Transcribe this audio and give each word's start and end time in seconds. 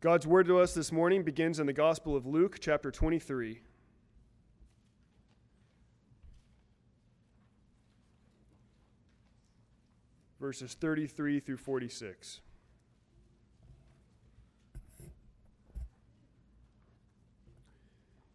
God's 0.00 0.28
word 0.28 0.46
to 0.46 0.60
us 0.60 0.74
this 0.74 0.92
morning 0.92 1.24
begins 1.24 1.58
in 1.58 1.66
the 1.66 1.72
Gospel 1.72 2.14
of 2.14 2.24
Luke, 2.24 2.58
chapter 2.60 2.92
23. 2.92 3.62
Verses 10.40 10.74
33 10.74 11.40
through 11.40 11.56
46. 11.56 12.40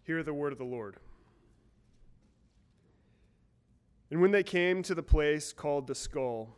Hear 0.04 0.22
the 0.22 0.34
word 0.34 0.52
of 0.52 0.58
the 0.58 0.66
Lord. 0.66 0.98
And 4.12 4.20
when 4.20 4.32
they 4.32 4.44
came 4.44 4.84
to 4.84 4.94
the 4.94 5.02
place 5.02 5.54
called 5.54 5.88
the 5.88 5.96
skull, 5.96 6.58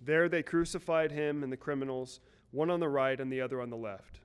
there 0.00 0.28
they 0.28 0.44
crucified 0.44 1.10
him 1.10 1.42
and 1.42 1.52
the 1.52 1.56
criminals, 1.56 2.20
one 2.52 2.70
on 2.70 2.78
the 2.78 2.88
right 2.88 3.20
and 3.20 3.32
the 3.32 3.40
other 3.40 3.60
on 3.60 3.70
the 3.70 3.76
left. 3.76 4.20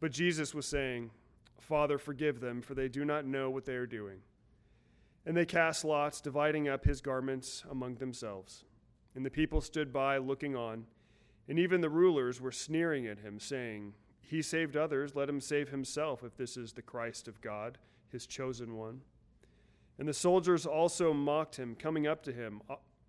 But 0.00 0.12
Jesus 0.12 0.54
was 0.54 0.66
saying, 0.66 1.10
Father, 1.58 1.98
forgive 1.98 2.40
them, 2.40 2.62
for 2.62 2.74
they 2.74 2.88
do 2.88 3.04
not 3.04 3.26
know 3.26 3.50
what 3.50 3.64
they 3.64 3.74
are 3.74 3.86
doing. 3.86 4.18
And 5.24 5.36
they 5.36 5.46
cast 5.46 5.84
lots, 5.84 6.20
dividing 6.20 6.68
up 6.68 6.84
his 6.84 7.00
garments 7.00 7.64
among 7.70 7.96
themselves. 7.96 8.64
And 9.14 9.26
the 9.26 9.30
people 9.30 9.60
stood 9.60 9.92
by, 9.92 10.18
looking 10.18 10.54
on. 10.54 10.84
And 11.48 11.58
even 11.58 11.80
the 11.80 11.90
rulers 11.90 12.40
were 12.40 12.52
sneering 12.52 13.06
at 13.06 13.20
him, 13.20 13.40
saying, 13.40 13.94
He 14.20 14.42
saved 14.42 14.76
others, 14.76 15.16
let 15.16 15.28
him 15.28 15.40
save 15.40 15.70
himself, 15.70 16.22
if 16.22 16.36
this 16.36 16.56
is 16.56 16.72
the 16.72 16.82
Christ 16.82 17.26
of 17.26 17.40
God, 17.40 17.78
his 18.10 18.26
chosen 18.26 18.76
one. 18.76 19.00
And 19.98 20.06
the 20.06 20.14
soldiers 20.14 20.66
also 20.66 21.12
mocked 21.12 21.56
him, 21.56 21.74
coming 21.74 22.06
up 22.06 22.22
to 22.24 22.32
him, 22.32 22.60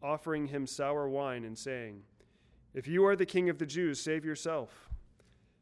offering 0.01 0.47
him 0.47 0.65
sour 0.65 1.07
wine, 1.09 1.43
and 1.43 1.57
saying, 1.57 2.01
If 2.73 2.87
you 2.87 3.05
are 3.05 3.15
the 3.15 3.25
king 3.25 3.49
of 3.49 3.57
the 3.57 3.65
Jews, 3.65 3.99
save 3.99 4.23
yourself. 4.23 4.86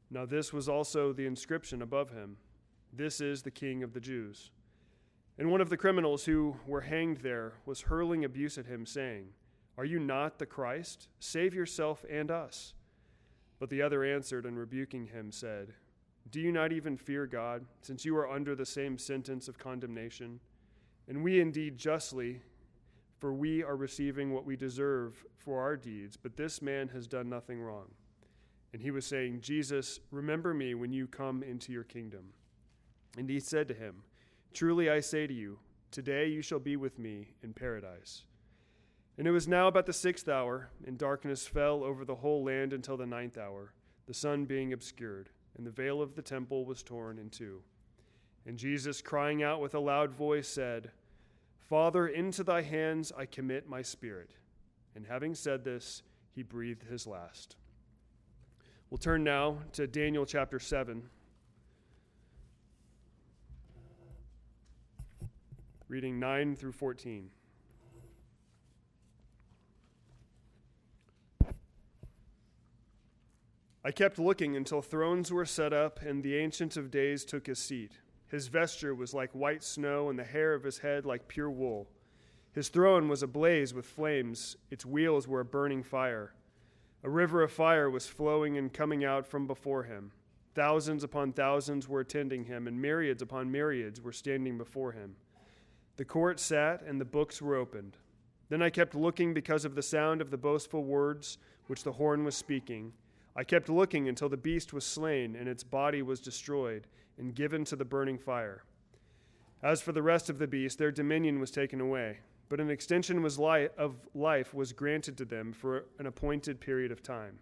Now, 0.10 0.26
this 0.26 0.54
was 0.54 0.70
also 0.70 1.14
the 1.14 1.26
inscription 1.26 1.82
above 1.82 2.12
him 2.12 2.38
This 2.94 3.20
is 3.20 3.42
the 3.42 3.52
King 3.52 3.84
of 3.84 3.94
the 3.94 4.00
Jews. 4.00 4.52
And 5.38 5.52
one 5.52 5.62
of 5.62 5.70
the 5.70 5.78
criminals 5.78 6.26
who 6.26 6.56
were 6.66 6.82
hanged 6.82 7.18
there 7.18 7.54
was 7.66 7.82
hurling 7.82 8.24
abuse 8.24 8.58
at 8.58 8.68
him, 8.68 8.86
saying, 8.86 9.28
Are 9.78 9.86
you 9.86 10.00
not 10.00 10.40
the 10.40 10.46
Christ? 10.46 11.10
Save 11.20 11.54
yourself 11.54 12.06
and 12.10 12.32
us. 12.32 12.74
But 13.60 13.70
the 13.70 13.82
other 13.82 14.04
answered 14.04 14.46
and 14.46 14.58
rebuking 14.58 15.08
him 15.08 15.32
said, 15.32 15.74
Do 16.30 16.40
you 16.40 16.52
not 16.52 16.72
even 16.72 16.96
fear 16.96 17.26
God, 17.26 17.66
since 17.82 18.06
you 18.06 18.16
are 18.18 18.30
under 18.30 18.56
the 18.56 18.66
same 18.66 18.98
sentence 18.98 19.48
of 19.48 19.58
condemnation? 19.58 20.40
And 21.08 21.24
we 21.24 21.42
indeed 21.42 21.78
justly, 21.78 22.42
for 23.20 23.34
we 23.34 23.64
are 23.64 23.76
receiving 23.76 24.34
what 24.34 24.46
we 24.46 24.56
deserve 24.56 25.26
for 25.38 25.62
our 25.62 25.76
deeds, 25.76 26.18
but 26.18 26.38
this 26.38 26.62
man 26.62 26.90
has 26.90 27.08
done 27.08 27.30
nothing 27.30 27.62
wrong. 27.62 27.88
And 28.76 28.84
he 28.84 28.92
was 28.92 29.06
saying, 29.06 29.40
Jesus, 29.40 30.02
remember 30.12 30.54
me 30.54 30.76
when 30.76 30.92
you 30.92 31.08
come 31.08 31.44
into 31.44 31.72
your 31.72 31.86
kingdom. 31.86 32.34
And 33.18 33.30
he 33.30 33.40
said 33.40 33.70
to 33.70 33.74
him, 33.74 34.04
Truly 34.54 34.90
I 34.90 35.00
say 35.00 35.28
to 35.28 35.34
you, 35.34 35.60
today 35.92 36.28
you 36.28 36.42
shall 36.42 36.60
be 36.60 36.76
with 36.76 37.00
me 37.00 37.30
in 37.42 37.54
paradise. 37.54 38.24
And 39.18 39.30
it 39.30 39.32
was 39.32 39.48
now 39.48 39.70
about 39.70 39.86
the 39.86 39.94
sixth 39.94 40.28
hour, 40.28 40.72
and 40.86 40.98
darkness 40.98 41.48
fell 41.48 41.86
over 41.86 42.04
the 42.04 42.16
whole 42.16 42.44
land 42.44 42.74
until 42.74 42.98
the 42.98 43.06
ninth 43.06 43.38
hour, 43.38 43.72
the 44.08 44.14
sun 44.14 44.44
being 44.44 44.74
obscured, 44.74 45.30
and 45.56 45.66
the 45.66 45.72
veil 45.72 46.02
of 46.02 46.16
the 46.16 46.22
temple 46.22 46.66
was 46.66 46.84
torn 46.84 47.18
in 47.18 47.30
two. 47.30 47.62
And 48.46 48.58
Jesus, 48.58 49.02
crying 49.02 49.42
out 49.42 49.62
with 49.62 49.74
a 49.74 49.80
loud 49.80 50.12
voice, 50.12 50.50
said, 50.50 50.92
Father, 51.62 52.10
into 52.10 52.44
thy 52.44 52.62
hands 52.62 53.14
I 53.18 53.26
commit 53.26 53.70
my 53.70 53.82
spirit. 53.82 54.32
And 54.96 55.06
having 55.08 55.34
said 55.34 55.64
this, 55.64 56.04
he 56.34 56.44
breathed 56.44 56.84
his 56.84 57.08
last. 57.08 57.56
We'll 58.90 59.00
turn 59.00 59.24
now 59.24 59.58
to 59.74 59.88
Daniel 59.88 60.26
chapter 60.28 60.60
7. 60.60 61.02
Reading 65.88 66.20
9 66.20 66.56
through 66.56 66.72
14. 66.74 67.30
I 73.84 73.92
kept 73.92 74.20
looking 74.20 74.56
until 74.56 74.82
thrones 74.82 75.32
were 75.32 75.46
set 75.46 75.74
up 75.74 76.02
and 76.02 76.24
the 76.24 76.36
Ancient 76.38 76.78
of 76.78 76.92
Days 76.92 77.26
took 77.26 77.48
his 77.48 77.60
seat. 77.60 77.94
His 78.28 78.48
vesture 78.48 78.94
was 78.94 79.14
like 79.14 79.32
white 79.32 79.64
snow, 79.64 80.10
and 80.10 80.18
the 80.18 80.24
hair 80.24 80.54
of 80.54 80.64
his 80.64 80.80
head 80.80 81.06
like 81.06 81.28
pure 81.28 81.50
wool. 81.50 81.88
His 82.52 82.70
throne 82.70 83.08
was 83.08 83.24
ablaze 83.24 83.74
with 83.74 83.86
flames, 83.86 84.58
its 84.70 84.86
wheels 84.86 85.28
were 85.28 85.40
a 85.40 85.46
burning 85.46 85.84
fire. 85.84 86.34
A 87.06 87.10
river 87.10 87.44
of 87.44 87.52
fire 87.52 87.88
was 87.88 88.08
flowing 88.08 88.58
and 88.58 88.74
coming 88.74 89.06
out 89.06 89.28
from 89.28 89.46
before 89.46 89.84
him. 89.84 90.12
Thousands 90.56 91.04
upon 91.04 91.34
thousands 91.34 91.88
were 91.88 92.00
attending 92.00 92.46
him, 92.46 92.68
and 92.68 92.82
myriads 92.82 93.22
upon 93.22 93.52
myriads 93.52 94.02
were 94.02 94.12
standing 94.12 94.58
before 94.58 94.92
him. 94.92 95.16
The 95.98 96.06
court 96.06 96.40
sat, 96.40 96.82
and 96.82 97.00
the 97.00 97.06
books 97.06 97.44
were 97.44 97.58
opened. 97.58 97.98
Then 98.50 98.64
I 98.64 98.72
kept 98.72 98.96
looking 98.96 99.36
because 99.36 99.66
of 99.66 99.76
the 99.76 99.84
sound 99.84 100.20
of 100.20 100.32
the 100.32 100.38
boastful 100.38 100.84
words 100.84 101.38
which 101.68 101.84
the 101.84 101.92
horn 101.92 102.24
was 102.24 102.36
speaking. 102.36 102.92
I 103.36 103.44
kept 103.44 103.70
looking 103.70 104.10
until 104.10 104.28
the 104.28 104.36
beast 104.36 104.74
was 104.74 104.84
slain, 104.84 105.36
and 105.36 105.48
its 105.48 105.64
body 105.64 106.02
was 106.02 106.20
destroyed, 106.20 106.88
and 107.20 107.36
given 107.36 107.66
to 107.66 107.76
the 107.76 107.86
burning 107.86 108.18
fire. 108.18 108.64
As 109.62 109.80
for 109.80 109.92
the 109.92 110.02
rest 110.02 110.32
of 110.32 110.40
the 110.40 110.48
beasts, 110.48 110.80
their 110.80 110.92
dominion 110.92 111.40
was 111.40 111.52
taken 111.52 111.80
away 111.80 112.18
but 112.50 112.60
an 112.60 112.70
extension 112.70 113.22
was 113.22 113.40
li- 113.40 113.70
of 113.78 113.96
life 114.14 114.54
was 114.54 114.74
granted 114.74 115.18
to 115.18 115.26
them 115.26 115.52
for 115.52 115.86
an 116.00 116.06
appointed 116.06 116.60
period 116.60 116.92
of 116.92 117.02
time. 117.02 117.40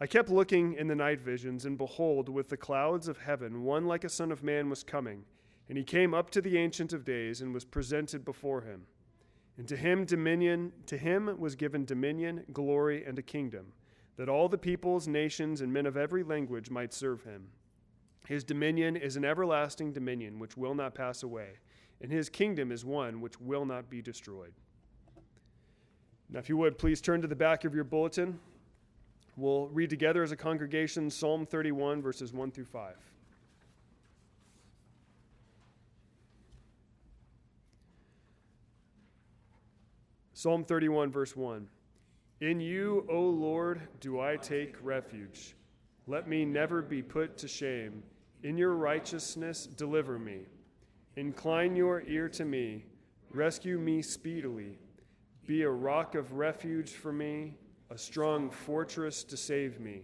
I 0.00 0.06
kept 0.06 0.30
looking 0.30 0.74
in 0.74 0.86
the 0.86 0.94
night 0.94 1.20
visions, 1.20 1.64
and 1.64 1.76
behold, 1.76 2.28
with 2.28 2.48
the 2.48 2.56
clouds 2.56 3.08
of 3.08 3.18
heaven, 3.18 3.64
one 3.64 3.86
like 3.86 4.04
a 4.04 4.08
son 4.08 4.30
of 4.30 4.44
man 4.44 4.70
was 4.70 4.84
coming, 4.84 5.24
and 5.68 5.76
he 5.76 5.82
came 5.82 6.14
up 6.14 6.30
to 6.30 6.40
the 6.40 6.56
ancient 6.56 6.92
of 6.92 7.04
days 7.04 7.40
and 7.40 7.52
was 7.52 7.64
presented 7.64 8.24
before 8.24 8.60
him. 8.60 8.86
And 9.56 9.66
to 9.66 9.76
him 9.76 10.04
dominion, 10.04 10.72
to 10.86 10.96
him 10.96 11.34
was 11.36 11.56
given 11.56 11.84
dominion, 11.84 12.44
glory, 12.52 13.04
and 13.04 13.18
a 13.18 13.22
kingdom, 13.22 13.72
that 14.16 14.28
all 14.28 14.48
the 14.48 14.56
peoples, 14.56 15.08
nations, 15.08 15.60
and 15.60 15.72
men 15.72 15.86
of 15.86 15.96
every 15.96 16.22
language 16.22 16.70
might 16.70 16.94
serve 16.94 17.24
him. 17.24 17.48
His 18.28 18.44
dominion 18.44 18.96
is 18.96 19.16
an 19.16 19.24
everlasting 19.24 19.92
dominion 19.92 20.38
which 20.38 20.56
will 20.56 20.74
not 20.74 20.94
pass 20.94 21.24
away 21.24 21.58
and 22.00 22.10
his 22.10 22.28
kingdom 22.28 22.70
is 22.70 22.84
one 22.84 23.20
which 23.20 23.40
will 23.40 23.64
not 23.64 23.90
be 23.90 24.00
destroyed. 24.02 24.52
Now, 26.30 26.38
if 26.38 26.48
you 26.48 26.56
would, 26.58 26.78
please 26.78 27.00
turn 27.00 27.22
to 27.22 27.28
the 27.28 27.34
back 27.34 27.64
of 27.64 27.74
your 27.74 27.84
bulletin. 27.84 28.38
We'll 29.36 29.68
read 29.68 29.88
together 29.88 30.22
as 30.22 30.32
a 30.32 30.36
congregation 30.36 31.10
Psalm 31.10 31.46
31, 31.46 32.02
verses 32.02 32.32
1 32.32 32.50
through 32.50 32.66
5. 32.66 32.94
Psalm 40.34 40.64
31, 40.64 41.10
verse 41.10 41.34
1. 41.34 41.66
In 42.42 42.60
you, 42.60 43.04
O 43.10 43.20
Lord, 43.22 43.80
do 43.98 44.20
I 44.20 44.36
take 44.36 44.76
refuge. 44.82 45.56
Let 46.06 46.28
me 46.28 46.44
never 46.44 46.80
be 46.80 47.02
put 47.02 47.36
to 47.38 47.48
shame. 47.48 48.02
In 48.44 48.56
your 48.56 48.74
righteousness, 48.74 49.66
deliver 49.66 50.18
me. 50.18 50.42
Incline 51.18 51.74
your 51.74 52.02
ear 52.02 52.28
to 52.28 52.44
me, 52.44 52.84
rescue 53.32 53.76
me 53.76 54.02
speedily. 54.02 54.78
Be 55.48 55.62
a 55.62 55.68
rock 55.68 56.14
of 56.14 56.34
refuge 56.34 56.92
for 56.92 57.12
me, 57.12 57.56
a 57.90 57.98
strong 57.98 58.50
fortress 58.50 59.24
to 59.24 59.36
save 59.36 59.80
me. 59.80 60.02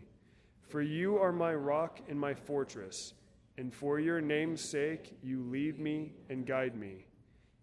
For 0.68 0.82
you 0.82 1.16
are 1.18 1.30
my 1.30 1.54
rock 1.54 2.00
and 2.08 2.18
my 2.18 2.34
fortress, 2.34 3.14
and 3.58 3.72
for 3.72 4.00
your 4.00 4.20
name's 4.20 4.60
sake 4.60 5.16
you 5.22 5.44
lead 5.44 5.78
me 5.78 6.14
and 6.30 6.44
guide 6.44 6.74
me. 6.74 7.06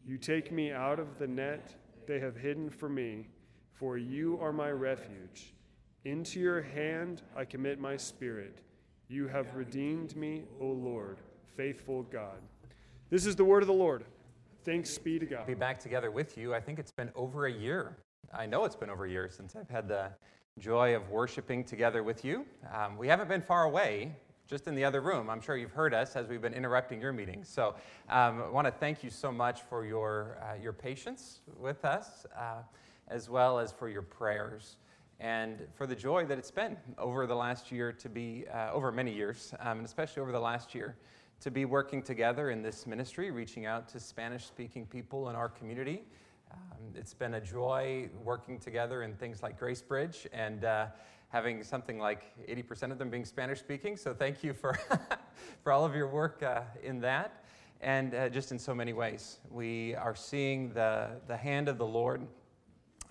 You 0.07 0.17
take 0.17 0.53
me 0.53 0.71
out 0.71 0.97
of 0.97 1.19
the 1.19 1.27
net 1.27 1.75
they 2.07 2.21
have 2.21 2.37
hidden 2.37 2.69
for 2.69 2.87
me, 2.87 3.27
for 3.73 3.97
you 3.97 4.39
are 4.41 4.53
my 4.53 4.71
refuge. 4.71 5.53
Into 6.05 6.39
your 6.39 6.61
hand 6.61 7.21
I 7.35 7.43
commit 7.43 7.81
my 7.81 7.97
spirit. 7.97 8.59
You 9.09 9.27
have 9.27 9.57
redeemed 9.57 10.15
me, 10.15 10.43
O 10.61 10.67
Lord, 10.67 11.17
faithful 11.57 12.03
God. 12.03 12.39
This 13.11 13.25
is 13.25 13.35
the 13.35 13.43
word 13.43 13.61
of 13.61 13.67
the 13.67 13.73
Lord. 13.73 14.05
Thanks 14.63 14.97
be 14.97 15.19
to 15.19 15.25
God. 15.25 15.45
Be 15.45 15.53
back 15.53 15.81
together 15.81 16.09
with 16.09 16.37
you. 16.37 16.55
I 16.55 16.61
think 16.61 16.79
it's 16.79 16.93
been 16.93 17.11
over 17.13 17.45
a 17.45 17.51
year. 17.51 17.97
I 18.33 18.45
know 18.45 18.63
it's 18.63 18.77
been 18.77 18.89
over 18.89 19.03
a 19.03 19.09
year 19.09 19.29
since 19.29 19.53
I've 19.53 19.67
had 19.67 19.89
the 19.89 20.11
joy 20.59 20.95
of 20.95 21.09
worshiping 21.09 21.65
together 21.65 22.03
with 22.03 22.23
you. 22.23 22.45
Um, 22.73 22.97
we 22.97 23.09
haven't 23.09 23.27
been 23.27 23.41
far 23.41 23.65
away, 23.65 24.15
just 24.47 24.65
in 24.65 24.75
the 24.75 24.85
other 24.85 25.01
room. 25.01 25.29
I'm 25.29 25.41
sure 25.41 25.57
you've 25.57 25.73
heard 25.73 25.93
us 25.93 26.15
as 26.15 26.29
we've 26.29 26.41
been 26.41 26.53
interrupting 26.53 27.01
your 27.01 27.11
meetings. 27.11 27.49
So 27.49 27.75
um, 28.07 28.43
I 28.43 28.47
want 28.47 28.65
to 28.67 28.71
thank 28.71 29.03
you 29.03 29.09
so 29.09 29.29
much 29.29 29.59
for 29.63 29.85
your, 29.85 30.37
uh, 30.41 30.55
your 30.55 30.71
patience 30.71 31.41
with 31.59 31.83
us, 31.83 32.25
uh, 32.39 32.61
as 33.09 33.29
well 33.29 33.59
as 33.59 33.73
for 33.73 33.89
your 33.89 34.03
prayers 34.03 34.77
and 35.19 35.67
for 35.75 35.85
the 35.85 35.97
joy 35.97 36.25
that 36.27 36.37
it's 36.37 36.49
been 36.49 36.77
over 36.97 37.27
the 37.27 37.35
last 37.35 37.73
year 37.73 37.91
to 37.91 38.07
be, 38.07 38.45
uh, 38.53 38.71
over 38.71 38.89
many 38.89 39.13
years, 39.13 39.53
um, 39.59 39.79
and 39.79 39.85
especially 39.85 40.21
over 40.21 40.31
the 40.31 40.39
last 40.39 40.73
year 40.73 40.95
to 41.41 41.49
be 41.49 41.65
working 41.65 42.03
together 42.03 42.51
in 42.51 42.61
this 42.61 42.85
ministry, 42.85 43.31
reaching 43.31 43.65
out 43.65 43.87
to 43.89 43.99
Spanish 43.99 44.45
speaking 44.45 44.85
people 44.85 45.29
in 45.29 45.35
our 45.35 45.49
community. 45.49 46.03
Um, 46.51 46.93
it's 46.93 47.15
been 47.15 47.33
a 47.33 47.41
joy 47.41 48.09
working 48.23 48.59
together 48.59 49.01
in 49.01 49.15
things 49.15 49.41
like 49.41 49.57
Grace 49.57 49.81
Bridge 49.81 50.27
and 50.31 50.63
uh, 50.63 50.85
having 51.29 51.63
something 51.63 51.97
like 51.97 52.25
80% 52.47 52.91
of 52.91 52.99
them 52.99 53.09
being 53.09 53.25
Spanish 53.25 53.59
speaking. 53.59 53.97
So 53.97 54.13
thank 54.13 54.43
you 54.43 54.53
for, 54.53 54.77
for 55.63 55.71
all 55.71 55.83
of 55.83 55.95
your 55.95 56.07
work 56.07 56.43
uh, 56.43 56.61
in 56.83 56.99
that 57.01 57.43
and 57.81 58.13
uh, 58.13 58.29
just 58.29 58.51
in 58.51 58.59
so 58.59 58.75
many 58.75 58.93
ways. 58.93 59.39
We 59.49 59.95
are 59.95 60.13
seeing 60.13 60.69
the, 60.73 61.09
the 61.27 61.37
hand 61.37 61.67
of 61.67 61.79
the 61.79 61.87
Lord 61.87 62.21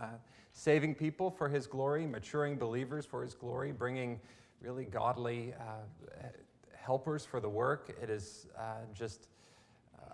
uh, 0.00 0.06
saving 0.52 0.94
people 0.94 1.32
for 1.32 1.48
his 1.48 1.66
glory, 1.66 2.06
maturing 2.06 2.58
believers 2.58 3.04
for 3.04 3.22
his 3.22 3.34
glory, 3.34 3.72
bringing 3.72 4.20
really 4.60 4.84
godly 4.84 5.52
uh, 5.58 6.26
helpers 6.80 7.24
for 7.24 7.40
the 7.40 7.48
work. 7.48 7.94
It 8.02 8.10
is 8.10 8.46
uh, 8.58 8.84
just 8.94 9.28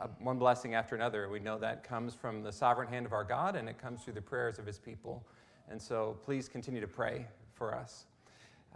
uh, 0.01 0.09
one 0.19 0.39
blessing 0.39 0.75
after 0.75 0.95
another. 0.95 1.29
We 1.29 1.41
know 1.41 1.59
that 1.59 1.85
comes 1.85 2.15
from 2.15 2.43
the 2.43 2.53
sovereign 2.53 2.89
hand 2.89 3.07
of 3.07 3.13
our 3.13 3.25
God 3.25 3.57
and 3.57 3.69
it 3.69 3.79
comes 3.79 4.03
through 4.03 4.15
the 4.15 4.23
prayers 4.23 4.59
of 4.59 4.67
his 4.67 4.79
people. 4.79 5.25
And 5.71 5.81
so 5.81 6.17
please 6.25 6.49
continue 6.49 6.81
to 6.81 6.89
pray 6.89 7.27
for 7.55 7.75
us. 7.75 8.07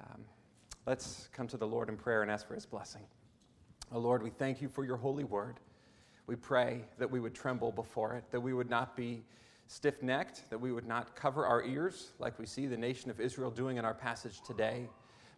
Um, 0.00 0.22
let's 0.86 1.28
come 1.32 1.46
to 1.48 1.56
the 1.56 1.66
Lord 1.66 1.88
in 1.88 1.96
prayer 1.96 2.22
and 2.22 2.30
ask 2.30 2.46
for 2.46 2.54
his 2.54 2.66
blessing. 2.66 3.02
Oh 3.92 3.98
Lord, 3.98 4.22
we 4.22 4.30
thank 4.30 4.62
you 4.62 4.68
for 4.68 4.84
your 4.84 4.96
holy 4.96 5.24
word. 5.24 5.60
We 6.26 6.36
pray 6.36 6.82
that 6.98 7.10
we 7.10 7.18
would 7.18 7.34
tremble 7.34 7.72
before 7.72 8.14
it, 8.14 8.24
that 8.30 8.40
we 8.40 8.52
would 8.52 8.70
not 8.70 8.96
be 8.96 9.24
stiff 9.66 10.02
necked, 10.02 10.48
that 10.50 10.60
we 10.60 10.72
would 10.72 10.86
not 10.86 11.14
cover 11.14 11.44
our 11.44 11.62
ears 11.64 12.12
like 12.18 12.38
we 12.38 12.46
see 12.46 12.66
the 12.66 12.76
nation 12.76 13.10
of 13.10 13.20
Israel 13.20 13.50
doing 13.50 13.76
in 13.76 13.84
our 13.84 13.94
passage 13.94 14.40
today, 14.46 14.88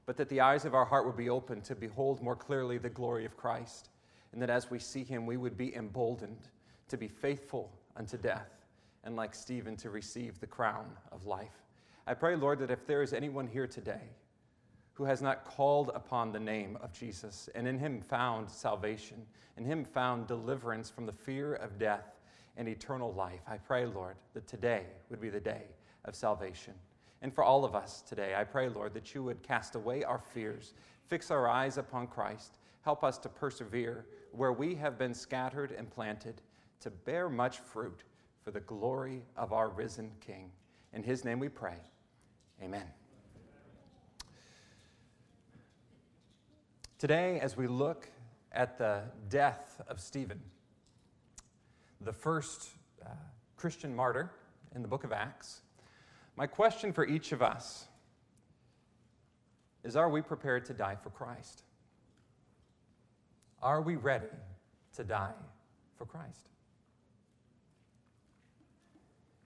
but 0.07 0.17
that 0.17 0.29
the 0.29 0.41
eyes 0.41 0.65
of 0.65 0.75
our 0.75 0.85
heart 0.85 1.07
would 1.07 1.17
be 1.17 1.31
open 1.31 1.61
to 1.63 1.75
behold 1.75 2.23
more 2.23 2.37
clearly 2.37 2.79
the 2.79 2.89
glory 2.89 3.25
of 3.25 3.37
Christ, 3.37 3.91
and 4.33 4.43
that 4.43 4.51
as 4.51 4.71
we 4.71 4.79
see 4.79 5.05
him, 5.05 5.27
we 5.27 5.37
would 5.37 5.57
be 5.57 5.75
emboldened 5.75 6.49
to 6.89 6.97
be 6.97 7.09
faithful 7.09 7.71
unto 7.97 8.17
death, 8.17 8.51
and 9.05 9.17
like 9.17 9.35
Stephen, 9.35 9.77
to 9.77 9.91
receive 9.91 10.41
the 10.41 10.47
crown 10.47 10.87
of 11.11 11.27
life. 11.27 11.63
I 12.07 12.15
pray, 12.15 12.35
Lord, 12.35 12.59
that 12.59 12.71
if 12.71 12.87
there 12.87 13.03
is 13.03 13.13
anyone 13.13 13.47
here 13.47 13.67
today 13.67 14.11
who 14.95 15.05
has 15.05 15.23
not 15.23 15.45
called 15.45 15.91
upon 15.95 16.33
the 16.33 16.41
name 16.41 16.77
of 16.83 16.93
Jesus 16.93 17.49
and 17.55 17.67
in 17.67 17.79
him 17.79 18.01
found 18.01 18.51
salvation, 18.51 19.25
in 19.57 19.65
him 19.65 19.85
found 19.85 20.27
deliverance 20.27 20.91
from 20.91 21.07
the 21.07 21.13
fear 21.13 21.55
of 21.55 21.79
death 21.79 22.21
and 22.57 22.69
eternal 22.69 23.13
life, 23.13 23.41
I 23.47 23.57
pray, 23.57 23.87
Lord, 23.87 24.17
that 24.35 24.47
today 24.47 24.85
would 25.09 25.21
be 25.21 25.31
the 25.31 25.41
day 25.41 25.63
of 26.05 26.15
salvation. 26.15 26.75
And 27.23 27.33
for 27.33 27.45
all 27.45 27.65
of 27.65 27.75
us 27.77 28.03
today, 28.03 28.35
I 28.37 28.43
pray, 28.43 28.69
Lord, 28.69 28.95
that 28.95 29.15
you 29.15 29.23
would 29.23 29.43
cast 29.43 29.77
away 29.77 30.03
our 30.03 30.19
fears, 30.19 30.75
fix 31.07 31.31
our 31.31 31.49
eyes 31.49 31.79
upon 31.79 32.09
Christ, 32.09 32.59
help 32.83 33.05
us 33.05 33.17
to 33.19 33.29
persevere 33.29 34.07
where 34.33 34.53
we 34.53 34.75
have 34.75 34.99
been 34.99 35.15
scattered 35.15 35.71
and 35.71 35.89
planted, 35.89 36.43
to 36.81 36.91
bear 36.91 37.29
much 37.29 37.59
fruit 37.59 38.03
for 38.43 38.51
the 38.51 38.61
glory 38.61 39.23
of 39.37 39.53
our 39.53 39.69
risen 39.69 40.11
King. 40.21 40.51
In 40.93 41.05
his 41.05 41.25
name 41.25 41.39
we 41.39 41.49
pray. 41.49 41.77
Amen. 42.61 42.87
Today, 46.99 47.39
as 47.41 47.57
we 47.57 47.69
look 47.69 48.09
at 48.51 48.79
the 48.79 49.03
death 49.29 49.81
of 49.89 50.01
Stephen, 50.01 50.41
the 52.01 52.13
first 52.13 52.71
uh, 53.05 53.09
Christian 53.57 53.95
martyr 53.95 54.33
in 54.75 54.83
the 54.83 54.89
book 54.89 55.05
of 55.05 55.13
Acts, 55.13 55.63
my 56.37 56.47
question 56.47 56.93
for 56.93 57.07
each 57.07 57.33
of 57.33 57.43
us 57.43 57.87
is 59.85 59.97
Are 59.97 60.09
we 60.09 60.23
prepared 60.23 60.65
to 60.67 60.75
die 60.75 60.97
for 61.03 61.11
Christ? 61.11 61.63
Are 63.63 63.81
we 63.81 63.97
ready 63.97 64.27
to 64.97 65.05
die 65.05 65.35
for 65.97 66.05
Christ? 66.05 66.49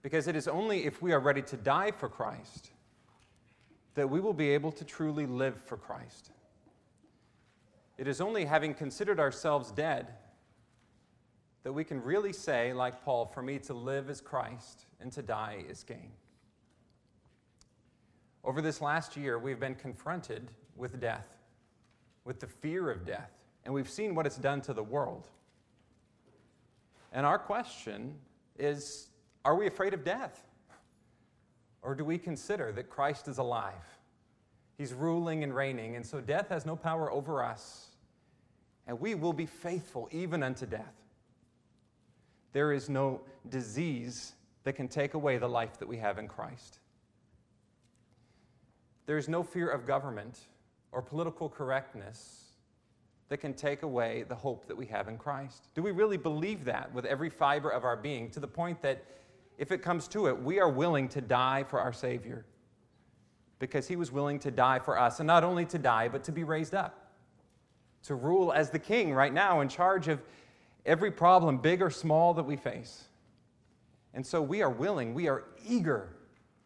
Because 0.01 0.27
it 0.27 0.35
is 0.35 0.47
only 0.47 0.85
if 0.85 1.01
we 1.01 1.11
are 1.11 1.19
ready 1.19 1.41
to 1.43 1.57
die 1.57 1.91
for 1.91 2.09
Christ 2.09 2.71
that 3.95 4.09
we 4.09 4.19
will 4.19 4.33
be 4.33 4.49
able 4.49 4.71
to 4.71 4.85
truly 4.85 5.25
live 5.25 5.59
for 5.63 5.75
Christ. 5.75 6.31
It 7.97 8.07
is 8.07 8.21
only 8.21 8.45
having 8.45 8.75
considered 8.75 9.19
ourselves 9.19 9.71
dead 9.71 10.13
that 11.63 11.73
we 11.73 11.83
can 11.83 12.01
really 12.03 12.31
say, 12.31 12.73
like 12.73 13.03
Paul, 13.03 13.25
for 13.25 13.41
me 13.41 13.57
to 13.59 13.73
live 13.73 14.09
is 14.09 14.21
Christ 14.21 14.85
and 15.01 15.11
to 15.13 15.21
die 15.21 15.65
is 15.67 15.83
gain. 15.83 16.11
Over 18.47 18.61
this 18.61 18.79
last 18.79 19.17
year, 19.17 19.37
we've 19.37 19.59
been 19.59 19.75
confronted 19.75 20.49
with 20.77 21.01
death, 21.01 21.27
with 22.23 22.39
the 22.39 22.47
fear 22.47 22.89
of 22.89 23.05
death, 23.05 23.33
and 23.65 23.73
we've 23.73 23.89
seen 23.89 24.15
what 24.15 24.25
it's 24.25 24.37
done 24.37 24.61
to 24.61 24.73
the 24.73 24.81
world. 24.81 25.27
And 27.11 27.25
our 27.25 27.37
question 27.37 28.15
is 28.57 29.09
are 29.43 29.53
we 29.53 29.67
afraid 29.67 29.93
of 29.93 30.05
death? 30.05 30.45
Or 31.81 31.93
do 31.93 32.05
we 32.05 32.17
consider 32.17 32.71
that 32.71 32.89
Christ 32.89 33.27
is 33.27 33.37
alive? 33.37 33.73
He's 34.77 34.93
ruling 34.93 35.43
and 35.43 35.53
reigning, 35.53 35.97
and 35.97 36.05
so 36.05 36.21
death 36.21 36.47
has 36.47 36.65
no 36.65 36.77
power 36.77 37.11
over 37.11 37.43
us. 37.43 37.87
And 38.87 38.97
we 38.97 39.13
will 39.13 39.33
be 39.33 39.45
faithful 39.45 40.07
even 40.09 40.41
unto 40.41 40.65
death. 40.65 40.95
There 42.53 42.71
is 42.71 42.87
no 42.87 43.19
disease 43.49 44.35
that 44.63 44.73
can 44.73 44.87
take 44.87 45.15
away 45.15 45.37
the 45.37 45.49
life 45.49 45.79
that 45.79 45.87
we 45.89 45.97
have 45.97 46.17
in 46.17 46.29
Christ. 46.29 46.79
There 49.07 49.17
is 49.17 49.27
no 49.27 49.41
fear 49.41 49.69
of 49.69 49.87
government 49.87 50.41
or 50.91 51.01
political 51.01 51.49
correctness 51.49 52.43
that 53.29 53.37
can 53.37 53.55
take 53.55 53.81
away 53.81 54.23
the 54.29 54.35
hope 54.35 54.67
that 54.67 54.77
we 54.77 54.85
have 54.85 55.07
in 55.07 55.17
Christ. 55.17 55.69
Do 55.73 55.81
we 55.81 55.91
really 55.91 56.17
believe 56.17 56.63
that 56.65 56.93
with 56.93 57.05
every 57.05 57.31
fiber 57.31 57.69
of 57.71 57.83
our 57.83 57.97
being 57.97 58.29
to 58.29 58.39
the 58.39 58.47
point 58.47 58.81
that 58.83 59.03
if 59.57 59.71
it 59.71 59.81
comes 59.81 60.07
to 60.09 60.27
it, 60.27 60.39
we 60.39 60.59
are 60.59 60.69
willing 60.69 61.09
to 61.09 61.21
die 61.21 61.65
for 61.67 61.79
our 61.79 61.91
Savior? 61.91 62.45
because 63.59 63.87
he 63.87 63.95
was 63.95 64.11
willing 64.11 64.39
to 64.39 64.51
die 64.51 64.79
for 64.79 64.99
us, 64.99 65.19
and 65.19 65.27
not 65.27 65.43
only 65.43 65.65
to 65.65 65.77
die, 65.77 66.07
but 66.07 66.23
to 66.25 66.31
be 66.31 66.43
raised 66.43 66.75
up, 66.75 67.11
to 68.03 68.15
rule 68.15 68.53
as 68.53 68.69
the 68.69 68.79
king 68.79 69.13
right 69.13 69.33
now 69.33 69.61
in 69.61 69.67
charge 69.67 70.07
of 70.07 70.21
every 70.85 71.11
problem, 71.11 71.57
big 71.57 71.81
or 71.81 71.89
small, 71.89 72.33
that 72.33 72.43
we 72.43 72.55
face. 72.55 73.05
And 74.13 74.25
so 74.25 74.41
we 74.41 74.61
are 74.61 74.69
willing, 74.69 75.13
we 75.13 75.27
are 75.27 75.45
eager 75.67 76.15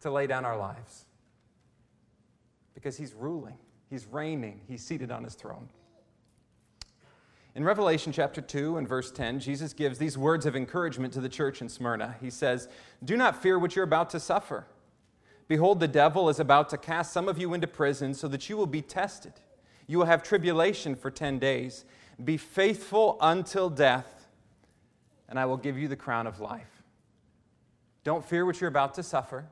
to 0.00 0.10
lay 0.10 0.26
down 0.26 0.44
our 0.44 0.56
lives 0.56 1.06
because 2.74 2.96
he's 2.96 3.14
ruling, 3.14 3.56
he's 3.90 4.06
reigning, 4.06 4.60
he's 4.68 4.82
seated 4.82 5.10
on 5.10 5.24
his 5.24 5.34
throne. 5.34 5.68
In 7.54 7.64
Revelation 7.64 8.12
chapter 8.12 8.40
2 8.40 8.78
and 8.78 8.88
verse 8.88 9.10
10, 9.10 9.38
Jesus 9.38 9.74
gives 9.74 9.98
these 9.98 10.16
words 10.16 10.46
of 10.46 10.56
encouragement 10.56 11.12
to 11.12 11.20
the 11.20 11.28
church 11.28 11.60
in 11.60 11.68
Smyrna. 11.68 12.16
He 12.20 12.30
says, 12.30 12.68
Do 13.04 13.16
not 13.16 13.42
fear 13.42 13.58
what 13.58 13.76
you're 13.76 13.84
about 13.84 14.08
to 14.10 14.20
suffer. 14.20 14.66
Behold, 15.48 15.80
the 15.80 15.88
devil 15.88 16.30
is 16.30 16.40
about 16.40 16.70
to 16.70 16.78
cast 16.78 17.12
some 17.12 17.28
of 17.28 17.36
you 17.36 17.52
into 17.52 17.66
prison 17.66 18.14
so 18.14 18.26
that 18.28 18.48
you 18.48 18.56
will 18.56 18.66
be 18.66 18.80
tested. 18.80 19.34
You 19.86 19.98
will 19.98 20.06
have 20.06 20.22
tribulation 20.22 20.96
for 20.96 21.10
10 21.10 21.38
days. 21.38 21.84
Be 22.24 22.38
faithful 22.38 23.18
until 23.20 23.68
death, 23.68 24.28
and 25.28 25.38
I 25.38 25.44
will 25.44 25.58
give 25.58 25.76
you 25.76 25.88
the 25.88 25.96
crown 25.96 26.26
of 26.26 26.40
life. 26.40 26.82
Don't 28.04 28.24
fear 28.24 28.46
what 28.46 28.60
you're 28.60 28.68
about 28.68 28.94
to 28.94 29.02
suffer. 29.02 29.46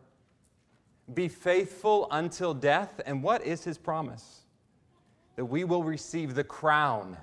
Be 1.14 1.29
faithful 1.29 2.07
until 2.11 2.55
death. 2.55 3.00
And 3.07 3.23
what 3.23 3.45
is 3.45 3.64
his 3.64 3.79
promise? 3.79 4.43
That 5.37 5.47
we 5.47 5.64
will 5.64 5.83
receive 5.83 6.35
the 6.35 6.45
crown 6.45 7.17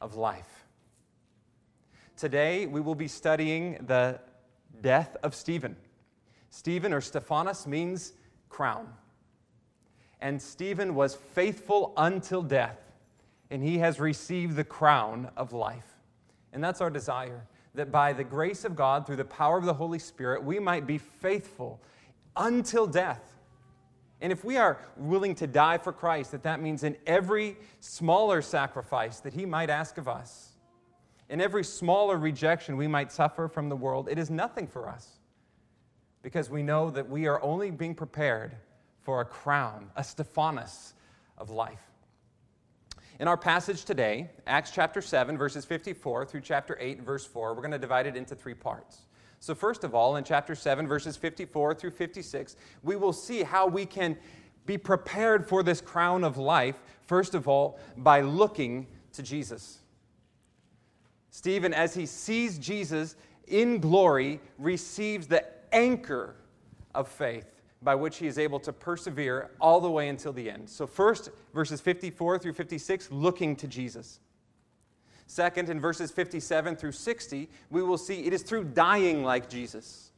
of 0.00 0.14
life. 0.14 0.66
Today, 2.16 2.66
we 2.66 2.80
will 2.80 2.94
be 2.94 3.08
studying 3.08 3.84
the 3.86 4.20
death 4.82 5.16
of 5.22 5.34
Stephen. 5.34 5.76
Stephen 6.50 6.92
or 6.92 7.00
Stephanos 7.00 7.66
means 7.66 8.12
crown. 8.48 8.88
And 10.20 10.40
Stephen 10.40 10.94
was 10.94 11.14
faithful 11.14 11.94
until 11.96 12.42
death, 12.42 12.78
and 13.50 13.62
he 13.62 13.78
has 13.78 13.98
received 13.98 14.56
the 14.56 14.64
crown 14.64 15.30
of 15.36 15.52
life. 15.52 15.96
And 16.52 16.62
that's 16.62 16.80
our 16.80 16.90
desire 16.90 17.46
that 17.74 17.90
by 17.90 18.12
the 18.12 18.24
grace 18.24 18.64
of 18.64 18.76
God, 18.76 19.06
through 19.06 19.16
the 19.16 19.24
power 19.24 19.56
of 19.56 19.64
the 19.64 19.74
Holy 19.74 19.98
Spirit, 19.98 20.44
we 20.44 20.58
might 20.58 20.86
be 20.86 20.98
faithful 20.98 21.80
until 22.36 22.86
death. 22.86 23.22
And 24.20 24.32
if 24.32 24.44
we 24.44 24.56
are 24.56 24.78
willing 24.96 25.34
to 25.36 25.46
die 25.46 25.78
for 25.78 25.92
Christ, 25.92 26.32
that 26.32 26.42
that 26.42 26.60
means 26.60 26.84
in 26.84 26.96
every 27.06 27.56
smaller 27.80 28.42
sacrifice 28.42 29.20
that 29.20 29.32
he 29.32 29.46
might 29.46 29.70
ask 29.70 29.96
of 29.98 30.08
us, 30.08 30.50
in 31.28 31.40
every 31.40 31.64
smaller 31.64 32.18
rejection 32.18 32.76
we 32.76 32.88
might 32.88 33.12
suffer 33.12 33.48
from 33.48 33.68
the 33.68 33.76
world, 33.76 34.08
it 34.10 34.18
is 34.18 34.30
nothing 34.30 34.66
for 34.66 34.88
us 34.88 35.20
because 36.22 36.50
we 36.50 36.62
know 36.62 36.90
that 36.90 37.08
we 37.08 37.26
are 37.26 37.42
only 37.42 37.70
being 37.70 37.94
prepared 37.94 38.54
for 39.00 39.20
a 39.20 39.24
crown, 39.24 39.90
a 39.96 40.04
Stephanos 40.04 40.94
of 41.38 41.48
life. 41.50 41.80
In 43.18 43.28
our 43.28 43.36
passage 43.36 43.84
today, 43.84 44.30
Acts 44.46 44.70
chapter 44.70 45.00
7, 45.00 45.38
verses 45.38 45.64
54 45.64 46.26
through 46.26 46.40
chapter 46.40 46.76
8, 46.80 47.02
verse 47.02 47.24
4, 47.24 47.54
we're 47.54 47.60
going 47.60 47.70
to 47.70 47.78
divide 47.78 48.06
it 48.06 48.16
into 48.16 48.34
three 48.34 48.54
parts. 48.54 49.02
So, 49.40 49.54
first 49.54 49.84
of 49.84 49.94
all, 49.94 50.16
in 50.16 50.24
chapter 50.24 50.54
7, 50.54 50.86
verses 50.86 51.16
54 51.16 51.74
through 51.74 51.92
56, 51.92 52.56
we 52.82 52.94
will 52.94 53.14
see 53.14 53.42
how 53.42 53.66
we 53.66 53.86
can 53.86 54.16
be 54.66 54.76
prepared 54.76 55.48
for 55.48 55.62
this 55.62 55.80
crown 55.80 56.24
of 56.24 56.36
life, 56.36 56.76
first 57.06 57.34
of 57.34 57.48
all, 57.48 57.80
by 57.96 58.20
looking 58.20 58.86
to 59.14 59.22
Jesus. 59.22 59.78
Stephen, 61.30 61.72
as 61.72 61.94
he 61.94 62.04
sees 62.04 62.58
Jesus 62.58 63.16
in 63.46 63.80
glory, 63.80 64.40
receives 64.58 65.26
the 65.26 65.44
anchor 65.72 66.36
of 66.94 67.08
faith 67.08 67.46
by 67.82 67.94
which 67.94 68.18
he 68.18 68.26
is 68.26 68.38
able 68.38 68.60
to 68.60 68.74
persevere 68.74 69.50
all 69.58 69.80
the 69.80 69.90
way 69.90 70.08
until 70.08 70.34
the 70.34 70.50
end. 70.50 70.68
So, 70.68 70.86
first, 70.86 71.30
verses 71.54 71.80
54 71.80 72.38
through 72.38 72.52
56, 72.52 73.10
looking 73.10 73.56
to 73.56 73.66
Jesus. 73.66 74.20
Second, 75.30 75.70
in 75.70 75.78
verses 75.80 76.10
57 76.10 76.76
through 76.76 76.92
60, 76.92 77.48
we 77.70 77.82
will 77.82 77.98
see 77.98 78.24
it 78.24 78.32
is 78.32 78.42
through 78.42 78.64
dying 78.64 79.22
like 79.22 79.48
Jesus. 79.48 80.10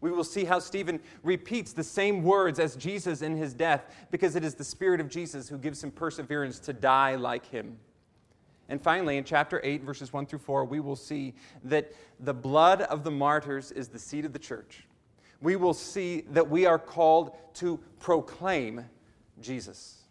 We 0.00 0.10
will 0.10 0.24
see 0.24 0.44
how 0.44 0.58
Stephen 0.58 0.98
repeats 1.22 1.72
the 1.72 1.84
same 1.84 2.22
words 2.22 2.58
as 2.58 2.74
Jesus 2.74 3.22
in 3.22 3.36
his 3.36 3.54
death 3.54 3.94
because 4.10 4.34
it 4.34 4.44
is 4.44 4.54
the 4.54 4.64
Spirit 4.64 5.00
of 5.00 5.08
Jesus 5.08 5.48
who 5.48 5.58
gives 5.58 5.84
him 5.84 5.90
perseverance 5.90 6.58
to 6.60 6.72
die 6.72 7.14
like 7.16 7.46
him. 7.46 7.78
And 8.68 8.82
finally, 8.82 9.18
in 9.18 9.24
chapter 9.24 9.60
8, 9.62 9.82
verses 9.82 10.12
1 10.12 10.26
through 10.26 10.38
4, 10.40 10.64
we 10.64 10.80
will 10.80 10.96
see 10.96 11.34
that 11.64 11.92
the 12.18 12.34
blood 12.34 12.82
of 12.82 13.04
the 13.04 13.10
martyrs 13.10 13.70
is 13.70 13.88
the 13.88 13.98
seed 13.98 14.24
of 14.24 14.32
the 14.32 14.38
church 14.38 14.84
we 15.40 15.56
will 15.56 15.74
see 15.74 16.22
that 16.30 16.48
we 16.48 16.66
are 16.66 16.78
called 16.78 17.34
to 17.54 17.78
proclaim 17.98 18.84
Jesus. 19.40 20.02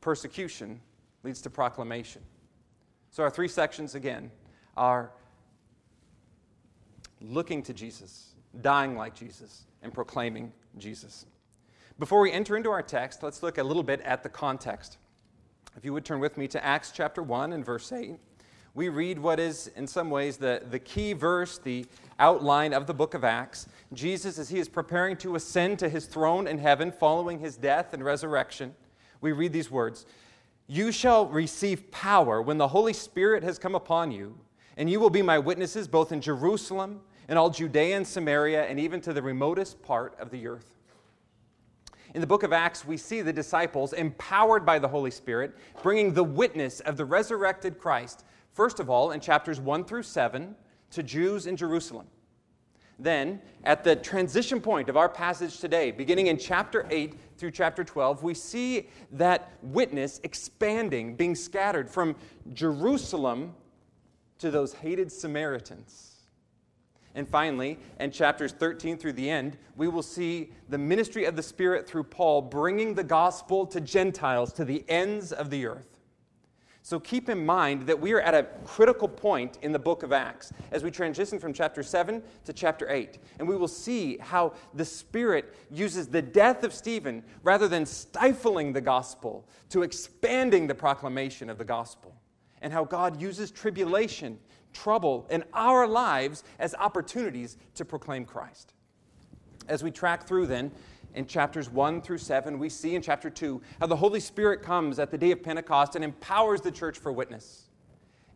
Persecution 0.00 0.80
leads 1.22 1.40
to 1.42 1.50
proclamation. 1.50 2.22
So, 3.10 3.22
our 3.22 3.30
three 3.30 3.48
sections 3.48 3.94
again 3.94 4.30
are 4.76 5.10
looking 7.20 7.62
to 7.64 7.74
Jesus, 7.74 8.34
dying 8.60 8.96
like 8.96 9.14
Jesus, 9.14 9.64
and 9.82 9.92
proclaiming 9.92 10.52
Jesus. 10.78 11.26
Before 11.98 12.20
we 12.20 12.32
enter 12.32 12.56
into 12.56 12.70
our 12.70 12.82
text, 12.82 13.22
let's 13.22 13.42
look 13.42 13.58
a 13.58 13.62
little 13.62 13.82
bit 13.82 14.00
at 14.02 14.22
the 14.22 14.28
context. 14.28 14.98
If 15.76 15.84
you 15.84 15.92
would 15.92 16.04
turn 16.04 16.20
with 16.20 16.38
me 16.38 16.48
to 16.48 16.64
Acts 16.64 16.92
chapter 16.92 17.22
1 17.22 17.52
and 17.52 17.64
verse 17.64 17.92
8 17.92 18.18
we 18.74 18.88
read 18.88 19.18
what 19.18 19.40
is, 19.40 19.68
in 19.76 19.86
some 19.86 20.10
ways, 20.10 20.36
the, 20.36 20.62
the 20.70 20.78
key 20.78 21.12
verse, 21.12 21.58
the 21.58 21.86
outline 22.18 22.72
of 22.72 22.86
the 22.86 22.94
book 22.94 23.14
of 23.14 23.24
Acts. 23.24 23.66
Jesus, 23.92 24.38
as 24.38 24.48
he 24.48 24.58
is 24.58 24.68
preparing 24.68 25.16
to 25.18 25.34
ascend 25.34 25.78
to 25.80 25.88
his 25.88 26.06
throne 26.06 26.46
in 26.46 26.58
heaven 26.58 26.92
following 26.92 27.40
his 27.40 27.56
death 27.56 27.92
and 27.92 28.04
resurrection, 28.04 28.74
we 29.20 29.32
read 29.32 29.52
these 29.52 29.70
words 29.70 30.06
You 30.70 30.92
shall 30.92 31.26
receive 31.26 31.90
power 31.90 32.40
when 32.40 32.56
the 32.56 32.68
Holy 32.68 32.92
Spirit 32.92 33.42
has 33.42 33.58
come 33.58 33.74
upon 33.74 34.12
you, 34.12 34.38
and 34.76 34.88
you 34.88 35.00
will 35.00 35.10
be 35.10 35.20
my 35.20 35.36
witnesses 35.36 35.88
both 35.88 36.12
in 36.12 36.20
Jerusalem 36.20 37.00
and 37.26 37.36
all 37.36 37.50
Judea 37.50 37.96
and 37.96 38.06
Samaria, 38.06 38.64
and 38.66 38.78
even 38.78 39.00
to 39.00 39.12
the 39.12 39.20
remotest 39.20 39.82
part 39.82 40.16
of 40.20 40.30
the 40.30 40.46
earth. 40.46 40.72
In 42.14 42.20
the 42.20 42.26
book 42.26 42.44
of 42.44 42.52
Acts, 42.52 42.84
we 42.84 42.96
see 42.96 43.20
the 43.20 43.32
disciples, 43.32 43.92
empowered 43.92 44.64
by 44.64 44.78
the 44.78 44.86
Holy 44.86 45.10
Spirit, 45.10 45.56
bringing 45.82 46.14
the 46.14 46.22
witness 46.22 46.78
of 46.78 46.96
the 46.96 47.04
resurrected 47.04 47.76
Christ 47.76 48.24
First 48.52 48.80
of 48.80 48.90
all, 48.90 49.12
in 49.12 49.20
chapters 49.20 49.60
1 49.60 49.84
through 49.84 50.02
7, 50.02 50.54
to 50.90 51.02
Jews 51.02 51.46
in 51.46 51.56
Jerusalem. 51.56 52.06
Then, 53.00 53.40
at 53.64 53.82
the 53.82 53.96
transition 53.96 54.60
point 54.60 54.90
of 54.90 54.96
our 54.96 55.08
passage 55.08 55.58
today, 55.58 55.90
beginning 55.90 56.26
in 56.26 56.36
chapter 56.36 56.86
8 56.90 57.14
through 57.38 57.50
chapter 57.52 57.82
12, 57.82 58.22
we 58.22 58.34
see 58.34 58.88
that 59.12 59.52
witness 59.62 60.20
expanding, 60.22 61.16
being 61.16 61.34
scattered 61.34 61.88
from 61.88 62.14
Jerusalem 62.52 63.54
to 64.38 64.50
those 64.50 64.74
hated 64.74 65.10
Samaritans. 65.10 66.10
And 67.14 67.26
finally, 67.26 67.78
in 67.98 68.10
chapters 68.10 68.52
13 68.52 68.98
through 68.98 69.14
the 69.14 69.28
end, 69.28 69.56
we 69.76 69.88
will 69.88 70.02
see 70.02 70.52
the 70.68 70.78
ministry 70.78 71.24
of 71.24 71.36
the 71.36 71.42
Spirit 71.42 71.88
through 71.88 72.04
Paul 72.04 72.42
bringing 72.42 72.94
the 72.94 73.02
gospel 73.02 73.66
to 73.66 73.80
Gentiles, 73.80 74.52
to 74.52 74.64
the 74.64 74.84
ends 74.88 75.32
of 75.32 75.48
the 75.48 75.66
earth. 75.66 75.89
So 76.90 76.98
keep 76.98 77.28
in 77.28 77.46
mind 77.46 77.82
that 77.82 78.00
we 78.00 78.10
are 78.14 78.20
at 78.20 78.34
a 78.34 78.48
critical 78.64 79.06
point 79.06 79.60
in 79.62 79.70
the 79.70 79.78
book 79.78 80.02
of 80.02 80.12
Acts 80.12 80.52
as 80.72 80.82
we 80.82 80.90
transition 80.90 81.38
from 81.38 81.52
chapter 81.52 81.84
7 81.84 82.20
to 82.46 82.52
chapter 82.52 82.90
8. 82.90 83.16
And 83.38 83.46
we 83.46 83.54
will 83.54 83.68
see 83.68 84.18
how 84.18 84.54
the 84.74 84.84
Spirit 84.84 85.54
uses 85.70 86.08
the 86.08 86.20
death 86.20 86.64
of 86.64 86.74
Stephen 86.74 87.22
rather 87.44 87.68
than 87.68 87.86
stifling 87.86 88.72
the 88.72 88.80
gospel 88.80 89.46
to 89.68 89.84
expanding 89.84 90.66
the 90.66 90.74
proclamation 90.74 91.48
of 91.48 91.58
the 91.58 91.64
gospel. 91.64 92.12
And 92.60 92.72
how 92.72 92.82
God 92.82 93.22
uses 93.22 93.52
tribulation, 93.52 94.40
trouble 94.72 95.28
in 95.30 95.44
our 95.54 95.86
lives 95.86 96.42
as 96.58 96.74
opportunities 96.74 97.56
to 97.76 97.84
proclaim 97.84 98.24
Christ. 98.24 98.74
As 99.68 99.84
we 99.84 99.92
track 99.92 100.26
through 100.26 100.46
then, 100.46 100.72
in 101.14 101.26
chapters 101.26 101.70
1 101.70 102.02
through 102.02 102.18
7, 102.18 102.58
we 102.58 102.68
see 102.68 102.94
in 102.94 103.02
chapter 103.02 103.30
2 103.30 103.60
how 103.80 103.86
the 103.86 103.96
Holy 103.96 104.20
Spirit 104.20 104.62
comes 104.62 104.98
at 104.98 105.10
the 105.10 105.18
day 105.18 105.32
of 105.32 105.42
Pentecost 105.42 105.96
and 105.96 106.04
empowers 106.04 106.60
the 106.60 106.70
church 106.70 106.98
for 106.98 107.12
witness. 107.12 107.68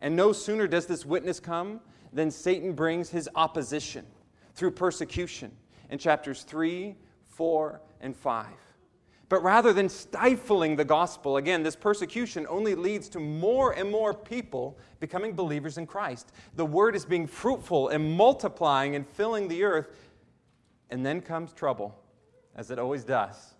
And 0.01 0.15
no 0.15 0.33
sooner 0.33 0.67
does 0.67 0.85
this 0.85 1.05
witness 1.05 1.39
come 1.39 1.79
than 2.11 2.29
Satan 2.31 2.73
brings 2.73 3.09
his 3.09 3.29
opposition 3.35 4.05
through 4.55 4.71
persecution 4.71 5.51
in 5.89 5.97
chapters 5.97 6.43
3, 6.43 6.95
4, 7.27 7.81
and 8.01 8.15
5. 8.15 8.47
But 9.27 9.41
rather 9.41 9.73
than 9.73 9.89
stifling 9.89 10.75
the 10.75 10.85
gospel, 10.85 11.37
again, 11.37 11.63
this 11.63 11.75
persecution 11.75 12.45
only 12.47 12.75
leads 12.75 13.09
to 13.09 13.19
more 13.19 13.71
and 13.71 13.89
more 13.89 14.13
people 14.13 14.77
becoming 14.99 15.33
believers 15.33 15.77
in 15.77 15.87
Christ. 15.87 16.31
The 16.55 16.65
word 16.65 16.95
is 16.95 17.05
being 17.05 17.25
fruitful 17.25 17.89
and 17.89 18.15
multiplying 18.15 18.95
and 18.95 19.07
filling 19.07 19.47
the 19.47 19.63
earth. 19.63 19.89
And 20.91 21.03
then 21.03 21.21
comes 21.21 21.53
trouble 21.53 21.95
as 22.55 22.71
it 22.71 22.79
always 22.79 23.03
does. 23.03 23.53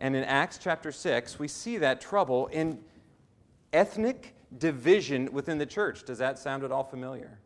And 0.00 0.14
in 0.14 0.24
Acts 0.24 0.58
chapter 0.58 0.92
6, 0.92 1.38
we 1.38 1.48
see 1.48 1.78
that 1.78 2.00
trouble 2.00 2.46
in 2.48 2.78
ethnic 3.72 4.34
division 4.58 5.32
within 5.32 5.58
the 5.58 5.66
church. 5.66 6.04
Does 6.04 6.18
that 6.18 6.38
sound 6.38 6.64
at 6.64 6.72
all 6.72 6.84
familiar? 6.84 7.38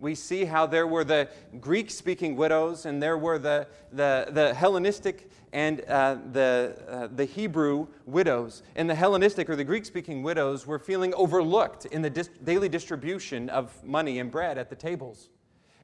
We 0.00 0.14
see 0.14 0.44
how 0.44 0.66
there 0.66 0.86
were 0.86 1.04
the 1.04 1.28
Greek 1.60 1.90
speaking 1.90 2.36
widows, 2.36 2.86
and 2.86 3.02
there 3.02 3.18
were 3.18 3.38
the, 3.38 3.66
the, 3.92 4.28
the 4.30 4.54
Hellenistic 4.54 5.28
and 5.52 5.80
uh, 5.82 6.18
the, 6.32 6.76
uh, 6.88 7.08
the 7.14 7.24
Hebrew 7.24 7.88
widows. 8.06 8.62
And 8.76 8.88
the 8.88 8.94
Hellenistic 8.94 9.50
or 9.50 9.56
the 9.56 9.64
Greek 9.64 9.84
speaking 9.84 10.22
widows 10.22 10.66
were 10.66 10.78
feeling 10.78 11.12
overlooked 11.14 11.86
in 11.86 12.02
the 12.02 12.10
dis- 12.10 12.30
daily 12.44 12.68
distribution 12.68 13.48
of 13.50 13.82
money 13.84 14.20
and 14.20 14.30
bread 14.30 14.56
at 14.56 14.70
the 14.70 14.76
tables. 14.76 15.30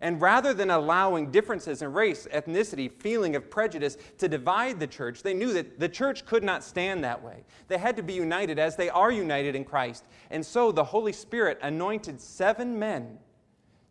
And 0.05 0.21
rather 0.21 0.53
than 0.53 0.69
allowing 0.69 1.31
differences 1.31 1.81
in 1.81 1.95
race, 1.95 2.29
ethnicity, 2.31 2.93
feeling 2.93 3.37
of 3.37 3.49
prejudice 3.49 3.97
to 4.19 4.29
divide 4.29 4.79
the 4.79 4.87
church, 4.87 5.23
they 5.23 5.33
knew 5.33 5.55
that 5.55 5.81
the 5.81 5.89
church 5.89 6.27
could 6.27 6.45
not 6.45 6.63
stand 6.63 7.03
that 7.03 7.25
way. 7.25 7.43
They 7.69 7.79
had 7.79 7.97
to 7.97 8.03
be 8.03 8.13
united 8.13 8.59
as 8.59 8.77
they 8.77 8.91
are 8.91 9.11
united 9.11 9.57
in 9.57 9.65
Christ. 9.65 10.05
And 10.31 10.45
so 10.45 10.71
the 10.73 10.85
Holy 10.85 11.15
Spirit 11.15 11.59
anointed 11.63 12.21
seven 12.21 12.79
men 12.79 13.19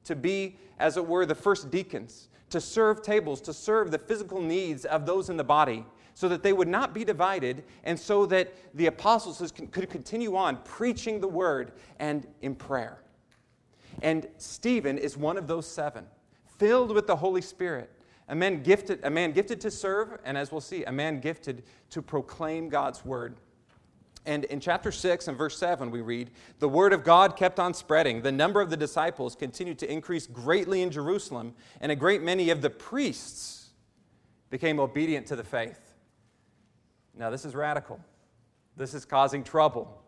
to 0.04 0.16
be, 0.16 0.56
as 0.78 0.98
it 0.98 1.08
were, 1.08 1.26
the 1.26 1.34
first 1.34 1.72
deacons, 1.72 2.30
to 2.52 2.62
serve 2.62 3.02
tables, 3.02 3.42
to 3.42 3.52
serve 3.52 3.90
the 3.90 3.98
physical 3.98 4.40
needs 4.40 4.86
of 4.86 5.08
those 5.08 5.32
in 5.32 5.36
the 5.36 5.44
body, 5.44 5.84
so 6.14 6.30
that 6.30 6.44
they 6.44 6.54
would 6.54 6.68
not 6.68 6.94
be 6.94 7.04
divided, 7.04 7.64
and 7.86 8.00
so 8.00 8.28
that 8.28 8.54
the 8.76 8.86
apostles 8.86 9.52
could 9.72 9.90
continue 9.90 10.36
on 10.36 10.58
preaching 10.58 11.20
the 11.20 11.28
word 11.28 11.72
and 11.98 12.28
in 12.44 12.54
prayer. 12.54 13.03
And 14.02 14.28
Stephen 14.38 14.98
is 14.98 15.18
one 15.18 15.38
of 15.38 15.48
those 15.48 15.68
seven, 15.68 16.06
filled 16.58 16.92
with 16.92 17.08
the 17.08 17.16
Holy 17.16 17.42
Spirit. 17.42 17.92
A 18.30 18.36
man 18.36 18.64
gifted, 18.64 19.00
a 19.04 19.10
man 19.10 19.32
gifted 19.32 19.60
to 19.62 19.72
serve, 19.72 20.18
and 20.24 20.38
as 20.38 20.52
we'll 20.52 20.62
see, 20.62 20.84
a 20.86 20.92
man 20.92 21.20
gifted 21.20 21.64
to 21.92 22.02
proclaim 22.02 22.70
God's 22.70 23.04
word. 23.04 23.36
And 24.26 24.46
in 24.46 24.62
chapter 24.62 24.92
6 24.92 25.28
and 25.28 25.38
verse 25.38 25.58
7, 25.58 25.92
we 25.92 26.00
read, 26.00 26.32
The 26.60 26.70
word 26.70 26.94
of 26.94 27.04
God 27.04 27.36
kept 27.36 27.60
on 27.60 27.74
spreading. 27.74 28.22
The 28.22 28.32
number 28.32 28.62
of 28.62 28.70
the 28.70 28.78
disciples 28.78 29.36
continued 29.36 29.78
to 29.80 29.92
increase 29.92 30.28
greatly 30.28 30.82
in 30.82 30.92
Jerusalem, 30.92 31.54
and 31.82 31.92
a 31.92 31.96
great 31.96 32.22
many 32.22 32.50
of 32.50 32.62
the 32.62 32.70
priests 32.70 33.72
became 34.50 34.80
obedient 34.80 35.28
to 35.28 35.36
the 35.36 35.44
faith. 35.44 35.94
Now, 37.18 37.30
this 37.30 37.44
is 37.44 37.54
radical. 37.54 38.00
This 38.78 38.94
is 38.94 39.04
causing 39.04 39.44
trouble 39.44 40.03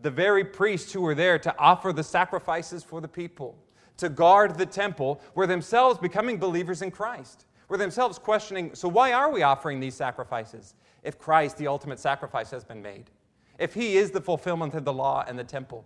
the 0.00 0.10
very 0.10 0.44
priests 0.44 0.92
who 0.92 1.00
were 1.00 1.14
there 1.14 1.38
to 1.38 1.58
offer 1.58 1.92
the 1.92 2.02
sacrifices 2.02 2.82
for 2.82 3.00
the 3.00 3.08
people, 3.08 3.56
to 3.96 4.08
guard 4.08 4.58
the 4.58 4.66
temple, 4.66 5.20
were 5.34 5.46
themselves 5.46 5.98
becoming 5.98 6.38
believers 6.38 6.82
in 6.82 6.90
Christ, 6.90 7.46
were 7.68 7.78
themselves 7.78 8.18
questioning 8.18 8.74
so, 8.74 8.88
why 8.88 9.12
are 9.12 9.30
we 9.30 9.42
offering 9.42 9.80
these 9.80 9.94
sacrifices 9.94 10.74
if 11.02 11.18
Christ, 11.18 11.56
the 11.56 11.66
ultimate 11.66 11.98
sacrifice, 11.98 12.50
has 12.50 12.64
been 12.64 12.82
made? 12.82 13.10
If 13.58 13.74
he 13.74 13.96
is 13.96 14.10
the 14.10 14.20
fulfillment 14.20 14.74
of 14.74 14.84
the 14.84 14.92
law 14.92 15.24
and 15.26 15.38
the 15.38 15.44
temple? 15.44 15.84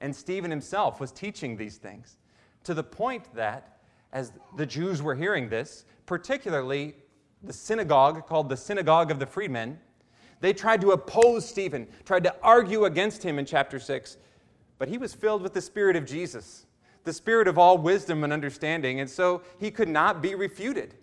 And 0.00 0.14
Stephen 0.14 0.50
himself 0.50 1.00
was 1.00 1.12
teaching 1.12 1.56
these 1.56 1.76
things 1.76 2.18
to 2.64 2.74
the 2.74 2.82
point 2.82 3.32
that, 3.34 3.78
as 4.12 4.32
the 4.56 4.66
Jews 4.66 5.00
were 5.02 5.14
hearing 5.14 5.48
this, 5.48 5.84
particularly 6.04 6.96
the 7.42 7.52
synagogue 7.52 8.26
called 8.26 8.48
the 8.48 8.56
Synagogue 8.56 9.10
of 9.10 9.18
the 9.18 9.26
Freedmen, 9.26 9.78
they 10.40 10.52
tried 10.52 10.80
to 10.82 10.92
oppose 10.92 11.48
Stephen, 11.48 11.86
tried 12.04 12.24
to 12.24 12.34
argue 12.42 12.84
against 12.84 13.22
him 13.22 13.38
in 13.38 13.46
chapter 13.46 13.78
6, 13.78 14.18
but 14.78 14.88
he 14.88 14.98
was 14.98 15.14
filled 15.14 15.42
with 15.42 15.54
the 15.54 15.60
Spirit 15.60 15.96
of 15.96 16.04
Jesus, 16.04 16.66
the 17.04 17.12
Spirit 17.12 17.48
of 17.48 17.58
all 17.58 17.78
wisdom 17.78 18.24
and 18.24 18.32
understanding, 18.32 19.00
and 19.00 19.08
so 19.08 19.42
he 19.58 19.70
could 19.70 19.88
not 19.88 20.20
be 20.20 20.34
refuted. 20.34 20.94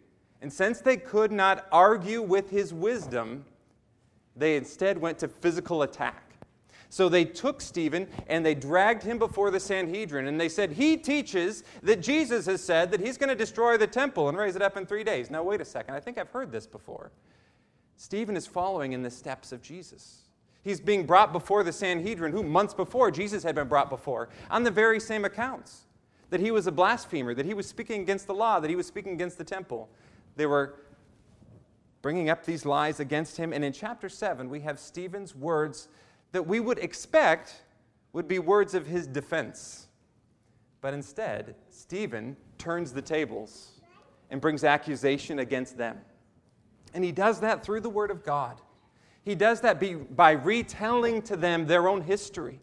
And 0.42 0.52
since 0.52 0.82
they 0.82 0.98
could 0.98 1.32
not 1.32 1.68
argue 1.72 2.22
with 2.22 2.50
his 2.50 2.74
wisdom, 2.74 3.46
they 4.36 4.58
instead 4.58 4.98
went 4.98 5.18
to 5.20 5.28
physical 5.28 5.84
attack. 5.84 6.34
So 6.90 7.10
they 7.10 7.26
took 7.26 7.60
Stephen 7.60 8.08
and 8.28 8.46
they 8.46 8.54
dragged 8.54 9.02
him 9.02 9.18
before 9.18 9.50
the 9.50 9.60
Sanhedrin. 9.60 10.28
And 10.28 10.40
they 10.40 10.50
said, 10.50 10.72
He 10.72 10.96
teaches 10.96 11.64
that 11.82 12.02
Jesus 12.02 12.46
has 12.46 12.64
said 12.64 12.92
that 12.92 13.00
he's 13.00 13.18
going 13.18 13.30
to 13.30 13.36
destroy 13.36 13.78
the 13.78 13.88
temple 13.88 14.30
and 14.30 14.38
raise 14.38 14.56
it 14.56 14.62
up 14.62 14.78
in 14.78 14.86
three 14.86 15.04
days. 15.04 15.32
Now, 15.32 15.42
wait 15.42 15.60
a 15.60 15.66
second. 15.66 15.96
I 15.96 16.00
think 16.00 16.20
I've 16.20 16.30
heard 16.30 16.52
this 16.52 16.68
before. 16.68 17.12
Stephen 18.04 18.36
is 18.36 18.46
following 18.46 18.92
in 18.92 19.02
the 19.02 19.10
steps 19.10 19.54
of 19.54 19.62
Jesus. 19.62 20.24
He's 20.62 20.82
being 20.82 21.06
brought 21.06 21.32
before 21.32 21.64
the 21.64 21.72
Sanhedrin, 21.72 22.34
who 22.34 22.44
months 22.44 22.74
before 22.74 23.10
Jesus 23.10 23.44
had 23.44 23.56
been 23.56 23.70
brought 23.70 23.90
before, 23.90 24.28
on 24.52 24.64
the 24.64 24.72
very 24.72 25.00
same 25.00 25.24
accounts 25.24 25.86
that 26.30 26.42
he 26.42 26.52
was 26.52 26.68
a 26.68 26.72
blasphemer, 26.74 27.34
that 27.34 27.46
he 27.46 27.54
was 27.54 27.66
speaking 27.66 28.02
against 28.02 28.28
the 28.28 28.34
law, 28.34 28.60
that 28.60 28.70
he 28.70 28.76
was 28.76 28.86
speaking 28.86 29.14
against 29.14 29.38
the 29.38 29.46
temple. 29.46 29.88
They 30.36 30.46
were 30.46 30.82
bringing 32.02 32.30
up 32.30 32.46
these 32.46 32.66
lies 32.66 33.00
against 33.00 33.38
him. 33.38 33.54
And 33.54 33.64
in 33.64 33.72
chapter 33.72 34.10
7, 34.10 34.50
we 34.50 34.60
have 34.60 34.80
Stephen's 34.80 35.34
words 35.34 35.88
that 36.34 36.46
we 36.46 36.60
would 36.60 36.80
expect 36.80 37.64
would 38.12 38.28
be 38.28 38.38
words 38.38 38.74
of 38.74 38.86
his 38.86 39.08
defense. 39.08 39.88
But 40.82 40.94
instead, 40.94 41.56
Stephen 41.70 42.36
turns 42.58 42.92
the 42.92 43.02
tables 43.02 43.80
and 44.30 44.42
brings 44.42 44.66
accusation 44.66 45.40
against 45.40 45.78
them. 45.78 46.00
And 46.94 47.04
he 47.04 47.12
does 47.12 47.40
that 47.40 47.64
through 47.64 47.82
the 47.82 47.90
Word 47.90 48.12
of 48.12 48.24
God. 48.24 48.62
He 49.24 49.36
does 49.36 49.62
that 49.62 50.16
by 50.16 50.32
retelling 50.32 51.22
to 51.24 51.36
them 51.38 51.66
their 51.66 51.88
own 51.88 52.02
history, 52.02 52.60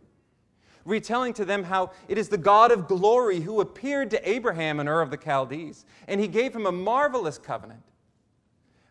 retelling 0.84 1.32
to 1.34 1.44
them 1.44 1.64
how 1.64 1.92
it 2.06 2.18
is 2.18 2.28
the 2.28 2.38
God 2.38 2.70
of 2.70 2.86
glory 2.86 3.40
who 3.40 3.60
appeared 3.60 4.10
to 4.10 4.28
Abraham 4.28 4.78
in 4.78 4.86
Ur 4.86 5.00
of 5.00 5.10
the 5.10 5.16
Chaldees, 5.16 5.86
and 6.06 6.20
he 6.20 6.28
gave 6.28 6.54
him 6.54 6.66
a 6.66 6.72
marvelous 6.72 7.38
covenant. 7.38 7.82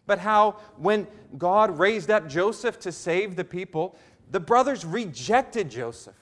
But 0.07 0.17
how, 0.17 0.53
when 0.77 1.07
God 1.37 1.77
raised 1.77 2.09
up 2.09 2.27
Joseph 2.27 2.79
to 2.79 2.91
save 2.91 3.35
the 3.35 3.43
people, 3.43 3.95
the 4.31 4.39
brothers 4.39 4.83
rejected 4.83 5.69
Joseph. 5.69 6.15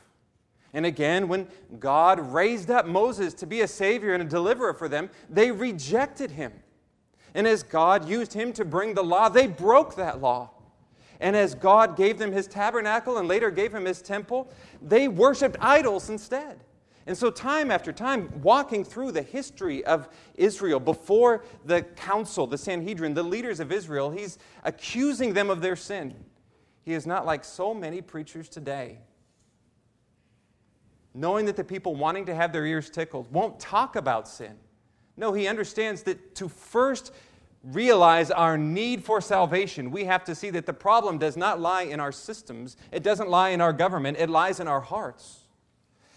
And 0.73 0.85
again, 0.85 1.29
when 1.29 1.47
God 1.79 2.19
raised 2.19 2.69
up 2.69 2.85
Moses 2.85 3.33
to 3.35 3.45
be 3.45 3.61
a 3.61 3.67
savior 3.67 4.13
and 4.13 4.21
a 4.21 4.25
deliverer 4.25 4.73
for 4.73 4.89
them, 4.89 5.09
they 5.29 5.51
rejected 5.51 6.31
him. 6.31 6.51
And 7.33 7.47
as 7.47 7.63
God 7.63 8.07
used 8.07 8.33
him 8.33 8.53
to 8.53 8.65
bring 8.65 8.93
the 8.93 9.03
law, 9.03 9.29
they 9.29 9.47
broke 9.47 9.95
that 9.95 10.21
law. 10.21 10.51
And 11.19 11.35
as 11.35 11.55
God 11.55 11.97
gave 11.97 12.17
them 12.17 12.31
his 12.31 12.47
tabernacle 12.47 13.17
and 13.17 13.27
later 13.27 13.49
gave 13.49 13.73
him 13.73 13.85
his 13.85 14.01
temple, 14.01 14.51
they 14.81 15.07
worshiped 15.07 15.57
idols 15.59 16.09
instead. 16.09 16.63
And 17.07 17.17
so, 17.17 17.31
time 17.31 17.71
after 17.71 17.93
time, 17.93 18.29
walking 18.41 18.83
through 18.83 19.13
the 19.13 19.21
history 19.21 19.83
of 19.85 20.09
Israel 20.35 20.79
before 20.79 21.45
the 21.63 21.81
council, 21.81 22.45
the 22.45 22.57
Sanhedrin, 22.57 23.13
the 23.13 23.23
leaders 23.23 23.61
of 23.61 23.71
Israel, 23.71 24.11
he's 24.11 24.37
accusing 24.65 25.33
them 25.33 25.49
of 25.49 25.61
their 25.61 25.77
sin. 25.77 26.13
He 26.83 26.93
is 26.93 27.07
not 27.07 27.25
like 27.25 27.45
so 27.45 27.73
many 27.73 28.01
preachers 28.01 28.49
today. 28.49 28.99
Knowing 31.13 31.45
that 31.45 31.55
the 31.55 31.63
people 31.63 31.95
wanting 31.95 32.25
to 32.25 32.35
have 32.35 32.51
their 32.51 32.65
ears 32.65 32.89
tickled 32.89 33.31
won't 33.31 33.57
talk 33.57 33.95
about 33.95 34.27
sin. 34.27 34.57
No, 35.17 35.33
he 35.33 35.47
understands 35.47 36.03
that 36.03 36.35
to 36.35 36.47
first 36.47 37.11
realize 37.63 38.31
our 38.31 38.57
need 38.57 39.03
for 39.03 39.19
salvation, 39.19 39.91
we 39.91 40.05
have 40.05 40.23
to 40.23 40.35
see 40.35 40.51
that 40.51 40.65
the 40.65 40.73
problem 40.73 41.17
does 41.17 41.35
not 41.35 41.59
lie 41.59 41.81
in 41.81 41.99
our 41.99 42.11
systems, 42.11 42.77
it 42.91 43.03
doesn't 43.03 43.29
lie 43.29 43.49
in 43.49 43.59
our 43.59 43.73
government, 43.73 44.17
it 44.19 44.29
lies 44.29 44.59
in 44.59 44.67
our 44.67 44.79
hearts. 44.79 45.41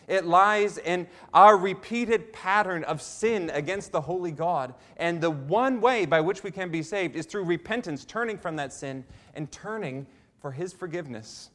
It 0.07 0.27
lies 0.27 0.77
in 0.77 1.07
our 1.33 1.57
repeated 1.57 2.33
pattern 2.33 2.83
of 2.83 3.01
sin 3.01 3.49
against 3.51 3.93
the 3.93 4.01
holy 4.01 4.33
God. 4.33 4.75
And 4.97 5.21
the 5.21 5.31
one 5.31 5.81
way 5.81 6.05
by 6.05 6.21
which 6.21 6.43
we 6.43 6.51
can 6.51 6.69
be 6.69 6.83
saved 6.83 7.15
is 7.15 7.27
through 7.27 7.45
repentance, 7.45 8.05
turning 8.05 8.37
from 8.37 8.57
that 8.57 8.73
sin 8.73 9.05
and 9.35 9.53
turning 9.53 10.09
for 10.41 10.51
his 10.51 10.73
forgiveness. 10.73 11.51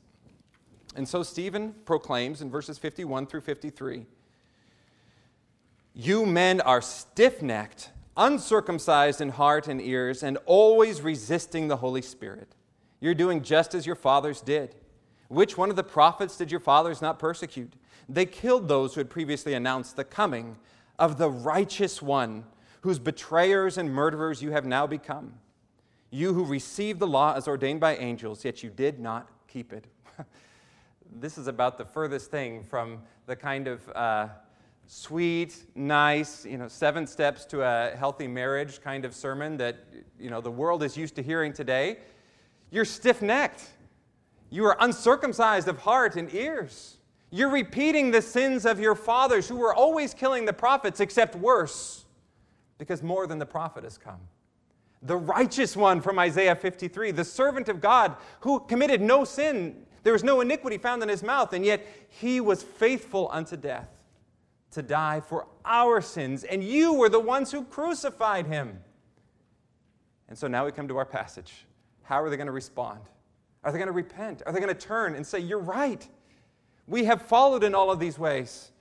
And 0.96 1.06
so 1.06 1.22
Stephen 1.22 1.76
proclaims 1.84 2.42
in 2.42 2.50
verses 2.50 2.78
51 2.78 3.28
through 3.28 3.42
53 3.42 4.06
You 5.98 6.26
men 6.26 6.60
are 6.60 6.82
stiff 6.82 7.42
necked, 7.42 7.92
uncircumcised 8.18 9.22
in 9.22 9.30
heart 9.30 9.70
and 9.70 9.82
ears, 9.82 10.24
and 10.24 10.38
always 10.46 11.02
resisting 11.02 11.70
the 11.70 11.78
Holy 11.78 12.02
Spirit. 12.02 12.50
You're 13.00 13.16
doing 13.16 13.42
just 13.42 13.74
as 13.74 13.86
your 13.86 13.96
fathers 13.96 14.42
did. 14.42 14.76
Which 15.30 15.58
one 15.58 15.70
of 15.70 15.78
the 15.78 15.84
prophets 15.84 16.36
did 16.36 16.52
your 16.52 16.60
fathers 16.60 17.02
not 17.02 17.18
persecute? 17.18 17.74
They 18.10 18.26
killed 18.26 18.68
those 18.68 18.94
who 18.94 19.00
had 19.00 19.10
previously 19.10 19.54
announced 19.54 19.96
the 19.96 20.04
coming 20.04 20.58
of 21.00 21.18
the 21.18 21.30
righteous 21.32 22.02
one, 22.02 22.44
whose 22.82 23.00
betrayers 23.00 23.78
and 23.78 23.90
murderers 23.94 24.42
you 24.42 24.52
have 24.52 24.66
now 24.66 24.86
become. 24.86 25.36
You 26.12 26.34
who 26.34 26.44
received 26.44 27.00
the 27.00 27.08
law 27.08 27.36
as 27.36 27.48
ordained 27.48 27.80
by 27.80 27.96
angels, 27.96 28.44
yet 28.44 28.62
you 28.64 28.70
did 28.70 29.00
not 29.00 29.30
keep 29.48 29.72
it. 29.72 29.86
this 31.22 31.38
is 31.38 31.48
about 31.48 31.78
the 31.78 31.86
furthest 31.86 32.32
thing 32.32 32.66
from 32.66 33.02
the 33.28 33.36
kind 33.36 33.70
of 33.70 33.90
uh, 33.96 34.28
sweet, 34.88 35.66
nice, 35.76 36.46
you 36.46 36.58
know, 36.58 36.68
seven 36.68 37.08
steps 37.08 37.46
to 37.46 37.64
a 37.64 37.96
healthy 37.96 38.28
marriage 38.28 38.82
kind 38.82 39.06
of 39.06 39.14
sermon 39.14 39.58
that, 39.58 39.78
you 40.20 40.30
know, 40.30 40.42
the 40.42 40.52
world 40.52 40.84
is 40.84 40.96
used 40.96 41.16
to 41.16 41.24
hearing 41.24 41.54
today. 41.54 41.98
You're 42.72 42.86
stiff 42.86 43.22
necked. 43.22 43.70
You 44.50 44.66
are 44.66 44.78
uncircumcised 44.80 45.68
of 45.68 45.80
heart 45.80 46.16
and 46.16 46.34
ears. 46.34 46.98
You're 47.32 47.50
repeating 47.50 48.12
the 48.12 48.22
sins 48.22 48.66
of 48.66 48.80
your 48.80 48.96
fathers 48.96 49.48
who 49.48 49.58
were 49.58 49.74
always 49.74 50.14
killing 50.14 50.46
the 50.46 50.54
prophets, 50.54 51.00
except 51.00 51.36
worse, 51.36 52.06
because 52.78 53.02
more 53.02 53.28
than 53.28 53.40
the 53.40 53.46
prophet 53.46 53.84
has 53.84 53.98
come 53.98 54.22
the 55.06 55.16
righteous 55.16 55.78
one 55.78 56.02
from 56.02 56.18
Isaiah 56.18 56.56
53, 56.56 57.12
the 57.12 57.24
servant 57.24 57.70
of 57.70 57.80
God 57.80 58.16
who 58.40 58.60
committed 58.62 59.02
no 59.02 59.24
sin. 59.24 59.86
There 60.04 60.14
was 60.14 60.24
no 60.24 60.42
iniquity 60.42 60.78
found 60.78 61.04
in 61.04 61.10
his 61.10 61.22
mouth, 61.22 61.54
and 61.54 61.64
yet 61.64 61.86
he 62.10 62.42
was 62.42 62.64
faithful 62.64 63.30
unto 63.32 63.56
death 63.56 63.95
to 64.76 64.82
die 64.82 65.22
for 65.22 65.48
our 65.64 66.02
sins, 66.02 66.44
and 66.44 66.64
you 66.64 66.94
were 66.94 67.10
the 67.10 67.20
ones 67.20 67.52
who 67.52 67.64
crucified 67.64 68.46
him. 68.46 68.80
And 70.28 70.38
so 70.38 70.48
now 70.48 70.66
we 70.66 70.72
come 70.72 70.88
to 70.90 70.98
our 70.98 71.06
passage. 71.06 71.66
How 72.04 72.22
are 72.22 72.30
they 72.30 72.38
going 72.38 72.48
to 72.48 72.54
respond? 72.54 73.00
Are 73.64 73.72
they 73.72 73.78
going 73.78 73.88
to 73.88 73.94
repent? 73.94 74.44
Are 74.46 74.52
they 74.54 74.60
going 74.60 74.74
to 74.74 74.80
turn 74.80 75.16
and 75.16 75.26
say, 75.26 75.40
You're 75.40 75.60
right? 75.60 76.08
We 76.88 77.06
have 77.06 77.24
followed 77.24 77.64
in 77.64 77.74
all 77.74 77.90
of 77.90 78.00
these 78.00 78.20
ways. 78.20 78.72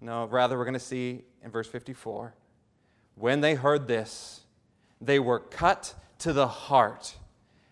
No, 0.00 0.26
rather, 0.26 0.56
we're 0.56 0.64
going 0.64 0.74
to 0.74 0.80
see 0.80 1.24
in 1.42 1.50
verse 1.50 1.66
54 1.66 2.34
when 3.16 3.40
they 3.40 3.54
heard 3.54 3.88
this, 3.88 4.42
they 5.00 5.18
were 5.18 5.40
cut 5.40 5.94
to 6.20 6.32
the 6.32 6.46
heart, 6.46 7.16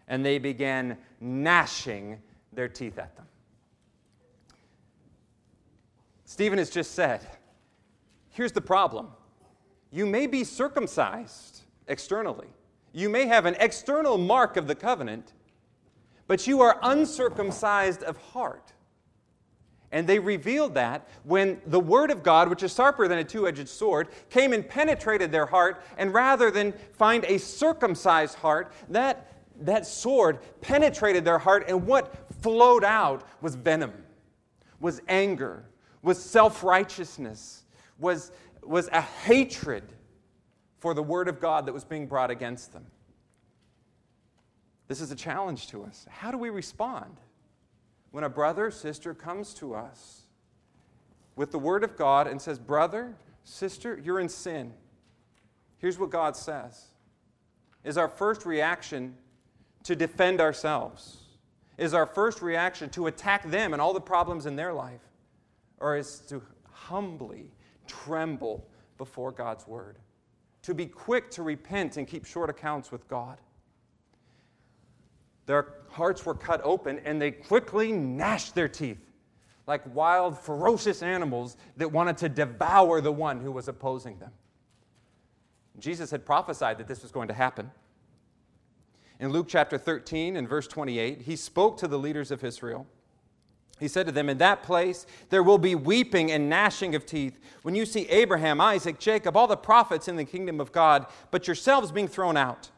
and 0.08 0.24
they 0.24 0.38
began 0.38 0.98
gnashing 1.20 2.20
their 2.52 2.68
teeth 2.68 2.98
at 2.98 3.14
them. 3.16 3.26
Stephen 6.24 6.58
has 6.58 6.70
just 6.70 6.92
said, 6.92 7.20
here's 8.36 8.52
the 8.52 8.60
problem. 8.60 9.08
You 9.90 10.04
may 10.04 10.26
be 10.26 10.44
circumcised 10.44 11.62
externally, 11.88 12.48
you 12.92 13.08
may 13.08 13.26
have 13.26 13.46
an 13.46 13.56
external 13.58 14.18
mark 14.18 14.56
of 14.56 14.66
the 14.66 14.74
covenant, 14.74 15.32
but 16.26 16.46
you 16.46 16.60
are 16.60 16.78
uncircumcised 16.82 18.02
of 18.02 18.16
heart. 18.16 18.72
And 19.92 20.06
they 20.06 20.18
revealed 20.18 20.74
that 20.74 21.08
when 21.24 21.60
the 21.66 21.80
Word 21.80 22.10
of 22.10 22.22
God, 22.22 22.50
which 22.50 22.62
is 22.62 22.74
sharper 22.74 23.08
than 23.08 23.18
a 23.18 23.24
two 23.24 23.46
edged 23.46 23.68
sword, 23.68 24.08
came 24.28 24.52
and 24.52 24.68
penetrated 24.68 25.30
their 25.30 25.46
heart, 25.46 25.82
and 25.96 26.12
rather 26.12 26.50
than 26.50 26.74
find 26.92 27.24
a 27.24 27.38
circumcised 27.38 28.36
heart, 28.36 28.72
that, 28.90 29.32
that 29.60 29.86
sword 29.86 30.40
penetrated 30.60 31.24
their 31.24 31.38
heart, 31.38 31.64
and 31.68 31.86
what 31.86 32.14
flowed 32.42 32.84
out 32.84 33.26
was 33.40 33.54
venom, 33.54 33.92
was 34.80 35.00
anger, 35.08 35.64
was 36.02 36.22
self 36.22 36.64
righteousness, 36.64 37.64
was, 37.98 38.32
was 38.62 38.88
a 38.92 39.00
hatred 39.00 39.84
for 40.78 40.94
the 40.94 41.02
Word 41.02 41.28
of 41.28 41.40
God 41.40 41.66
that 41.66 41.72
was 41.72 41.84
being 41.84 42.06
brought 42.06 42.30
against 42.30 42.72
them. 42.72 42.86
This 44.88 45.00
is 45.00 45.10
a 45.10 45.16
challenge 45.16 45.68
to 45.68 45.84
us. 45.84 46.06
How 46.10 46.30
do 46.30 46.38
we 46.38 46.50
respond? 46.50 47.16
when 48.16 48.24
a 48.24 48.30
brother 48.30 48.68
or 48.68 48.70
sister 48.70 49.12
comes 49.12 49.52
to 49.52 49.74
us 49.74 50.22
with 51.34 51.50
the 51.50 51.58
Word 51.58 51.84
of 51.84 51.98
God 51.98 52.26
and 52.26 52.40
says, 52.40 52.58
Brother, 52.58 53.14
sister, 53.44 54.00
you're 54.02 54.20
in 54.20 54.30
sin. 54.30 54.72
Here's 55.76 55.98
what 55.98 56.08
God 56.08 56.34
says. 56.34 56.86
Is 57.84 57.98
our 57.98 58.08
first 58.08 58.46
reaction 58.46 59.16
to 59.82 59.94
defend 59.94 60.40
ourselves? 60.40 61.24
Is 61.76 61.92
our 61.92 62.06
first 62.06 62.40
reaction 62.40 62.88
to 62.88 63.06
attack 63.06 63.50
them 63.50 63.74
and 63.74 63.82
all 63.82 63.92
the 63.92 64.00
problems 64.00 64.46
in 64.46 64.56
their 64.56 64.72
life? 64.72 65.02
Or 65.78 65.98
is 65.98 66.20
to 66.30 66.42
humbly 66.72 67.52
tremble 67.86 68.66
before 68.98 69.32
God's 69.32 69.66
Word? 69.66 69.98
To 70.62 70.74
be 70.74 70.86
quick 70.86 71.30
to 71.32 71.42
repent 71.42 71.96
and 71.96 72.06
keep 72.06 72.24
short 72.24 72.50
accounts 72.50 72.90
with 72.90 73.06
God? 73.08 73.38
Their 75.46 75.74
hearts 75.90 76.26
were 76.26 76.34
cut 76.34 76.60
open 76.64 77.00
and 77.04 77.22
they 77.22 77.30
quickly 77.30 77.92
gnashed 77.92 78.54
their 78.54 78.68
teeth 78.68 78.98
like 79.66 79.82
wild, 79.94 80.38
ferocious 80.38 81.02
animals 81.02 81.56
that 81.76 81.90
wanted 81.90 82.16
to 82.18 82.28
devour 82.28 83.00
the 83.00 83.12
one 83.12 83.40
who 83.40 83.50
was 83.50 83.68
opposing 83.68 84.18
them. 84.18 84.30
Jesus 85.78 86.10
had 86.10 86.24
prophesied 86.24 86.78
that 86.78 86.86
this 86.86 87.02
was 87.02 87.10
going 87.10 87.28
to 87.28 87.34
happen. 87.34 87.70
In 89.18 89.30
Luke 89.30 89.46
chapter 89.48 89.76
13 89.76 90.36
and 90.36 90.48
verse 90.48 90.66
28, 90.68 91.22
he 91.22 91.36
spoke 91.36 91.78
to 91.78 91.88
the 91.88 91.98
leaders 91.98 92.30
of 92.30 92.44
Israel 92.44 92.86
He 93.78 93.88
said 93.88 94.06
to 94.06 94.12
them, 94.12 94.28
In 94.28 94.38
that 94.38 94.62
place 94.62 95.06
there 95.28 95.42
will 95.42 95.58
be 95.58 95.74
weeping 95.74 96.32
and 96.32 96.48
gnashing 96.48 96.94
of 96.94 97.04
teeth 97.04 97.38
when 97.62 97.74
you 97.74 97.84
see 97.84 98.08
Abraham, 98.08 98.60
Isaac, 98.60 98.98
Jacob, 98.98 99.36
all 99.36 99.46
the 99.46 99.56
prophets 99.56 100.08
in 100.08 100.16
the 100.16 100.24
kingdom 100.24 100.60
of 100.60 100.72
God, 100.72 101.06
but 101.30 101.46
yourselves 101.46 101.92
being 101.92 102.08
thrown 102.08 102.36
out. 102.36 102.70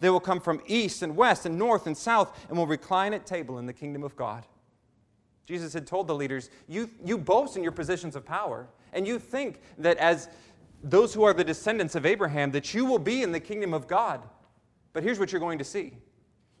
They 0.00 0.10
will 0.10 0.20
come 0.20 0.40
from 0.40 0.60
east 0.66 1.02
and 1.02 1.16
west 1.16 1.46
and 1.46 1.58
north 1.58 1.86
and 1.86 1.96
south 1.96 2.46
and 2.48 2.56
will 2.56 2.66
recline 2.66 3.14
at 3.14 3.26
table 3.26 3.58
in 3.58 3.66
the 3.66 3.72
kingdom 3.72 4.02
of 4.02 4.16
God. 4.16 4.44
Jesus 5.46 5.72
had 5.72 5.86
told 5.86 6.06
the 6.06 6.14
leaders, 6.14 6.50
you, 6.68 6.90
you 7.04 7.16
boast 7.16 7.56
in 7.56 7.62
your 7.62 7.72
positions 7.72 8.16
of 8.16 8.24
power, 8.24 8.66
and 8.92 9.06
you 9.06 9.18
think 9.18 9.60
that 9.78 9.96
as 9.98 10.28
those 10.82 11.14
who 11.14 11.22
are 11.22 11.32
the 11.32 11.44
descendants 11.44 11.94
of 11.94 12.04
Abraham, 12.04 12.50
that 12.50 12.74
you 12.74 12.84
will 12.84 12.98
be 12.98 13.22
in 13.22 13.32
the 13.32 13.40
kingdom 13.40 13.72
of 13.72 13.86
God. 13.86 14.22
But 14.92 15.02
here's 15.02 15.18
what 15.18 15.30
you're 15.32 15.40
going 15.40 15.58
to 15.58 15.64
see 15.64 15.94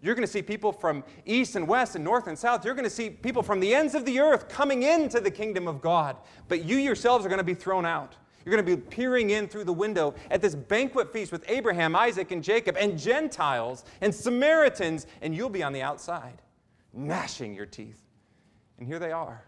you're 0.02 0.14
going 0.14 0.26
to 0.26 0.32
see 0.32 0.42
people 0.42 0.72
from 0.72 1.02
east 1.24 1.56
and 1.56 1.66
west 1.66 1.94
and 1.94 2.04
north 2.04 2.26
and 2.26 2.38
south. 2.38 2.64
You're 2.64 2.74
going 2.74 2.84
to 2.84 2.90
see 2.90 3.10
people 3.10 3.42
from 3.42 3.60
the 3.60 3.74
ends 3.74 3.94
of 3.94 4.04
the 4.04 4.20
earth 4.20 4.48
coming 4.48 4.82
into 4.82 5.20
the 5.20 5.30
kingdom 5.30 5.66
of 5.66 5.80
God. 5.80 6.16
But 6.48 6.64
you 6.64 6.76
yourselves 6.76 7.24
are 7.24 7.28
going 7.28 7.38
to 7.38 7.44
be 7.44 7.54
thrown 7.54 7.86
out. 7.86 8.14
You're 8.44 8.54
going 8.54 8.64
to 8.64 8.76
be 8.76 8.80
peering 8.80 9.30
in 9.30 9.48
through 9.48 9.64
the 9.64 9.72
window 9.72 10.14
at 10.30 10.40
this 10.40 10.54
banquet 10.54 11.12
feast 11.12 11.32
with 11.32 11.44
Abraham, 11.48 11.96
Isaac, 11.96 12.30
and 12.30 12.44
Jacob, 12.44 12.76
and 12.78 12.96
Gentiles 12.96 13.84
and 14.00 14.14
Samaritans, 14.14 15.06
and 15.20 15.34
you'll 15.34 15.48
be 15.48 15.64
on 15.64 15.72
the 15.72 15.82
outside, 15.82 16.40
gnashing 16.92 17.54
your 17.54 17.66
teeth. 17.66 18.00
And 18.78 18.86
here 18.86 19.00
they 19.00 19.10
are. 19.10 19.42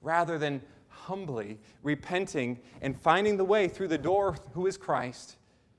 Rather 0.00 0.38
than 0.38 0.62
humbly 0.88 1.58
repenting 1.82 2.58
and 2.80 2.98
finding 2.98 3.36
the 3.36 3.44
way 3.44 3.68
through 3.68 3.88
the 3.88 3.98
door, 3.98 4.36
who 4.54 4.66
is 4.66 4.78
Christ, 4.78 5.36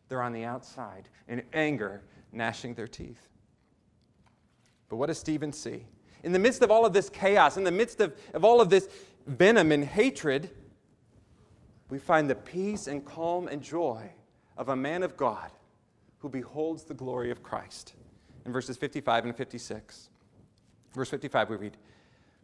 they're 0.08 0.22
on 0.22 0.34
the 0.34 0.44
outside 0.44 1.10
in 1.28 1.42
anger, 1.54 2.04
gnashing 2.32 2.76
their 2.76 2.88
teeth. 2.88 3.28
But 4.90 4.98
what 4.98 5.08
does 5.08 5.18
Stephen 5.18 5.52
see? 5.52 5.86
In 6.24 6.32
the 6.32 6.40
midst 6.40 6.62
of 6.62 6.72
all 6.72 6.86
of 6.86 6.94
this 6.94 7.10
chaos, 7.10 7.58
in 7.58 7.64
the 7.64 7.72
midst 7.72 8.02
of, 8.02 8.16
of 8.34 8.44
all 8.44 8.62
of 8.62 8.70
this 8.70 8.90
venom 9.28 9.72
and 9.72 9.84
hatred, 9.84 10.50
we 11.90 12.00
find 12.00 12.30
the 12.30 12.36
peace 12.36 12.88
and 12.88 13.06
calm 13.06 13.48
and 13.48 13.62
joy 13.62 14.12
of 14.58 14.70
a 14.70 14.76
man 14.76 15.04
of 15.04 15.16
God 15.18 15.52
who 16.20 16.30
beholds 16.30 16.84
the 16.84 16.94
glory 16.94 17.30
of 17.30 17.44
Christ. 17.44 17.94
In 18.46 18.52
verses 18.52 18.78
55 18.78 19.26
and 19.26 19.36
56. 19.36 20.10
Verse 20.94 21.10
55, 21.10 21.50
we 21.50 21.56
read, 21.58 21.78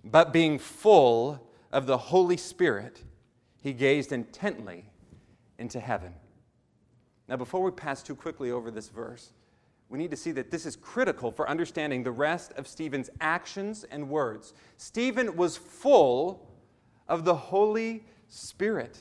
But 0.04 0.34
being 0.34 0.60
full 0.60 1.48
of 1.72 1.86
the 1.86 1.98
Holy 1.98 2.38
Spirit, 2.38 3.02
he 3.62 3.74
gazed 3.74 4.12
intently 4.12 4.86
into 5.58 5.80
heaven. 5.80 6.14
Now, 7.28 7.38
before 7.38 7.64
we 7.64 7.72
pass 7.72 8.04
too 8.04 8.16
quickly 8.16 8.52
over 8.52 8.70
this 8.72 8.90
verse, 8.90 9.32
we 9.92 9.98
need 9.98 10.12
to 10.12 10.18
see 10.18 10.32
that 10.32 10.50
this 10.50 10.66
is 10.66 10.78
critical 10.78 11.32
for 11.32 11.50
understanding 11.50 12.02
the 12.02 12.12
rest 12.12 12.54
of 12.54 12.66
Stephen's 12.66 13.10
actions 13.20 13.84
and 13.92 14.10
words. 14.10 14.54
Stephen 14.78 15.36
was 15.36 15.58
full 15.58 16.48
of 17.10 17.26
the 17.26 17.36
Holy 17.36 18.06
Spirit. 18.30 18.98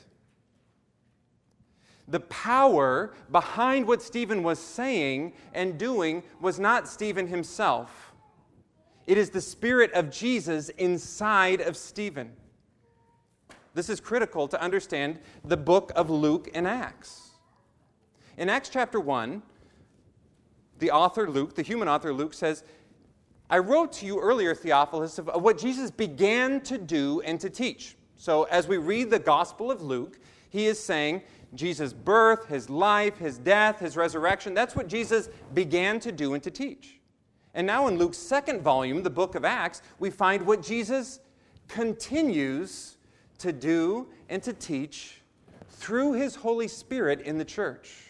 The 2.08 2.18
power 2.18 3.14
behind 3.30 3.86
what 3.86 4.02
Stephen 4.02 4.42
was 4.42 4.58
saying 4.58 5.34
and 5.54 5.78
doing 5.78 6.24
was 6.40 6.58
not 6.58 6.88
Stephen 6.88 7.28
himself. 7.28 8.12
It 9.06 9.16
is 9.16 9.30
the 9.30 9.40
Spirit 9.40 9.92
of 9.92 10.10
Jesus 10.10 10.70
inside 10.70 11.60
of 11.60 11.76
Stephen. 11.76 12.32
This 13.74 13.88
is 13.88 14.00
critical 14.00 14.48
to 14.48 14.60
understand 14.60 15.20
the 15.44 15.56
book 15.56 15.92
of 15.94 16.10
Luke 16.10 16.50
and 16.52 16.66
Acts. 16.66 17.30
In 18.36 18.48
Acts 18.48 18.70
chapter 18.70 18.98
1, 18.98 19.40
the 20.80 20.90
author 20.90 21.30
Luke, 21.30 21.54
the 21.54 21.62
human 21.62 21.88
author 21.88 22.12
Luke, 22.12 22.34
says, 22.34 22.64
I 23.48 23.58
wrote 23.58 23.92
to 23.94 24.06
you 24.06 24.20
earlier, 24.20 24.54
Theophilus, 24.54 25.18
of 25.18 25.42
what 25.42 25.58
Jesus 25.58 25.90
began 25.90 26.60
to 26.62 26.78
do 26.78 27.20
and 27.22 27.40
to 27.40 27.50
teach. 27.50 27.96
So 28.16 28.44
as 28.44 28.68
we 28.68 28.76
read 28.76 29.10
the 29.10 29.18
Gospel 29.18 29.70
of 29.70 29.82
Luke, 29.82 30.18
he 30.50 30.66
is 30.66 30.78
saying 30.78 31.22
Jesus' 31.54 31.92
birth, 31.92 32.46
his 32.46 32.70
life, 32.70 33.18
his 33.18 33.38
death, 33.38 33.80
his 33.80 33.96
resurrection, 33.96 34.54
that's 34.54 34.76
what 34.76 34.88
Jesus 34.88 35.28
began 35.52 35.98
to 36.00 36.12
do 36.12 36.34
and 36.34 36.42
to 36.42 36.50
teach. 36.50 37.00
And 37.54 37.66
now 37.66 37.88
in 37.88 37.98
Luke's 37.98 38.18
second 38.18 38.62
volume, 38.62 39.02
the 39.02 39.10
book 39.10 39.34
of 39.34 39.44
Acts, 39.44 39.82
we 39.98 40.10
find 40.10 40.46
what 40.46 40.62
Jesus 40.62 41.20
continues 41.66 42.98
to 43.38 43.52
do 43.52 44.08
and 44.28 44.42
to 44.42 44.52
teach 44.52 45.22
through 45.68 46.12
his 46.12 46.36
Holy 46.36 46.68
Spirit 46.68 47.20
in 47.22 47.38
the 47.38 47.44
church. 47.44 48.09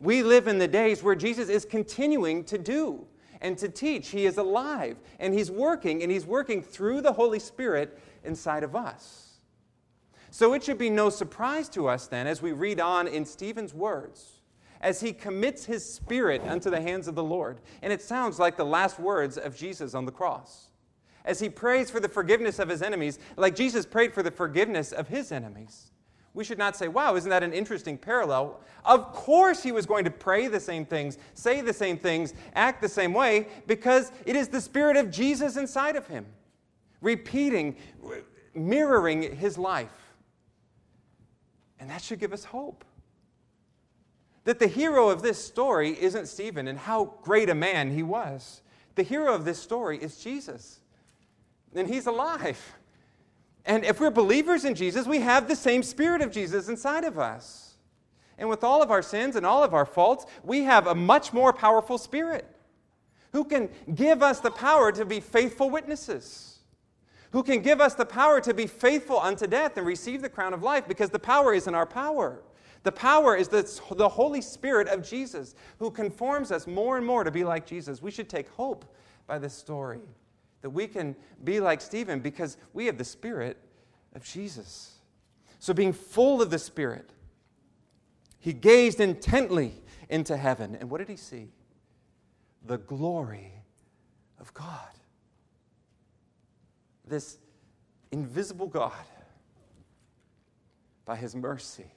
We 0.00 0.22
live 0.22 0.46
in 0.46 0.58
the 0.58 0.68
days 0.68 1.02
where 1.02 1.16
Jesus 1.16 1.48
is 1.48 1.64
continuing 1.64 2.44
to 2.44 2.58
do 2.58 3.06
and 3.40 3.58
to 3.58 3.68
teach. 3.68 4.08
He 4.08 4.26
is 4.26 4.38
alive 4.38 4.96
and 5.18 5.34
he's 5.34 5.50
working, 5.50 6.02
and 6.02 6.10
he's 6.10 6.26
working 6.26 6.62
through 6.62 7.00
the 7.00 7.12
Holy 7.12 7.38
Spirit 7.38 7.98
inside 8.24 8.62
of 8.62 8.76
us. 8.76 9.24
So 10.30 10.52
it 10.54 10.62
should 10.62 10.78
be 10.78 10.90
no 10.90 11.10
surprise 11.10 11.68
to 11.70 11.88
us 11.88 12.06
then 12.06 12.26
as 12.26 12.42
we 12.42 12.52
read 12.52 12.80
on 12.80 13.08
in 13.08 13.24
Stephen's 13.24 13.74
words, 13.74 14.40
as 14.80 15.00
he 15.00 15.12
commits 15.12 15.64
his 15.64 15.84
spirit 15.84 16.42
unto 16.46 16.70
the 16.70 16.80
hands 16.80 17.08
of 17.08 17.14
the 17.14 17.24
Lord. 17.24 17.60
And 17.82 17.92
it 17.92 18.02
sounds 18.02 18.38
like 18.38 18.56
the 18.56 18.64
last 18.64 19.00
words 19.00 19.38
of 19.38 19.56
Jesus 19.56 19.94
on 19.94 20.04
the 20.04 20.12
cross. 20.12 20.66
As 21.24 21.40
he 21.40 21.48
prays 21.48 21.90
for 21.90 21.98
the 21.98 22.08
forgiveness 22.08 22.58
of 22.58 22.68
his 22.68 22.82
enemies, 22.82 23.18
like 23.36 23.56
Jesus 23.56 23.84
prayed 23.84 24.14
for 24.14 24.22
the 24.22 24.30
forgiveness 24.30 24.92
of 24.92 25.08
his 25.08 25.32
enemies 25.32 25.90
we 26.38 26.44
should 26.44 26.56
not 26.56 26.76
say, 26.76 26.86
wow, 26.86 27.16
isn't 27.16 27.30
that 27.30 27.42
an 27.42 27.52
interesting 27.52 27.98
parallel? 27.98 28.60
Of 28.84 29.12
course, 29.12 29.60
he 29.60 29.72
was 29.72 29.86
going 29.86 30.04
to 30.04 30.10
pray 30.12 30.46
the 30.46 30.60
same 30.60 30.86
things, 30.86 31.18
say 31.34 31.62
the 31.62 31.72
same 31.72 31.98
things, 31.98 32.32
act 32.54 32.80
the 32.80 32.88
same 32.88 33.12
way, 33.12 33.48
because 33.66 34.12
it 34.24 34.36
is 34.36 34.46
the 34.46 34.60
Spirit 34.60 34.96
of 34.96 35.10
Jesus 35.10 35.56
inside 35.56 35.96
of 35.96 36.06
him, 36.06 36.24
repeating, 37.00 37.74
mirroring 38.54 39.34
his 39.36 39.58
life. 39.58 40.14
And 41.80 41.90
that 41.90 42.02
should 42.02 42.20
give 42.20 42.32
us 42.32 42.44
hope. 42.44 42.84
That 44.44 44.60
the 44.60 44.68
hero 44.68 45.08
of 45.08 45.22
this 45.22 45.44
story 45.44 46.00
isn't 46.00 46.28
Stephen 46.28 46.68
and 46.68 46.78
how 46.78 47.14
great 47.22 47.50
a 47.50 47.54
man 47.54 47.90
he 47.90 48.04
was. 48.04 48.62
The 48.94 49.02
hero 49.02 49.34
of 49.34 49.44
this 49.44 49.60
story 49.60 49.98
is 49.98 50.18
Jesus. 50.18 50.78
And 51.74 51.88
he's 51.88 52.06
alive. 52.06 52.77
And 53.68 53.84
if 53.84 54.00
we're 54.00 54.10
believers 54.10 54.64
in 54.64 54.74
Jesus, 54.74 55.06
we 55.06 55.20
have 55.20 55.46
the 55.46 55.54
same 55.54 55.82
Spirit 55.82 56.22
of 56.22 56.32
Jesus 56.32 56.68
inside 56.68 57.04
of 57.04 57.18
us. 57.18 57.74
And 58.38 58.48
with 58.48 58.64
all 58.64 58.82
of 58.82 58.90
our 58.90 59.02
sins 59.02 59.36
and 59.36 59.44
all 59.44 59.62
of 59.62 59.74
our 59.74 59.84
faults, 59.84 60.24
we 60.42 60.62
have 60.62 60.86
a 60.86 60.94
much 60.94 61.34
more 61.34 61.52
powerful 61.52 61.98
Spirit 61.98 62.46
who 63.32 63.44
can 63.44 63.68
give 63.94 64.22
us 64.22 64.40
the 64.40 64.50
power 64.50 64.90
to 64.92 65.04
be 65.04 65.20
faithful 65.20 65.68
witnesses, 65.68 66.60
who 67.32 67.42
can 67.42 67.60
give 67.60 67.78
us 67.78 67.94
the 67.94 68.06
power 68.06 68.40
to 68.40 68.54
be 68.54 68.66
faithful 68.66 69.20
unto 69.20 69.46
death 69.46 69.76
and 69.76 69.86
receive 69.86 70.22
the 70.22 70.30
crown 70.30 70.54
of 70.54 70.62
life 70.62 70.88
because 70.88 71.10
the 71.10 71.18
power 71.18 71.52
isn't 71.52 71.74
our 71.74 71.84
power. 71.84 72.40
The 72.84 72.92
power 72.92 73.36
is 73.36 73.48
the, 73.48 73.68
the 73.96 74.08
Holy 74.08 74.40
Spirit 74.40 74.88
of 74.88 75.06
Jesus 75.06 75.54
who 75.78 75.90
conforms 75.90 76.50
us 76.50 76.66
more 76.66 76.96
and 76.96 77.04
more 77.04 77.22
to 77.22 77.30
be 77.30 77.44
like 77.44 77.66
Jesus. 77.66 78.00
We 78.00 78.12
should 78.12 78.30
take 78.30 78.48
hope 78.48 78.86
by 79.26 79.38
this 79.38 79.52
story 79.52 80.00
that 80.62 80.70
we 80.70 80.86
can 80.86 81.14
be 81.44 81.60
like 81.60 81.80
Stephen 81.80 82.20
because 82.20 82.56
we 82.72 82.86
have 82.86 82.98
the 82.98 83.04
Spirit 83.04 83.56
of 84.14 84.24
Jesus. 84.24 84.98
So, 85.58 85.72
being 85.72 85.92
full 85.92 86.42
of 86.42 86.50
the 86.50 86.58
Spirit, 86.58 87.10
he 88.40 88.52
gazed 88.52 89.00
intently 89.00 89.74
into 90.08 90.36
heaven. 90.36 90.76
And 90.78 90.90
what 90.90 90.98
did 90.98 91.08
he 91.08 91.16
see? 91.16 91.48
The 92.66 92.78
glory 92.78 93.52
of 94.40 94.52
God. 94.54 94.88
This 97.06 97.38
invisible 98.12 98.66
God, 98.66 98.92
by 101.04 101.16
his 101.16 101.34
mercy, 101.34 101.90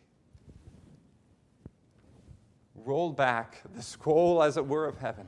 rolled 2.76 3.18
back 3.18 3.62
the 3.76 3.84
scroll, 3.84 4.42
as 4.42 4.58
it 4.58 4.66
were, 4.66 4.86
of 4.86 4.98
heaven 4.98 5.28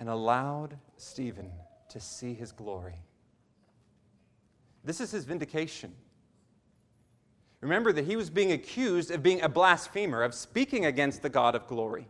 and 0.00 0.08
allowed 0.08 0.76
Stephen 0.96 1.50
to 1.90 2.00
see 2.00 2.34
his 2.34 2.50
glory. 2.50 2.96
This 4.82 5.00
is 5.00 5.10
his 5.10 5.26
vindication. 5.26 5.92
Remember 7.60 7.92
that 7.92 8.06
he 8.06 8.16
was 8.16 8.30
being 8.30 8.52
accused 8.52 9.10
of 9.10 9.22
being 9.22 9.42
a 9.42 9.48
blasphemer, 9.48 10.22
of 10.22 10.34
speaking 10.34 10.86
against 10.86 11.20
the 11.20 11.28
God 11.28 11.54
of 11.54 11.66
glory. 11.66 12.08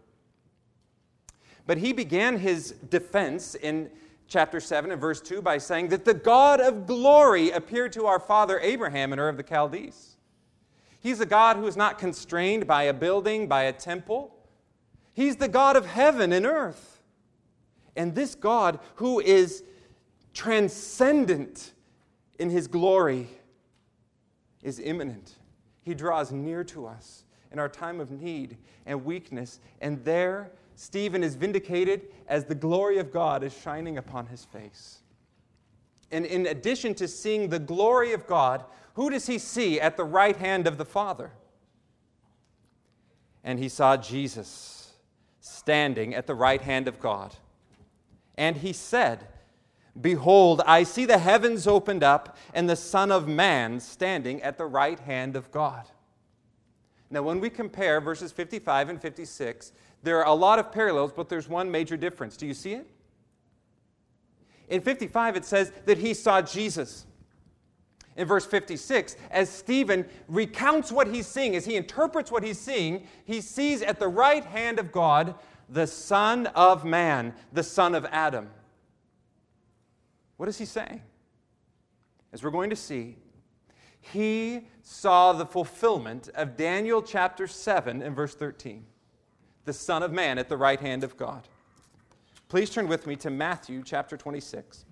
But 1.66 1.78
he 1.78 1.92
began 1.92 2.38
his 2.38 2.70
defense 2.88 3.56
in 3.56 3.90
chapter 4.28 4.60
7 4.60 4.92
and 4.92 5.00
verse 5.00 5.20
2 5.20 5.42
by 5.42 5.58
saying 5.58 5.88
that 5.88 6.04
the 6.04 6.14
God 6.14 6.60
of 6.60 6.86
glory 6.86 7.50
appeared 7.50 7.92
to 7.94 8.06
our 8.06 8.20
father 8.20 8.60
Abraham 8.60 9.12
in 9.12 9.18
Ur 9.18 9.28
of 9.28 9.36
the 9.36 9.42
Chaldees. 9.46 10.16
He's 11.00 11.20
a 11.20 11.26
God 11.26 11.56
who 11.56 11.66
is 11.66 11.76
not 11.76 11.98
constrained 11.98 12.66
by 12.66 12.84
a 12.84 12.94
building, 12.94 13.48
by 13.48 13.64
a 13.64 13.72
temple. 13.72 14.32
He's 15.12 15.36
the 15.36 15.48
God 15.48 15.74
of 15.74 15.86
heaven 15.86 16.32
and 16.32 16.46
earth. 16.46 16.99
And 18.00 18.14
this 18.14 18.34
God, 18.34 18.80
who 18.94 19.20
is 19.20 19.62
transcendent 20.32 21.74
in 22.38 22.48
his 22.48 22.66
glory, 22.66 23.28
is 24.62 24.78
immanent. 24.78 25.34
He 25.82 25.92
draws 25.92 26.32
near 26.32 26.64
to 26.64 26.86
us 26.86 27.24
in 27.52 27.58
our 27.58 27.68
time 27.68 28.00
of 28.00 28.10
need 28.10 28.56
and 28.86 29.04
weakness. 29.04 29.60
And 29.82 30.02
there, 30.02 30.50
Stephen 30.76 31.22
is 31.22 31.34
vindicated 31.34 32.06
as 32.26 32.46
the 32.46 32.54
glory 32.54 32.96
of 32.96 33.12
God 33.12 33.44
is 33.44 33.54
shining 33.54 33.98
upon 33.98 34.28
his 34.28 34.46
face. 34.46 35.00
And 36.10 36.24
in 36.24 36.46
addition 36.46 36.94
to 36.94 37.06
seeing 37.06 37.50
the 37.50 37.58
glory 37.58 38.14
of 38.14 38.26
God, 38.26 38.64
who 38.94 39.10
does 39.10 39.26
he 39.26 39.36
see 39.36 39.78
at 39.78 39.98
the 39.98 40.04
right 40.04 40.38
hand 40.38 40.66
of 40.66 40.78
the 40.78 40.86
Father? 40.86 41.32
And 43.44 43.58
he 43.58 43.68
saw 43.68 43.98
Jesus 43.98 44.94
standing 45.40 46.14
at 46.14 46.26
the 46.26 46.34
right 46.34 46.62
hand 46.62 46.88
of 46.88 46.98
God. 46.98 47.36
And 48.40 48.56
he 48.56 48.72
said, 48.72 49.26
Behold, 50.00 50.62
I 50.64 50.82
see 50.82 51.04
the 51.04 51.18
heavens 51.18 51.66
opened 51.66 52.02
up 52.02 52.38
and 52.54 52.70
the 52.70 52.74
Son 52.74 53.12
of 53.12 53.28
Man 53.28 53.80
standing 53.80 54.40
at 54.40 54.56
the 54.56 54.64
right 54.64 54.98
hand 54.98 55.36
of 55.36 55.50
God. 55.50 55.84
Now, 57.10 57.22
when 57.22 57.38
we 57.38 57.50
compare 57.50 58.00
verses 58.00 58.32
55 58.32 58.88
and 58.88 59.02
56, 59.02 59.72
there 60.02 60.20
are 60.20 60.26
a 60.26 60.32
lot 60.32 60.58
of 60.58 60.72
parallels, 60.72 61.12
but 61.14 61.28
there's 61.28 61.50
one 61.50 61.70
major 61.70 61.98
difference. 61.98 62.38
Do 62.38 62.46
you 62.46 62.54
see 62.54 62.72
it? 62.72 62.86
In 64.70 64.80
55, 64.80 65.36
it 65.36 65.44
says 65.44 65.70
that 65.84 65.98
he 65.98 66.14
saw 66.14 66.40
Jesus. 66.40 67.04
In 68.16 68.26
verse 68.26 68.46
56, 68.46 69.16
as 69.30 69.50
Stephen 69.50 70.06
recounts 70.28 70.90
what 70.90 71.08
he's 71.08 71.26
seeing, 71.26 71.56
as 71.56 71.66
he 71.66 71.76
interprets 71.76 72.32
what 72.32 72.42
he's 72.42 72.58
seeing, 72.58 73.06
he 73.26 73.42
sees 73.42 73.82
at 73.82 73.98
the 73.98 74.08
right 74.08 74.46
hand 74.46 74.78
of 74.78 74.92
God 74.92 75.34
the 75.70 75.86
Son 75.86 76.48
of 76.48 76.84
Man, 76.84 77.32
the 77.52 77.62
Son 77.62 77.94
of 77.94 78.04
Adam. 78.06 78.50
What 80.36 80.48
is 80.48 80.58
he 80.58 80.64
saying? 80.64 81.02
As 82.32 82.42
we're 82.42 82.50
going 82.50 82.70
to 82.70 82.76
see, 82.76 83.16
he 84.00 84.66
saw 84.82 85.32
the 85.32 85.46
fulfillment 85.46 86.28
of 86.34 86.56
Daniel 86.56 87.02
chapter 87.02 87.46
7 87.46 88.02
and 88.02 88.16
verse 88.16 88.34
13, 88.34 88.84
the 89.64 89.72
Son 89.72 90.02
of 90.02 90.12
Man 90.12 90.38
at 90.38 90.48
the 90.48 90.56
right 90.56 90.80
hand 90.80 91.04
of 91.04 91.16
God. 91.16 91.46
Please 92.48 92.70
turn 92.70 92.88
with 92.88 93.06
me 93.06 93.14
to 93.16 93.30
Matthew 93.30 93.82
chapter 93.84 94.16
26. 94.16 94.84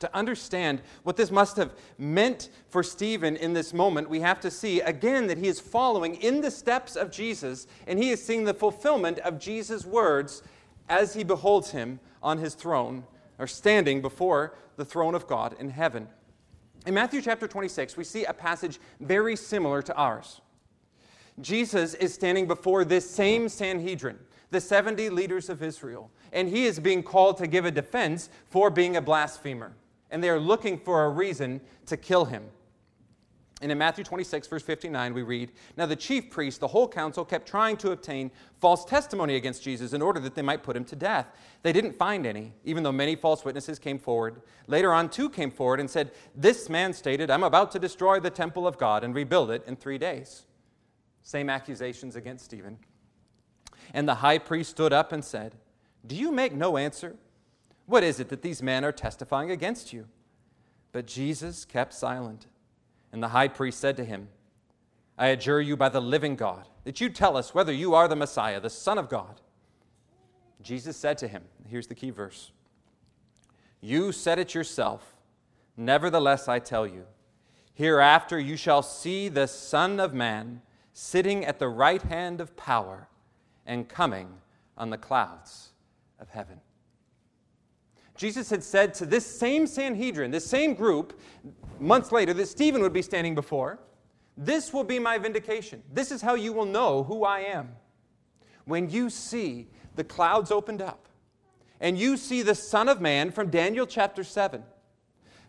To 0.00 0.14
understand 0.14 0.82
what 1.02 1.16
this 1.16 1.30
must 1.30 1.56
have 1.56 1.72
meant 1.98 2.50
for 2.68 2.82
Stephen 2.82 3.36
in 3.36 3.52
this 3.52 3.72
moment, 3.72 4.10
we 4.10 4.20
have 4.20 4.40
to 4.40 4.50
see 4.50 4.80
again 4.80 5.26
that 5.28 5.38
he 5.38 5.48
is 5.48 5.60
following 5.60 6.16
in 6.16 6.40
the 6.40 6.50
steps 6.50 6.96
of 6.96 7.10
Jesus 7.10 7.66
and 7.86 7.98
he 7.98 8.10
is 8.10 8.24
seeing 8.24 8.44
the 8.44 8.54
fulfillment 8.54 9.18
of 9.20 9.38
Jesus' 9.38 9.84
words 9.86 10.42
as 10.88 11.14
he 11.14 11.24
beholds 11.24 11.70
him 11.70 12.00
on 12.22 12.38
his 12.38 12.54
throne 12.54 13.04
or 13.38 13.46
standing 13.46 14.02
before 14.02 14.54
the 14.76 14.84
throne 14.84 15.14
of 15.14 15.26
God 15.26 15.56
in 15.58 15.70
heaven. 15.70 16.08
In 16.86 16.94
Matthew 16.94 17.22
chapter 17.22 17.48
26, 17.48 17.96
we 17.96 18.04
see 18.04 18.24
a 18.24 18.34
passage 18.34 18.78
very 19.00 19.36
similar 19.36 19.80
to 19.82 19.94
ours. 19.94 20.40
Jesus 21.40 21.94
is 21.94 22.12
standing 22.12 22.46
before 22.46 22.84
this 22.84 23.08
same 23.08 23.48
Sanhedrin 23.48 24.18
the 24.54 24.60
70 24.60 25.10
leaders 25.10 25.50
of 25.50 25.62
Israel. 25.62 26.10
And 26.32 26.48
he 26.48 26.64
is 26.64 26.78
being 26.80 27.02
called 27.02 27.36
to 27.38 27.46
give 27.46 27.66
a 27.66 27.70
defense 27.70 28.30
for 28.48 28.70
being 28.70 28.96
a 28.96 29.02
blasphemer. 29.02 29.72
And 30.14 30.22
they 30.22 30.30
are 30.30 30.38
looking 30.38 30.78
for 30.78 31.06
a 31.06 31.08
reason 31.08 31.60
to 31.86 31.96
kill 31.96 32.26
him. 32.26 32.44
And 33.60 33.72
in 33.72 33.78
Matthew 33.78 34.04
26, 34.04 34.46
verse 34.46 34.62
59, 34.62 35.12
we 35.12 35.22
read 35.22 35.50
Now 35.76 35.86
the 35.86 35.96
chief 35.96 36.30
priests, 36.30 36.60
the 36.60 36.68
whole 36.68 36.86
council, 36.86 37.24
kept 37.24 37.48
trying 37.48 37.76
to 37.78 37.90
obtain 37.90 38.30
false 38.60 38.84
testimony 38.84 39.34
against 39.34 39.64
Jesus 39.64 39.92
in 39.92 40.00
order 40.00 40.20
that 40.20 40.36
they 40.36 40.42
might 40.42 40.62
put 40.62 40.76
him 40.76 40.84
to 40.84 40.94
death. 40.94 41.26
They 41.64 41.72
didn't 41.72 41.98
find 41.98 42.26
any, 42.26 42.52
even 42.62 42.84
though 42.84 42.92
many 42.92 43.16
false 43.16 43.44
witnesses 43.44 43.80
came 43.80 43.98
forward. 43.98 44.40
Later 44.68 44.92
on, 44.92 45.08
two 45.08 45.28
came 45.28 45.50
forward 45.50 45.80
and 45.80 45.90
said, 45.90 46.12
This 46.36 46.68
man 46.68 46.92
stated, 46.92 47.28
I'm 47.28 47.42
about 47.42 47.72
to 47.72 47.80
destroy 47.80 48.20
the 48.20 48.30
temple 48.30 48.68
of 48.68 48.78
God 48.78 49.02
and 49.02 49.16
rebuild 49.16 49.50
it 49.50 49.64
in 49.66 49.74
three 49.74 49.98
days. 49.98 50.44
Same 51.24 51.50
accusations 51.50 52.14
against 52.14 52.44
Stephen. 52.44 52.78
And 53.92 54.08
the 54.08 54.14
high 54.14 54.38
priest 54.38 54.70
stood 54.70 54.92
up 54.92 55.10
and 55.10 55.24
said, 55.24 55.56
Do 56.06 56.14
you 56.14 56.30
make 56.30 56.52
no 56.52 56.76
answer? 56.76 57.16
What 57.86 58.02
is 58.02 58.20
it 58.20 58.28
that 58.30 58.42
these 58.42 58.62
men 58.62 58.84
are 58.84 58.92
testifying 58.92 59.50
against 59.50 59.92
you? 59.92 60.06
But 60.92 61.06
Jesus 61.06 61.64
kept 61.64 61.92
silent. 61.92 62.46
And 63.12 63.22
the 63.22 63.28
high 63.28 63.48
priest 63.48 63.80
said 63.80 63.96
to 63.98 64.04
him, 64.04 64.28
I 65.16 65.28
adjure 65.28 65.60
you 65.60 65.76
by 65.76 65.88
the 65.88 66.00
living 66.00 66.34
God 66.34 66.68
that 66.84 67.00
you 67.00 67.08
tell 67.08 67.36
us 67.36 67.54
whether 67.54 67.72
you 67.72 67.94
are 67.94 68.08
the 68.08 68.16
Messiah, 68.16 68.60
the 68.60 68.70
Son 68.70 68.98
of 68.98 69.08
God. 69.08 69.40
Jesus 70.62 70.96
said 70.96 71.18
to 71.18 71.28
him, 71.28 71.42
Here's 71.68 71.86
the 71.86 71.94
key 71.94 72.10
verse 72.10 72.50
You 73.80 74.12
said 74.12 74.38
it 74.38 74.54
yourself. 74.54 75.14
Nevertheless, 75.76 76.48
I 76.48 76.60
tell 76.60 76.86
you, 76.86 77.06
hereafter 77.72 78.38
you 78.38 78.56
shall 78.56 78.82
see 78.82 79.28
the 79.28 79.46
Son 79.46 79.98
of 79.98 80.14
Man 80.14 80.62
sitting 80.92 81.44
at 81.44 81.58
the 81.58 81.68
right 81.68 82.02
hand 82.02 82.40
of 82.40 82.56
power 82.56 83.08
and 83.66 83.88
coming 83.88 84.28
on 84.78 84.90
the 84.90 84.98
clouds 84.98 85.70
of 86.20 86.30
heaven. 86.30 86.60
Jesus 88.16 88.50
had 88.50 88.62
said 88.62 88.94
to 88.94 89.06
this 89.06 89.26
same 89.26 89.66
Sanhedrin, 89.66 90.30
this 90.30 90.46
same 90.46 90.74
group, 90.74 91.18
months 91.80 92.12
later, 92.12 92.32
that 92.34 92.46
Stephen 92.46 92.80
would 92.82 92.92
be 92.92 93.02
standing 93.02 93.34
before, 93.34 93.78
This 94.36 94.72
will 94.72 94.84
be 94.84 94.98
my 94.98 95.18
vindication. 95.18 95.82
This 95.92 96.10
is 96.10 96.20
how 96.20 96.34
you 96.34 96.52
will 96.52 96.64
know 96.64 97.04
who 97.04 97.24
I 97.24 97.40
am. 97.40 97.70
When 98.64 98.90
you 98.90 99.10
see 99.10 99.68
the 99.94 100.04
clouds 100.04 100.50
opened 100.50 100.82
up, 100.82 101.08
and 101.80 101.98
you 101.98 102.16
see 102.16 102.42
the 102.42 102.54
Son 102.54 102.88
of 102.88 103.00
Man 103.00 103.30
from 103.30 103.50
Daniel 103.50 103.86
chapter 103.86 104.24
7 104.24 104.62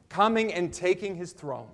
coming 0.10 0.54
and 0.54 0.73
taking 0.73 1.15
his 1.15 1.32
throne 1.34 1.69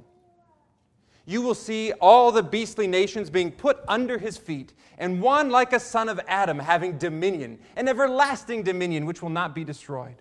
you 1.26 1.42
will 1.42 1.56
see 1.56 1.94
all 1.94 2.32
the 2.32 2.44
beastly 2.44 2.88
nations 2.88 3.30
being 3.30 3.52
put 3.52 3.80
under 3.88 4.18
his 4.18 4.38
feet, 4.38 4.74
and 4.98 5.22
one 5.22 5.50
like 5.50 5.74
a 5.74 5.80
son 5.80 6.10
of 6.10 6.20
Adam 6.28 6.60
having 6.60 6.98
dominion, 6.98 7.60
an 7.76 7.88
everlasting 7.88 8.64
dominion 8.64 9.06
which 9.06 9.22
will 9.22 9.30
not 9.30 9.54
be 9.54 9.64
destroyed. 9.64 10.21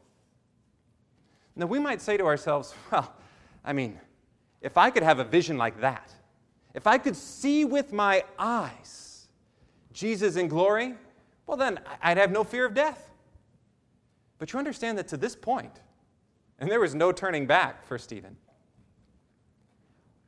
Now, 1.61 1.67
we 1.67 1.79
might 1.79 2.01
say 2.01 2.17
to 2.17 2.25
ourselves, 2.25 2.75
well, 2.91 3.13
I 3.63 3.75
mean, 3.75 4.01
if 4.63 4.79
I 4.79 4.89
could 4.89 5.03
have 5.03 5.19
a 5.19 5.25
vision 5.25 5.59
like 5.59 5.83
that, 5.83 6.11
if 6.73 6.87
I 6.87 6.97
could 6.97 7.15
see 7.15 7.67
with 7.67 7.93
my 7.93 8.25
eyes 8.39 9.29
Jesus 9.93 10.37
in 10.37 10.49
glory, 10.49 10.95
well, 11.47 11.59
then 11.59 11.79
I'd 12.01 12.17
have 12.17 12.31
no 12.31 12.45
fear 12.45 12.65
of 12.65 12.73
death. 12.73 13.11
But 14.39 14.53
you 14.53 14.59
understand 14.59 14.97
that 14.97 15.09
to 15.09 15.19
this 15.19 15.37
point, 15.37 15.83
and 16.59 16.71
there 16.71 16.81
was 16.81 16.95
no 16.95 17.13
turning 17.13 17.47
back 17.47 17.85
for 17.85 17.99
Stephen. 17.99 18.39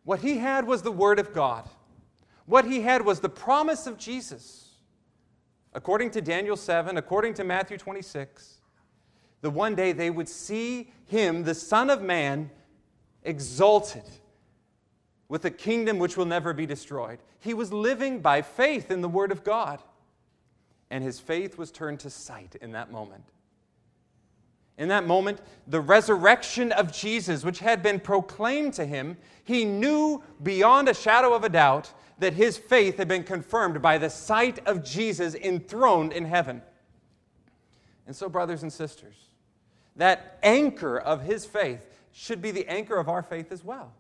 What 0.05 0.21
he 0.21 0.37
had 0.37 0.67
was 0.67 0.83
the 0.83 0.93
Word 0.93 1.19
of 1.19 1.33
God. 1.33 1.67
What 2.45 2.67
he 2.67 2.83
had 2.83 3.07
was 3.07 3.21
the 3.21 3.31
promise 3.31 3.87
of 3.87 3.97
Jesus. 3.97 4.75
According 5.73 6.11
to 6.11 6.21
Daniel 6.21 6.57
7, 6.59 6.99
according 6.99 7.33
to 7.35 7.45
Matthew 7.45 7.79
26, 7.79 8.59
the 9.43 9.51
one 9.51 9.75
day 9.75 9.93
they 9.93 10.09
would 10.09 10.29
see 10.29 10.91
him, 11.07 11.45
the 11.45 11.55
Son 11.55 11.91
of 11.91 12.01
Man, 12.01 12.51
exalted 13.25 14.09
with 15.29 15.45
a 15.45 15.51
kingdom 15.51 15.99
which 15.99 16.17
will 16.17 16.27
never 16.27 16.53
be 16.53 16.65
destroyed. 16.65 17.19
He 17.39 17.53
was 17.53 17.73
living 17.73 18.21
by 18.21 18.43
faith 18.43 18.91
in 18.91 19.03
the 19.03 19.09
Word 19.09 19.33
of 19.33 19.45
God, 19.45 19.83
and 20.91 21.03
his 21.03 21.21
faith 21.21 21.59
was 21.59 21.71
turned 21.71 22.01
to 22.01 22.11
sight 22.11 22.57
in 22.61 22.73
that 22.73 22.91
moment. 22.91 23.25
In 24.79 24.89
that 24.89 25.07
moment, 25.07 25.41
the 25.67 25.81
resurrection 25.81 26.73
of 26.73 26.93
Jesus, 26.93 27.45
which 27.45 27.59
had 27.59 27.83
been 27.83 28.01
proclaimed 28.01 28.75
to 28.75 28.87
him, 28.87 29.17
he 29.45 29.65
knew 29.65 30.23
beyond 30.43 30.89
a 30.89 30.95
shadow 30.95 31.35
of 31.35 31.45
a 31.45 31.49
doubt 31.49 31.93
that 32.19 32.35
his 32.35 32.57
faith 32.57 32.97
had 32.97 33.09
been 33.09 33.25
confirmed 33.25 33.83
by 33.83 33.99
the 33.99 34.09
sight 34.09 34.65
of 34.67 34.85
Jesus 34.85 35.35
enthroned 35.35 36.13
in 36.13 36.25
heaven. 36.25 36.63
And 38.07 38.15
so, 38.15 38.29
brothers 38.29 38.63
and 38.63 38.73
sisters, 38.73 39.15
that 39.97 40.39
anchor 40.43 40.99
of 40.99 41.23
his 41.23 41.45
faith 41.45 41.87
should 42.13 42.43
be 42.43 42.51
the 42.51 42.67
anchor 42.69 42.97
of 42.97 43.09
our 43.09 43.23
faith 43.23 43.53
as 43.53 43.65
well. 43.65 43.93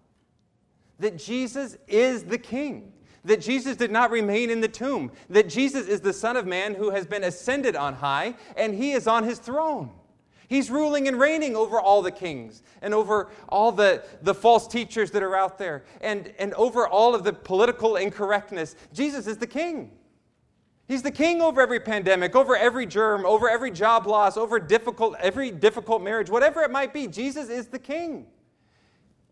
That 0.99 1.19
Jesus 1.19 1.77
is 1.89 2.25
the 2.25 2.39
King, 2.39 2.93
that 3.25 3.41
Jesus 3.41 3.77
did 3.77 3.91
not 3.91 4.11
remain 4.11 4.51
in 4.51 4.61
the 4.61 4.69
tomb, 4.69 5.11
that 5.31 5.49
Jesus 5.49 5.89
is 5.89 6.01
the 6.01 6.13
Son 6.13 6.37
of 6.37 6.47
Man 6.47 6.75
who 6.75 6.91
has 6.91 7.07
been 7.07 7.25
ascended 7.25 7.77
on 7.77 7.95
high, 7.95 8.35
and 8.57 8.75
he 8.75 8.93
is 8.93 9.07
on 9.07 9.25
his 9.25 9.39
throne. 9.39 9.91
He's 10.49 10.71
ruling 10.71 11.09
and 11.09 11.19
reigning 11.19 11.57
over 11.57 11.81
all 11.81 12.03
the 12.03 12.11
kings 12.11 12.63
and 12.83 12.93
over 12.93 13.31
all 13.49 13.73
the, 13.73 14.05
the 14.21 14.35
false 14.35 14.69
teachers 14.69 15.11
that 15.13 15.23
are 15.23 15.35
out 15.35 15.57
there 15.57 15.83
and, 16.03 16.31
and 16.39 16.53
over 16.55 16.87
all 16.87 17.15
of 17.15 17.25
the 17.25 17.33
political 17.33 17.97
incorrectness. 17.97 18.77
Jesus 18.93 19.27
is 19.27 19.39
the 19.39 19.47
king. 19.47 19.91
He's 20.89 21.03
the 21.03 21.11
king 21.11 21.41
over 21.41 21.61
every 21.61 21.81
pandemic, 21.81 22.35
over 22.35 22.57
every 22.57 22.87
germ, 22.87 23.25
over 23.25 23.49
every 23.49 23.71
job 23.71 24.07
loss, 24.07 24.37
over 24.37 24.59
difficult, 24.59 25.15
every 25.21 25.51
difficult 25.51 26.03
marriage, 26.03 26.29
whatever 26.29 26.63
it 26.63 26.71
might 26.71 26.93
be. 26.93 27.07
Jesus 27.07 27.49
is 27.49 27.69
the 27.69 27.79
king. 27.79 28.27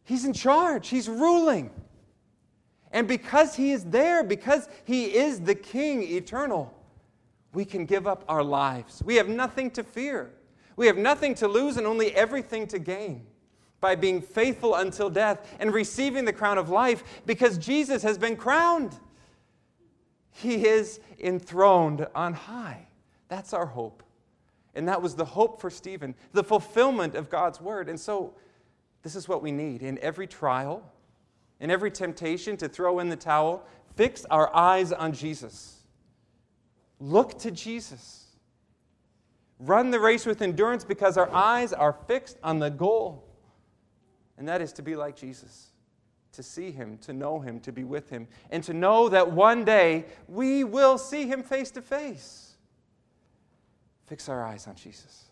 He's 0.04 0.24
in 0.24 0.32
charge, 0.32 0.88
he's 0.88 1.08
ruling. 1.08 1.70
And 2.92 3.06
because 3.06 3.54
he 3.54 3.72
is 3.72 3.84
there, 3.84 4.24
because 4.24 4.68
he 4.84 5.04
is 5.04 5.40
the 5.40 5.54
king 5.54 6.02
eternal, 6.02 6.74
we 7.52 7.64
can 7.64 7.84
give 7.84 8.06
up 8.06 8.24
our 8.28 8.42
lives. 8.42 9.02
We 9.04 9.16
have 9.16 9.28
nothing 9.28 9.70
to 9.72 9.84
fear. 9.84 10.30
We 10.76 10.86
have 10.86 10.96
nothing 10.96 11.34
to 11.36 11.48
lose 11.48 11.76
and 11.76 11.86
only 11.86 12.14
everything 12.14 12.66
to 12.68 12.78
gain 12.78 13.26
by 13.80 13.94
being 13.94 14.20
faithful 14.20 14.76
until 14.76 15.10
death 15.10 15.56
and 15.58 15.72
receiving 15.72 16.24
the 16.24 16.32
crown 16.32 16.58
of 16.58 16.68
life 16.68 17.02
because 17.26 17.58
Jesus 17.58 18.02
has 18.02 18.18
been 18.18 18.36
crowned. 18.36 18.98
He 20.32 20.66
is 20.66 21.00
enthroned 21.18 22.06
on 22.14 22.34
high. 22.34 22.86
That's 23.28 23.52
our 23.52 23.66
hope. 23.66 24.02
And 24.74 24.88
that 24.88 25.02
was 25.02 25.14
the 25.16 25.24
hope 25.24 25.60
for 25.60 25.70
Stephen, 25.70 26.14
the 26.32 26.44
fulfillment 26.44 27.14
of 27.14 27.28
God's 27.28 27.60
word. 27.60 27.88
And 27.88 27.98
so, 27.98 28.34
This 29.02 29.16
is 29.16 29.28
what 29.28 29.42
we 29.42 29.50
need 29.50 29.82
in 29.82 29.98
every 30.00 30.26
trial, 30.26 30.82
in 31.58 31.70
every 31.70 31.90
temptation 31.90 32.56
to 32.58 32.68
throw 32.68 32.98
in 32.98 33.08
the 33.08 33.16
towel. 33.16 33.64
Fix 33.96 34.24
our 34.26 34.54
eyes 34.54 34.92
on 34.92 35.12
Jesus. 35.12 35.78
Look 37.00 37.38
to 37.40 37.50
Jesus. 37.50 38.26
Run 39.58 39.90
the 39.90 40.00
race 40.00 40.26
with 40.26 40.42
endurance 40.42 40.84
because 40.84 41.16
our 41.16 41.30
eyes 41.32 41.72
are 41.72 41.94
fixed 42.06 42.38
on 42.42 42.58
the 42.58 42.70
goal, 42.70 43.24
and 44.38 44.48
that 44.48 44.62
is 44.62 44.72
to 44.74 44.82
be 44.82 44.96
like 44.96 45.16
Jesus 45.16 45.69
to 46.40 46.48
see 46.48 46.70
him, 46.70 46.96
to 46.96 47.12
know 47.12 47.38
him, 47.38 47.60
to 47.60 47.70
be 47.70 47.84
with 47.84 48.08
him, 48.08 48.26
and 48.50 48.64
to 48.64 48.72
know 48.72 49.10
that 49.10 49.30
one 49.30 49.62
day 49.62 50.06
we 50.26 50.64
will 50.64 50.96
see 50.96 51.26
him 51.26 51.42
face 51.42 51.70
to 51.70 51.82
face. 51.82 52.56
Fix 54.06 54.26
our 54.26 54.42
eyes 54.42 54.66
on 54.66 54.74
Jesus. 54.74 55.26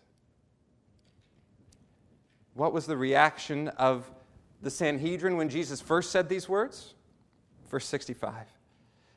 What 2.53 2.73
was 2.73 2.85
the 2.85 2.95
reaction 2.95 3.69
of 3.69 4.09
the 4.61 4.69
Sanhedrin 4.69 5.35
when 5.35 5.49
Jesus 5.49 5.81
first 5.81 6.11
said 6.11 6.29
these 6.29 6.47
words? 6.47 6.93
Verse 7.71 7.87
65. 7.87 8.45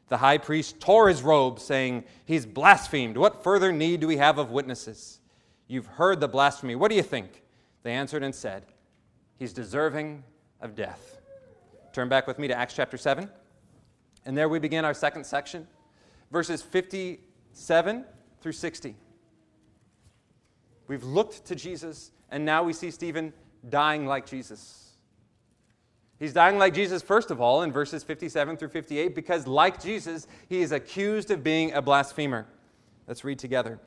The 0.08 0.16
high 0.16 0.38
priest 0.38 0.80
tore 0.80 1.10
his 1.10 1.20
robe, 1.20 1.60
saying, 1.60 2.04
He's 2.24 2.46
blasphemed. 2.46 3.18
What 3.18 3.44
further 3.44 3.70
need 3.70 4.00
do 4.00 4.06
we 4.06 4.16
have 4.16 4.38
of 4.38 4.50
witnesses? 4.50 5.20
You've 5.68 5.86
heard 5.86 6.20
the 6.20 6.28
blasphemy. 6.28 6.74
What 6.74 6.88
do 6.88 6.96
you 6.96 7.02
think? 7.02 7.42
They 7.82 7.92
answered 7.92 8.22
and 8.22 8.34
said, 8.34 8.64
He's 9.38 9.52
deserving 9.52 10.24
of 10.58 10.74
death. 10.74 11.11
Turn 11.92 12.08
back 12.08 12.26
with 12.26 12.38
me 12.38 12.48
to 12.48 12.54
Acts 12.54 12.74
chapter 12.74 12.96
7. 12.96 13.28
And 14.24 14.36
there 14.36 14.48
we 14.48 14.58
begin 14.58 14.84
our 14.84 14.94
second 14.94 15.24
section, 15.24 15.66
verses 16.30 16.62
57 16.62 18.04
through 18.40 18.52
60. 18.52 18.96
We've 20.86 21.04
looked 21.04 21.44
to 21.46 21.54
Jesus, 21.54 22.12
and 22.30 22.44
now 22.44 22.62
we 22.62 22.72
see 22.72 22.90
Stephen 22.90 23.32
dying 23.68 24.06
like 24.06 24.26
Jesus. 24.26 24.90
He's 26.18 26.32
dying 26.32 26.56
like 26.56 26.72
Jesus, 26.72 27.02
first 27.02 27.30
of 27.30 27.40
all, 27.40 27.62
in 27.62 27.72
verses 27.72 28.04
57 28.04 28.56
through 28.56 28.68
58, 28.68 29.14
because, 29.14 29.46
like 29.46 29.82
Jesus, 29.82 30.28
he 30.48 30.62
is 30.62 30.70
accused 30.70 31.30
of 31.30 31.42
being 31.42 31.72
a 31.72 31.82
blasphemer. 31.82 32.46
Let's 33.08 33.24
read 33.24 33.40
together. 33.40 33.80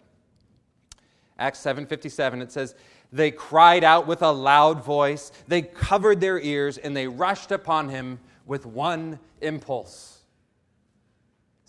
Acts 1.38 1.60
7:57 1.60 2.42
it 2.42 2.52
says 2.52 2.76
they 3.12 3.32
cried 3.32 3.84
out 3.84 4.08
with 4.08 4.22
a 4.22 4.32
loud 4.32 4.84
voice 4.84 5.32
they 5.48 5.62
covered 5.62 6.20
their 6.22 6.40
ears 6.40 6.78
and 6.78 6.96
they 6.96 7.08
rushed 7.08 7.52
upon 7.52 7.90
him 7.90 8.20
with 8.46 8.66
one 8.66 9.20
impulse. 9.42 10.16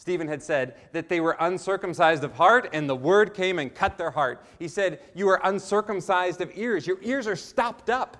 Stephen 0.07 0.29
had 0.29 0.43
said 0.43 0.77
that 0.93 1.09
they 1.09 1.21
were 1.21 1.37
uncircumcised 1.41 2.23
of 2.23 2.33
heart 2.35 2.69
and 2.73 2.89
the 2.89 2.95
word 2.95 3.35
came 3.35 3.59
and 3.59 3.75
cut 3.75 3.99
their 3.99 4.11
heart. 4.11 4.45
He 4.59 4.69
said 4.69 5.01
you 5.15 5.29
are 5.29 5.41
uncircumcised 5.43 6.41
of 6.41 6.51
ears. 6.55 6.87
Your 6.87 6.99
ears 7.03 7.27
are 7.27 7.35
stopped 7.35 7.91
up. 7.91 8.17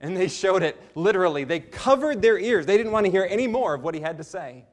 And 0.00 0.14
they 0.14 0.28
showed 0.28 0.62
it 0.62 0.78
literally. 0.94 1.44
They 1.44 1.60
covered 1.60 2.20
their 2.20 2.38
ears. 2.38 2.66
They 2.66 2.76
didn't 2.76 2.92
want 2.92 3.06
to 3.06 3.10
hear 3.10 3.26
any 3.30 3.46
more 3.46 3.72
of 3.72 3.82
what 3.82 3.94
he 3.94 4.00
had 4.02 4.18
to 4.18 4.24
say. 4.24 4.64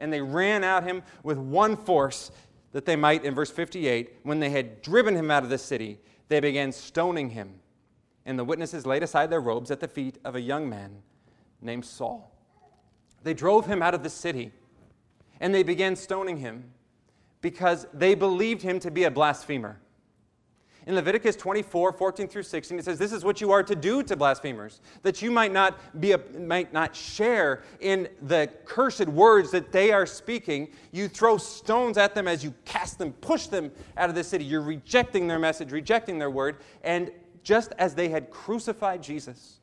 And 0.00 0.12
they 0.12 0.20
ran 0.20 0.64
at 0.64 0.82
him 0.82 1.02
with 1.22 1.38
one 1.38 1.76
force 1.76 2.32
that 2.74 2.86
they 2.86 2.96
might, 2.96 3.24
in 3.24 3.36
verse 3.36 3.52
58, 3.52 4.18
when 4.24 4.40
they 4.40 4.50
had 4.50 4.82
driven 4.82 5.14
him 5.14 5.30
out 5.30 5.44
of 5.44 5.48
the 5.48 5.56
city, 5.56 6.00
they 6.26 6.40
began 6.40 6.72
stoning 6.72 7.30
him. 7.30 7.60
And 8.26 8.36
the 8.36 8.42
witnesses 8.44 8.84
laid 8.84 9.04
aside 9.04 9.30
their 9.30 9.40
robes 9.40 9.70
at 9.70 9.78
the 9.78 9.86
feet 9.86 10.18
of 10.24 10.34
a 10.34 10.40
young 10.40 10.68
man 10.68 10.96
named 11.62 11.84
Saul. 11.84 12.32
They 13.22 13.32
drove 13.32 13.66
him 13.66 13.80
out 13.80 13.94
of 13.94 14.02
the 14.02 14.10
city, 14.10 14.50
and 15.40 15.54
they 15.54 15.62
began 15.62 15.94
stoning 15.94 16.38
him 16.38 16.72
because 17.40 17.86
they 17.94 18.16
believed 18.16 18.62
him 18.62 18.80
to 18.80 18.90
be 18.90 19.04
a 19.04 19.10
blasphemer. 19.10 19.78
In 20.86 20.94
Leviticus 20.94 21.34
24, 21.36 21.92
14 21.92 22.28
through 22.28 22.42
16, 22.42 22.78
it 22.78 22.84
says, 22.84 22.98
This 22.98 23.12
is 23.12 23.24
what 23.24 23.40
you 23.40 23.50
are 23.52 23.62
to 23.62 23.74
do 23.74 24.02
to 24.02 24.16
blasphemers, 24.16 24.82
that 25.02 25.22
you 25.22 25.30
might 25.30 25.50
not, 25.50 25.78
be 25.98 26.12
a, 26.12 26.18
might 26.38 26.74
not 26.74 26.94
share 26.94 27.62
in 27.80 28.08
the 28.20 28.50
cursed 28.66 29.08
words 29.08 29.50
that 29.52 29.72
they 29.72 29.92
are 29.92 30.04
speaking. 30.04 30.68
You 30.92 31.08
throw 31.08 31.38
stones 31.38 31.96
at 31.96 32.14
them 32.14 32.28
as 32.28 32.44
you 32.44 32.52
cast 32.66 32.98
them, 32.98 33.12
push 33.14 33.46
them 33.46 33.72
out 33.96 34.10
of 34.10 34.14
the 34.14 34.24
city. 34.24 34.44
You're 34.44 34.60
rejecting 34.60 35.26
their 35.26 35.38
message, 35.38 35.72
rejecting 35.72 36.18
their 36.18 36.30
word. 36.30 36.58
And 36.82 37.10
just 37.42 37.72
as 37.78 37.94
they 37.94 38.10
had 38.10 38.30
crucified 38.30 39.02
Jesus 39.02 39.60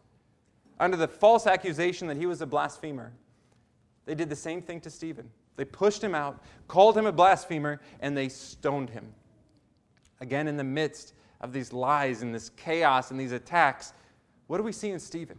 under 0.80 0.98
the 0.98 1.08
false 1.08 1.46
accusation 1.46 2.08
that 2.08 2.18
he 2.18 2.26
was 2.26 2.42
a 2.42 2.48
blasphemer, 2.48 3.14
they 4.06 4.16
did 4.16 4.30
the 4.30 4.36
same 4.36 4.64
thing 4.64 4.82
to 4.82 4.90
Stephen. 4.90 5.30
They 5.56 5.66
pushed 5.66 6.04
him 6.04 6.16
out, 6.16 6.44
called 6.68 6.98
him 6.98 7.06
a 7.06 7.12
blasphemer, 7.12 7.80
and 8.00 8.18
they 8.18 8.30
stoned 8.30 8.90
him. 8.90 9.14
Again, 10.22 10.48
in 10.48 10.56
the 10.56 10.64
midst 10.64 11.14
of 11.42 11.52
these 11.52 11.74
lies 11.74 12.22
and 12.22 12.34
this 12.34 12.50
chaos 12.52 13.12
and 13.12 13.20
these 13.20 13.32
attacks, 13.32 13.94
what 14.48 14.58
do 14.58 14.64
we 14.64 14.72
see 14.72 14.92
in 14.92 15.00
Stephen? 15.00 15.38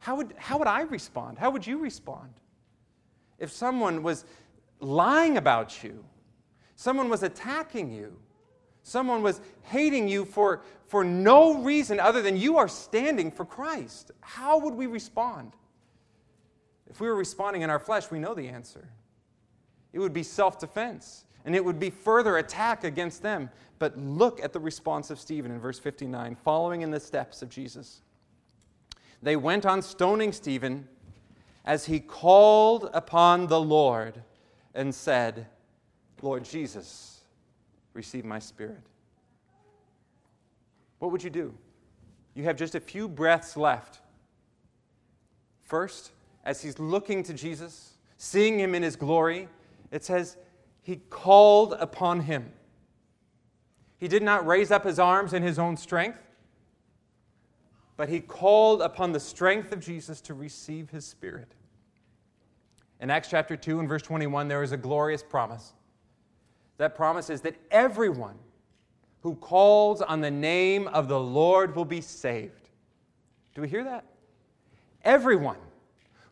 How 0.00 0.16
would, 0.16 0.34
how 0.36 0.58
would 0.58 0.68
I 0.68 0.82
respond? 0.82 1.38
How 1.38 1.50
would 1.50 1.66
you 1.66 1.78
respond? 1.78 2.34
If 3.38 3.52
someone 3.52 4.02
was 4.02 4.24
lying 4.80 5.36
about 5.36 5.82
you, 5.82 6.04
someone 6.76 7.08
was 7.08 7.22
attacking 7.22 7.92
you, 7.92 8.18
someone 8.82 9.22
was 9.22 9.40
hating 9.62 10.08
you 10.08 10.24
for, 10.24 10.62
for 10.86 11.04
no 11.04 11.62
reason 11.62 12.00
other 12.00 12.20
than 12.20 12.36
you 12.36 12.56
are 12.58 12.68
standing 12.68 13.30
for 13.30 13.44
Christ, 13.44 14.10
how 14.20 14.58
would 14.58 14.74
we 14.74 14.86
respond? 14.86 15.52
If 16.90 17.00
we 17.00 17.08
were 17.08 17.16
responding 17.16 17.62
in 17.62 17.70
our 17.70 17.78
flesh, 17.78 18.10
we 18.10 18.18
know 18.18 18.34
the 18.34 18.48
answer. 18.48 18.88
It 19.92 19.98
would 20.00 20.12
be 20.12 20.22
self 20.22 20.58
defense, 20.58 21.24
and 21.48 21.56
it 21.56 21.64
would 21.64 21.80
be 21.80 21.88
further 21.88 22.36
attack 22.36 22.84
against 22.84 23.22
them. 23.22 23.48
But 23.78 23.96
look 23.96 24.44
at 24.44 24.52
the 24.52 24.60
response 24.60 25.08
of 25.08 25.18
Stephen 25.18 25.50
in 25.50 25.58
verse 25.58 25.78
59, 25.78 26.36
following 26.44 26.82
in 26.82 26.90
the 26.90 27.00
steps 27.00 27.40
of 27.40 27.48
Jesus. 27.48 28.02
They 29.22 29.34
went 29.34 29.64
on 29.64 29.80
stoning 29.80 30.32
Stephen 30.32 30.86
as 31.64 31.86
he 31.86 32.00
called 32.00 32.90
upon 32.92 33.46
the 33.46 33.58
Lord 33.58 34.22
and 34.74 34.94
said, 34.94 35.46
Lord 36.20 36.44
Jesus, 36.44 37.22
receive 37.94 38.26
my 38.26 38.40
spirit. 38.40 38.82
What 40.98 41.12
would 41.12 41.24
you 41.24 41.30
do? 41.30 41.54
You 42.34 42.44
have 42.44 42.56
just 42.56 42.74
a 42.74 42.80
few 42.80 43.08
breaths 43.08 43.56
left. 43.56 44.00
First, 45.62 46.12
as 46.44 46.60
he's 46.60 46.78
looking 46.78 47.22
to 47.22 47.32
Jesus, 47.32 47.94
seeing 48.18 48.60
him 48.60 48.74
in 48.74 48.82
his 48.82 48.96
glory, 48.96 49.48
it 49.90 50.04
says, 50.04 50.36
He 50.88 50.96
called 51.10 51.74
upon 51.78 52.20
him. 52.20 52.50
He 53.98 54.08
did 54.08 54.22
not 54.22 54.46
raise 54.46 54.70
up 54.70 54.84
his 54.84 54.98
arms 54.98 55.34
in 55.34 55.42
his 55.42 55.58
own 55.58 55.76
strength, 55.76 56.18
but 57.98 58.08
he 58.08 58.20
called 58.20 58.80
upon 58.80 59.12
the 59.12 59.20
strength 59.20 59.70
of 59.70 59.80
Jesus 59.80 60.22
to 60.22 60.32
receive 60.32 60.88
his 60.88 61.04
spirit. 61.04 61.52
In 63.02 63.10
Acts 63.10 63.28
chapter 63.28 63.54
2 63.54 63.80
and 63.80 63.86
verse 63.86 64.00
21, 64.00 64.48
there 64.48 64.62
is 64.62 64.72
a 64.72 64.78
glorious 64.78 65.22
promise. 65.22 65.74
That 66.78 66.94
promise 66.94 67.28
is 67.28 67.42
that 67.42 67.56
everyone 67.70 68.38
who 69.20 69.34
calls 69.34 70.00
on 70.00 70.22
the 70.22 70.30
name 70.30 70.88
of 70.88 71.06
the 71.06 71.20
Lord 71.20 71.76
will 71.76 71.84
be 71.84 72.00
saved. 72.00 72.70
Do 73.54 73.60
we 73.60 73.68
hear 73.68 73.84
that? 73.84 74.06
Everyone 75.04 75.58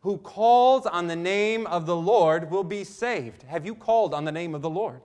who 0.06 0.18
calls 0.18 0.86
on 0.86 1.08
the 1.08 1.16
name 1.16 1.66
of 1.66 1.84
the 1.84 1.96
Lord 1.96 2.48
will 2.48 2.62
be 2.62 2.84
saved. 2.84 3.42
Have 3.42 3.66
you 3.66 3.74
called 3.74 4.14
on 4.14 4.24
the 4.24 4.30
name 4.30 4.54
of 4.54 4.62
the 4.62 4.70
Lord? 4.70 5.00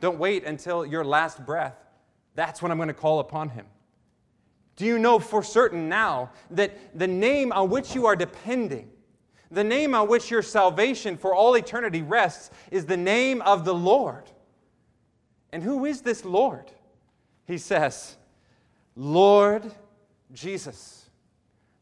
Don't 0.00 0.18
wait 0.18 0.44
until 0.44 0.84
your 0.84 1.02
last 1.02 1.46
breath. 1.46 1.82
That's 2.34 2.60
when 2.60 2.70
I'm 2.70 2.76
going 2.76 2.88
to 2.88 2.94
call 2.94 3.20
upon 3.20 3.48
him. 3.48 3.64
Do 4.76 4.84
you 4.84 4.98
know 4.98 5.18
for 5.18 5.42
certain 5.42 5.88
now 5.88 6.30
that 6.50 6.98
the 6.98 7.06
name 7.06 7.52
on 7.52 7.70
which 7.70 7.94
you 7.94 8.04
are 8.04 8.14
depending, 8.14 8.90
the 9.50 9.64
name 9.64 9.94
on 9.94 10.06
which 10.06 10.30
your 10.30 10.42
salvation 10.42 11.16
for 11.16 11.34
all 11.34 11.54
eternity 11.54 12.02
rests, 12.02 12.50
is 12.70 12.84
the 12.84 12.98
name 12.98 13.40
of 13.40 13.64
the 13.64 13.72
Lord? 13.72 14.30
And 15.52 15.62
who 15.62 15.86
is 15.86 16.02
this 16.02 16.22
Lord? 16.22 16.70
He 17.46 17.56
says, 17.56 18.18
Lord 18.94 19.72
Jesus. 20.34 21.01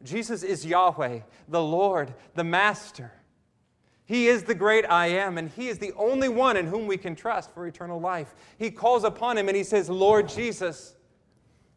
Jesus 0.02 0.42
is 0.42 0.64
Yahweh, 0.64 1.20
the 1.48 1.62
Lord, 1.62 2.14
the 2.34 2.44
Master. 2.44 3.12
He 4.06 4.26
is 4.26 4.42
the 4.42 4.54
great 4.54 4.84
I 4.86 5.06
am, 5.08 5.38
and 5.38 5.50
He 5.50 5.68
is 5.68 5.78
the 5.78 5.92
only 5.92 6.28
one 6.28 6.56
in 6.56 6.66
whom 6.66 6.86
we 6.86 6.96
can 6.96 7.14
trust 7.14 7.52
for 7.52 7.66
eternal 7.66 8.00
life. 8.00 8.34
He 8.58 8.70
calls 8.70 9.04
upon 9.04 9.38
Him 9.38 9.48
and 9.48 9.56
He 9.56 9.64
says, 9.64 9.88
Lord 9.88 10.28
Jesus, 10.28 10.94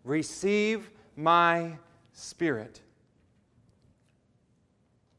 receive 0.03 0.89
my 1.15 1.73
spirit. 2.13 2.81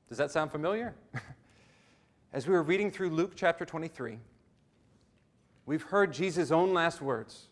Does 0.08 0.18
that 0.18 0.30
sound 0.30 0.50
familiar? 0.50 0.94
As 2.32 2.48
we 2.48 2.54
were 2.54 2.62
reading 2.62 2.90
through 2.90 3.10
Luke 3.10 3.34
chapter 3.36 3.64
23, 3.64 4.18
we've 5.66 5.82
heard 5.82 6.12
Jesus' 6.12 6.50
own 6.50 6.72
last 6.72 7.00
words 7.00 7.48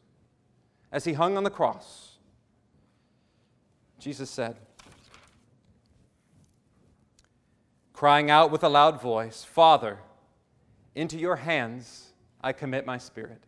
as 0.90 1.04
He 1.04 1.12
hung 1.12 1.36
on 1.36 1.44
the 1.44 1.50
cross. 1.50 2.18
Jesus 3.98 4.28
said, 4.28 4.56
crying 8.02 8.32
out 8.32 8.50
with 8.50 8.64
a 8.64 8.68
loud 8.68 9.00
voice, 9.00 9.44
Father, 9.44 9.96
into 10.96 11.16
your 11.16 11.36
hands 11.36 12.12
I 12.40 12.52
commit 12.52 12.84
my 12.84 12.98
spirit. 12.98 13.40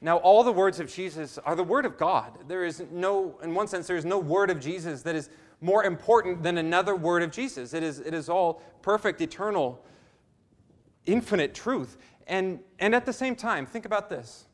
Now, 0.00 0.16
all 0.16 0.42
the 0.42 0.50
words 0.50 0.80
of 0.80 0.90
Jesus 0.90 1.36
are 1.36 1.54
the 1.54 1.62
word 1.62 1.84
of 1.84 1.98
God. 1.98 2.38
There 2.48 2.64
is 2.64 2.82
no, 2.90 3.38
in 3.42 3.54
one 3.54 3.68
sense, 3.68 3.86
there 3.86 3.98
is 3.98 4.06
no 4.06 4.18
word 4.18 4.48
of 4.48 4.60
Jesus 4.60 5.02
that 5.02 5.14
is 5.14 5.28
more 5.60 5.84
important 5.84 6.42
than 6.42 6.56
another 6.56 6.96
word 6.96 7.22
of 7.22 7.30
Jesus. 7.30 7.74
It 7.74 7.82
is, 7.82 7.98
it 7.98 8.14
is 8.14 8.30
all 8.30 8.62
perfect, 8.80 9.20
eternal, 9.20 9.84
infinite 11.04 11.54
truth. 11.54 11.98
And, 12.28 12.60
and 12.78 12.94
at 12.94 13.04
the 13.04 13.12
same 13.12 13.36
time, 13.36 13.66
think 13.66 13.84
about 13.84 14.08
this. 14.08 14.46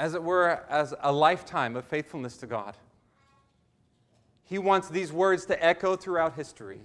As 0.00 0.14
it 0.14 0.22
were, 0.24 0.64
as 0.68 0.94
a 1.00 1.12
lifetime 1.12 1.76
of 1.76 1.84
faithfulness 1.84 2.36
to 2.38 2.48
God. 2.48 2.76
He 4.44 4.58
wants 4.58 4.88
these 4.88 5.12
words 5.12 5.46
to 5.46 5.64
echo 5.64 5.96
throughout 5.96 6.34
history 6.34 6.80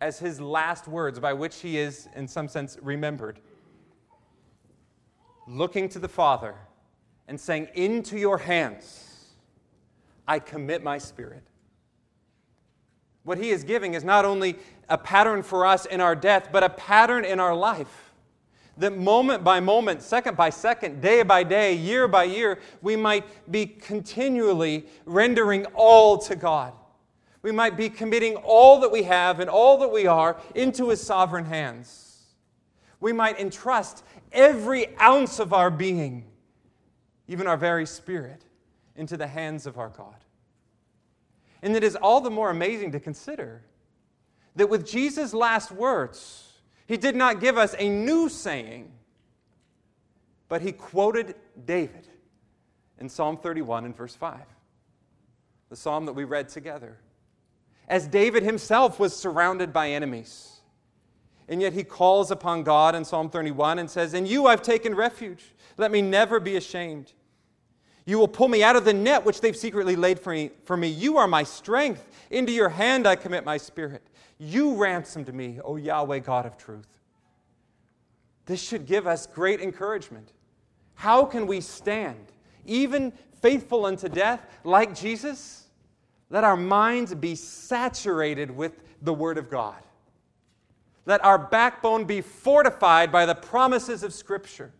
as 0.00 0.18
his 0.18 0.40
last 0.40 0.88
words 0.88 1.18
by 1.18 1.32
which 1.32 1.56
he 1.56 1.78
is, 1.78 2.08
in 2.14 2.28
some 2.28 2.48
sense, 2.48 2.78
remembered 2.82 3.40
looking 5.48 5.88
to 5.88 5.98
the 5.98 6.08
Father 6.08 6.54
and 7.26 7.40
saying, 7.40 7.68
Into 7.74 8.18
your 8.18 8.38
hands 8.38 9.34
I 10.26 10.38
commit 10.38 10.82
my 10.82 10.98
spirit. 10.98 11.42
What 13.24 13.38
he 13.38 13.50
is 13.50 13.64
giving 13.64 13.94
is 13.94 14.04
not 14.04 14.24
only 14.24 14.56
a 14.88 14.98
pattern 14.98 15.42
for 15.42 15.66
us 15.66 15.86
in 15.86 16.00
our 16.00 16.14
death, 16.14 16.48
but 16.52 16.62
a 16.62 16.68
pattern 16.68 17.24
in 17.24 17.40
our 17.40 17.54
life. 17.54 18.07
That 18.78 18.96
moment 18.96 19.42
by 19.42 19.58
moment, 19.58 20.02
second 20.02 20.36
by 20.36 20.50
second, 20.50 21.00
day 21.00 21.24
by 21.24 21.42
day, 21.42 21.74
year 21.74 22.06
by 22.06 22.24
year, 22.24 22.60
we 22.80 22.94
might 22.94 23.50
be 23.50 23.66
continually 23.66 24.86
rendering 25.04 25.66
all 25.74 26.16
to 26.18 26.36
God. 26.36 26.72
We 27.42 27.50
might 27.50 27.76
be 27.76 27.90
committing 27.90 28.36
all 28.36 28.80
that 28.80 28.92
we 28.92 29.02
have 29.02 29.40
and 29.40 29.50
all 29.50 29.78
that 29.78 29.92
we 29.92 30.06
are 30.06 30.40
into 30.54 30.90
His 30.90 31.02
sovereign 31.02 31.44
hands. 31.44 32.22
We 33.00 33.12
might 33.12 33.38
entrust 33.40 34.04
every 34.32 34.96
ounce 34.98 35.40
of 35.40 35.52
our 35.52 35.70
being, 35.70 36.24
even 37.26 37.46
our 37.46 37.56
very 37.56 37.86
spirit, 37.86 38.44
into 38.94 39.16
the 39.16 39.26
hands 39.26 39.66
of 39.66 39.78
our 39.78 39.88
God. 39.88 40.24
And 41.62 41.74
it 41.74 41.82
is 41.82 41.96
all 41.96 42.20
the 42.20 42.30
more 42.30 42.50
amazing 42.50 42.92
to 42.92 43.00
consider 43.00 43.62
that 44.54 44.68
with 44.68 44.86
Jesus' 44.86 45.34
last 45.34 45.72
words, 45.72 46.47
he 46.88 46.96
did 46.96 47.14
not 47.14 47.40
give 47.40 47.56
us 47.56 47.76
a 47.78 47.88
new 47.88 48.28
saying, 48.28 48.90
but 50.48 50.60
he 50.60 50.72
quoted 50.72 51.36
David 51.64 52.08
in 52.98 53.08
Psalm 53.08 53.36
31 53.36 53.84
and 53.84 53.96
verse 53.96 54.16
5, 54.16 54.40
the 55.68 55.76
psalm 55.76 56.06
that 56.06 56.14
we 56.14 56.24
read 56.24 56.48
together. 56.48 56.96
As 57.86 58.08
David 58.08 58.42
himself 58.42 58.98
was 58.98 59.14
surrounded 59.14 59.72
by 59.72 59.90
enemies 59.90 60.58
and 61.48 61.62
yet 61.62 61.72
he 61.72 61.82
calls 61.82 62.30
upon 62.30 62.62
God 62.62 62.94
in 62.94 63.04
Psalm 63.04 63.30
31 63.30 63.78
and 63.78 63.90
says, 63.90 64.12
In 64.12 64.26
you 64.26 64.46
I've 64.46 64.62
taken 64.62 64.94
refuge. 64.94 65.54
Let 65.78 65.90
me 65.90 66.02
never 66.02 66.38
be 66.38 66.56
ashamed. 66.56 67.12
You 68.04 68.18
will 68.18 68.28
pull 68.28 68.48
me 68.48 68.62
out 68.62 68.76
of 68.76 68.84
the 68.84 68.92
net 68.92 69.24
which 69.24 69.40
they've 69.40 69.56
secretly 69.56 69.96
laid 69.96 70.20
for 70.20 70.32
me. 70.32 70.50
For 70.64 70.76
me. 70.76 70.88
You 70.88 71.16
are 71.16 71.26
my 71.26 71.42
strength. 71.42 72.06
Into 72.30 72.52
your 72.52 72.68
hand 72.68 73.06
I 73.06 73.16
commit 73.16 73.44
my 73.44 73.56
spirit. 73.56 74.02
You 74.38 74.74
ransomed 74.74 75.32
me, 75.34 75.58
O 75.64 75.76
Yahweh, 75.76 76.20
God 76.20 76.46
of 76.46 76.56
truth. 76.56 76.86
This 78.46 78.62
should 78.62 78.86
give 78.86 79.06
us 79.06 79.26
great 79.26 79.60
encouragement. 79.60 80.32
How 80.94 81.24
can 81.24 81.46
we 81.46 81.60
stand, 81.60 82.32
even 82.64 83.12
faithful 83.42 83.84
unto 83.84 84.08
death, 84.08 84.46
like 84.64 84.94
Jesus? 84.94 85.66
Let 86.30 86.44
our 86.44 86.56
minds 86.56 87.14
be 87.14 87.34
saturated 87.34 88.50
with 88.50 88.82
the 89.02 89.12
Word 89.12 89.38
of 89.38 89.50
God. 89.50 89.82
Let 91.04 91.24
our 91.24 91.38
backbone 91.38 92.04
be 92.04 92.20
fortified 92.20 93.10
by 93.10 93.26
the 93.26 93.34
promises 93.34 94.02
of 94.02 94.12
Scripture. 94.12 94.72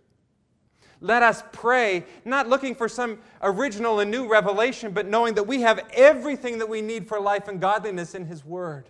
Let 1.00 1.22
us 1.22 1.42
pray, 1.52 2.04
not 2.24 2.48
looking 2.48 2.74
for 2.74 2.88
some 2.88 3.18
original 3.42 4.00
and 4.00 4.10
new 4.10 4.28
revelation, 4.28 4.92
but 4.92 5.06
knowing 5.06 5.34
that 5.34 5.44
we 5.44 5.62
have 5.62 5.80
everything 5.92 6.58
that 6.58 6.68
we 6.68 6.82
need 6.82 7.06
for 7.08 7.20
life 7.20 7.48
and 7.48 7.60
godliness 7.60 8.14
in 8.14 8.26
His 8.26 8.44
Word. 8.44 8.88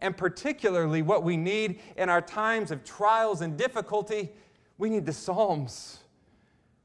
And 0.00 0.16
particularly 0.16 1.02
what 1.02 1.22
we 1.22 1.36
need 1.36 1.80
in 1.96 2.08
our 2.08 2.20
times 2.20 2.70
of 2.70 2.84
trials 2.84 3.40
and 3.40 3.56
difficulty, 3.56 4.30
we 4.78 4.90
need 4.90 5.06
the 5.06 5.12
Psalms. 5.12 5.98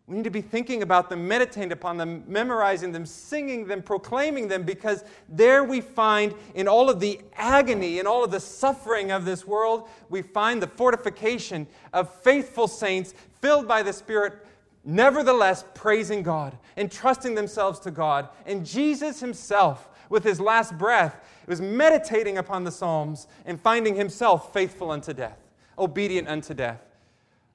We 0.07 0.15
need 0.15 0.23
to 0.23 0.31
be 0.31 0.41
thinking 0.41 0.81
about 0.81 1.09
them, 1.09 1.27
meditating 1.27 1.71
upon 1.71 1.97
them, 1.97 2.23
memorizing 2.27 2.91
them, 2.91 3.05
singing 3.05 3.67
them, 3.67 3.83
proclaiming 3.83 4.47
them, 4.47 4.63
because 4.63 5.03
there 5.27 5.63
we 5.63 5.81
find, 5.81 6.33
in 6.55 6.67
all 6.67 6.89
of 6.89 6.99
the 6.99 7.21
agony 7.35 7.99
and 7.99 8.07
all 8.07 8.23
of 8.23 8.31
the 8.31 8.39
suffering 8.39 9.11
of 9.11 9.23
this 9.23 9.45
world, 9.45 9.87
we 10.09 10.23
find 10.23 10.63
the 10.63 10.67
fortification 10.67 11.67
of 11.93 12.11
faithful 12.21 12.67
saints 12.67 13.13
filled 13.39 13.67
by 13.67 13.83
the 13.83 13.93
Spirit, 13.93 14.47
nevertheless 14.83 15.63
praising 15.75 16.23
God, 16.23 16.57
entrusting 16.75 17.35
themselves 17.35 17.79
to 17.81 17.91
God. 17.91 18.29
And 18.47 18.65
Jesus 18.65 19.19
himself, 19.19 19.89
with 20.09 20.23
his 20.23 20.39
last 20.39 20.75
breath, 20.75 21.23
was 21.49 21.59
meditating 21.59 22.37
upon 22.37 22.63
the 22.63 22.71
Psalms 22.71 23.27
and 23.45 23.59
finding 23.59 23.95
himself 23.95 24.53
faithful 24.53 24.91
unto 24.91 25.13
death, 25.13 25.39
obedient 25.77 26.27
unto 26.27 26.53
death. 26.53 26.81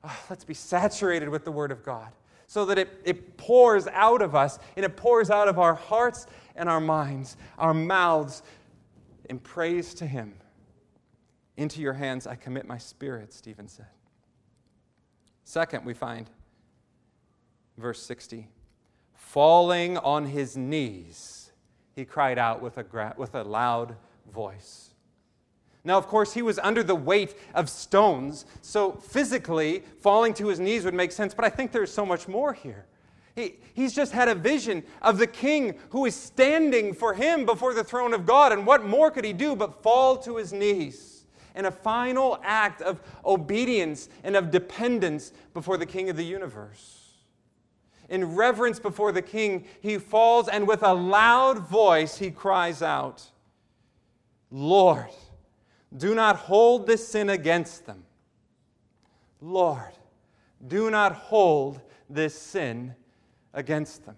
Oh, 0.02 0.24
let's 0.28 0.44
be 0.44 0.54
saturated 0.54 1.28
with 1.28 1.44
the 1.44 1.52
Word 1.52 1.70
of 1.72 1.82
God 1.82 2.12
so 2.46 2.66
that 2.66 2.78
it, 2.78 3.00
it 3.04 3.36
pours 3.36 3.86
out 3.88 4.20
of 4.20 4.34
us 4.34 4.58
and 4.76 4.84
it 4.84 4.96
pours 4.96 5.30
out 5.30 5.48
of 5.48 5.58
our 5.58 5.74
hearts 5.74 6.26
and 6.56 6.68
our 6.68 6.80
minds, 6.80 7.36
our 7.56 7.72
mouths, 7.72 8.42
in 9.30 9.38
praise 9.38 9.94
to 9.94 10.06
Him. 10.06 10.34
Into 11.56 11.80
your 11.80 11.94
hands 11.94 12.26
I 12.26 12.34
commit 12.34 12.66
my 12.66 12.78
spirit, 12.78 13.32
Stephen 13.32 13.68
said. 13.68 13.86
Second, 15.44 15.84
we 15.84 15.94
find 15.94 16.28
verse 17.76 18.02
60 18.02 18.48
falling 19.34 19.98
on 19.98 20.26
his 20.26 20.56
knees, 20.56 21.33
he 21.94 22.04
cried 22.04 22.38
out 22.38 22.60
with 22.60 22.78
a, 22.78 22.82
gra- 22.82 23.14
with 23.16 23.34
a 23.34 23.42
loud 23.42 23.96
voice. 24.32 24.90
Now, 25.84 25.98
of 25.98 26.06
course, 26.06 26.32
he 26.32 26.42
was 26.42 26.58
under 26.58 26.82
the 26.82 26.94
weight 26.94 27.36
of 27.54 27.68
stones, 27.68 28.46
so 28.62 28.92
physically 28.92 29.82
falling 30.00 30.32
to 30.34 30.48
his 30.48 30.58
knees 30.58 30.84
would 30.84 30.94
make 30.94 31.12
sense, 31.12 31.34
but 31.34 31.44
I 31.44 31.50
think 31.50 31.72
there's 31.72 31.92
so 31.92 32.06
much 32.06 32.26
more 32.26 32.54
here. 32.54 32.86
He, 33.36 33.56
he's 33.74 33.92
just 33.94 34.12
had 34.12 34.28
a 34.28 34.34
vision 34.34 34.82
of 35.02 35.18
the 35.18 35.26
king 35.26 35.74
who 35.90 36.06
is 36.06 36.14
standing 36.14 36.94
for 36.94 37.14
him 37.14 37.44
before 37.44 37.74
the 37.74 37.84
throne 37.84 38.14
of 38.14 38.24
God, 38.24 38.52
and 38.52 38.66
what 38.66 38.86
more 38.86 39.10
could 39.10 39.24
he 39.24 39.32
do 39.32 39.54
but 39.54 39.82
fall 39.82 40.16
to 40.18 40.36
his 40.36 40.52
knees 40.52 41.26
in 41.54 41.66
a 41.66 41.70
final 41.70 42.40
act 42.42 42.80
of 42.80 43.00
obedience 43.24 44.08
and 44.22 44.36
of 44.36 44.50
dependence 44.50 45.32
before 45.52 45.76
the 45.76 45.86
king 45.86 46.08
of 46.08 46.16
the 46.16 46.24
universe? 46.24 47.03
In 48.08 48.34
reverence 48.34 48.78
before 48.78 49.12
the 49.12 49.22
king, 49.22 49.64
he 49.80 49.98
falls, 49.98 50.48
and 50.48 50.68
with 50.68 50.82
a 50.82 50.92
loud 50.92 51.58
voice, 51.58 52.18
he 52.18 52.30
cries 52.30 52.82
out, 52.82 53.22
Lord, 54.50 55.08
do 55.96 56.14
not 56.14 56.36
hold 56.36 56.86
this 56.86 57.06
sin 57.06 57.30
against 57.30 57.86
them. 57.86 58.04
Lord, 59.40 59.92
do 60.66 60.90
not 60.90 61.12
hold 61.12 61.80
this 62.08 62.38
sin 62.38 62.94
against 63.52 64.04
them. 64.04 64.16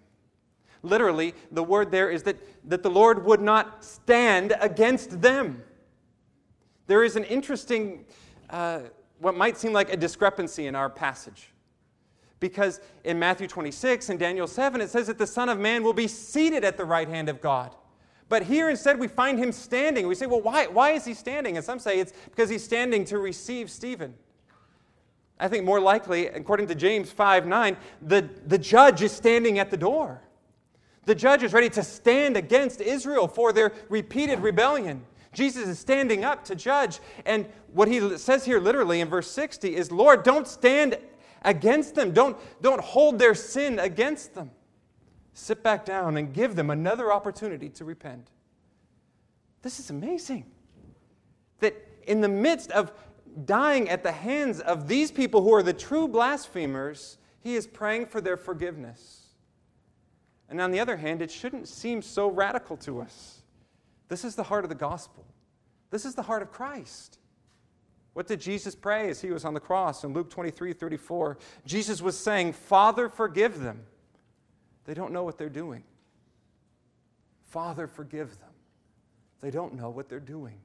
Literally, 0.83 1.35
the 1.51 1.63
word 1.63 1.91
there 1.91 2.11
is 2.11 2.23
that, 2.25 2.37
that 2.69 2.83
the 2.83 2.91
Lord 2.91 3.25
would 3.25 3.41
not 3.41 3.85
stand 3.85 4.55
against 4.61 5.21
them. 5.21 5.63
There 6.87 7.03
is 7.03 7.17
an 7.17 7.25
interesting, 7.25 8.05
uh, 8.51 8.83
what 9.19 9.37
might 9.37 9.59
seem 9.59 9.73
like 9.73 9.93
a 9.93 9.97
discrepancy 9.97 10.67
in 10.67 10.75
our 10.75 10.89
passage. 10.89 11.49
Because 12.39 12.81
in 13.05 13.19
Matthew 13.19 13.47
26 13.47 14.11
and 14.11 14.19
Daniel 14.19 14.47
7, 14.47 14.81
it 14.81 14.91
says 14.91 15.07
that 15.07 15.19
the 15.19 15.27
Son 15.27 15.49
of 15.49 15.59
Man 15.59 15.83
will 15.83 15.95
be 15.95 16.07
seated 16.07 16.65
at 16.65 16.77
the 16.77 16.85
right 16.85 17.09
hand 17.09 17.29
of 17.29 17.41
God. 17.41 17.75
But 18.29 18.43
here 18.43 18.69
instead 18.69 18.99
we 18.99 19.09
find 19.09 19.39
him 19.39 19.53
standing. 19.53 20.07
We 20.07 20.15
say, 20.15 20.27
well, 20.27 20.43
why, 20.43 20.67
why 20.67 20.91
is 20.91 21.05
he 21.05 21.15
standing? 21.15 21.57
And 21.57 21.65
some 21.65 21.79
say 21.79 22.01
it's 22.01 22.13
because 22.25 22.51
he's 22.51 22.65
standing 22.65 23.05
to 23.07 23.19
receive 23.19 23.71
Stephen. 23.71 24.15
I 25.39 25.49
think 25.49 25.65
more 25.65 25.81
likely, 25.81 26.29
according 26.29 26.67
to 26.69 26.75
James 26.75 27.11
5 27.11 27.47
9, 27.47 27.77
the, 28.03 28.29
the 28.47 28.59
judge 28.59 29.03
is 29.03 29.13
standing 29.13 29.59
at 29.59 29.71
the 29.71 29.77
door. 29.77 30.23
The 31.05 31.15
judge 31.15 31.43
is 31.43 31.53
ready 31.53 31.71
to 31.71 31.85
stand 31.85 32.37
against 32.37 32.81
Israel 32.81 33.29
for 33.29 33.53
their 33.53 33.73
repeated 33.89 34.41
rebellion. 34.41 35.05
Jesus 35.33 35.69
is 35.69 35.79
standing 35.79 36.25
up 36.25 36.45
to 36.47 36.57
judge. 36.57 37.01
And 37.27 37.47
what 37.73 37.87
he 37.87 38.17
says 38.19 38.45
here 38.45 38.59
literally 38.59 39.01
in 39.01 39.09
verse 39.09 39.31
60 39.31 39.77
is, 39.77 39.93
Lord, 39.93 40.25
don't 40.25 40.49
stand 40.49 40.97
against 41.43 41.95
them. 41.95 42.13
Don't, 42.13 42.37
don't 42.63 42.81
hold 42.81 43.19
their 43.19 43.35
sin 43.35 43.79
against 43.79 44.35
them 44.35 44.51
sit 45.37 45.63
back 45.63 45.85
down 45.85 46.17
and 46.17 46.33
give 46.33 46.57
them 46.57 46.71
another 46.71 47.13
opportunity 47.13 47.69
to 47.69 47.85
repent. 47.85 48.31
This 49.61 49.79
is 49.79 49.91
amazing. 49.91 50.47
That 51.61 51.75
in 52.07 52.23
the 52.23 52.29
midst 52.29 52.71
of 52.73 52.93
dying 53.45 53.89
at 53.91 54.03
the 54.03 54.13
hands 54.13 54.61
of 54.61 54.89
these 54.89 55.11
people 55.11 55.43
who 55.43 55.53
are 55.53 55.63
the 55.63 55.75
true 55.75 56.09
blasphemers, 56.09 57.19
he 57.41 57.55
is 57.55 57.67
praying 57.67 58.07
for 58.07 58.23
their 58.23 58.39
forgiveness. 58.39 59.27
And 60.49 60.59
on 60.61 60.71
the 60.71 60.81
other 60.81 60.97
hand, 60.97 61.21
it 61.21 61.31
shouldn't 61.31 61.69
seem 61.69 62.01
so 62.01 62.29
radical 62.29 62.79
to 62.79 63.03
us. 63.03 63.43
This 64.09 64.25
is 64.25 64.37
the 64.37 64.45
heart 64.45 64.65
of 64.65 64.71
the 64.71 64.75
gospel. 64.75 65.27
This 65.91 66.07
is 66.07 66.15
the 66.15 66.23
heart 66.23 66.41
of 66.41 66.51
Christ. 66.51 67.19
What 68.17 68.27
did 68.27 68.41
Jesus 68.41 68.75
pray 68.75 69.11
as 69.11 69.21
he 69.21 69.29
was 69.29 69.45
on 69.45 69.53
the 69.53 69.61
cross 69.61 70.03
in 70.03 70.15
Luke 70.15 70.31
23 70.31 70.73
34? 70.73 71.37
Jesus 71.67 72.01
was 72.01 72.19
saying, 72.19 72.55
Father, 72.55 73.11
forgive 73.11 73.61
them. 73.61 73.83
They 74.87 74.95
don't 74.95 75.13
know 75.13 75.23
what 75.23 75.37
they're 75.37 75.51
doing. 75.51 75.83
Father, 77.45 77.87
forgive 77.87 78.31
them. 78.41 78.49
They 79.43 79.51
don't 79.51 79.75
know 79.75 79.91
what 79.91 80.09
they're 80.09 80.19
doing. 80.19 80.57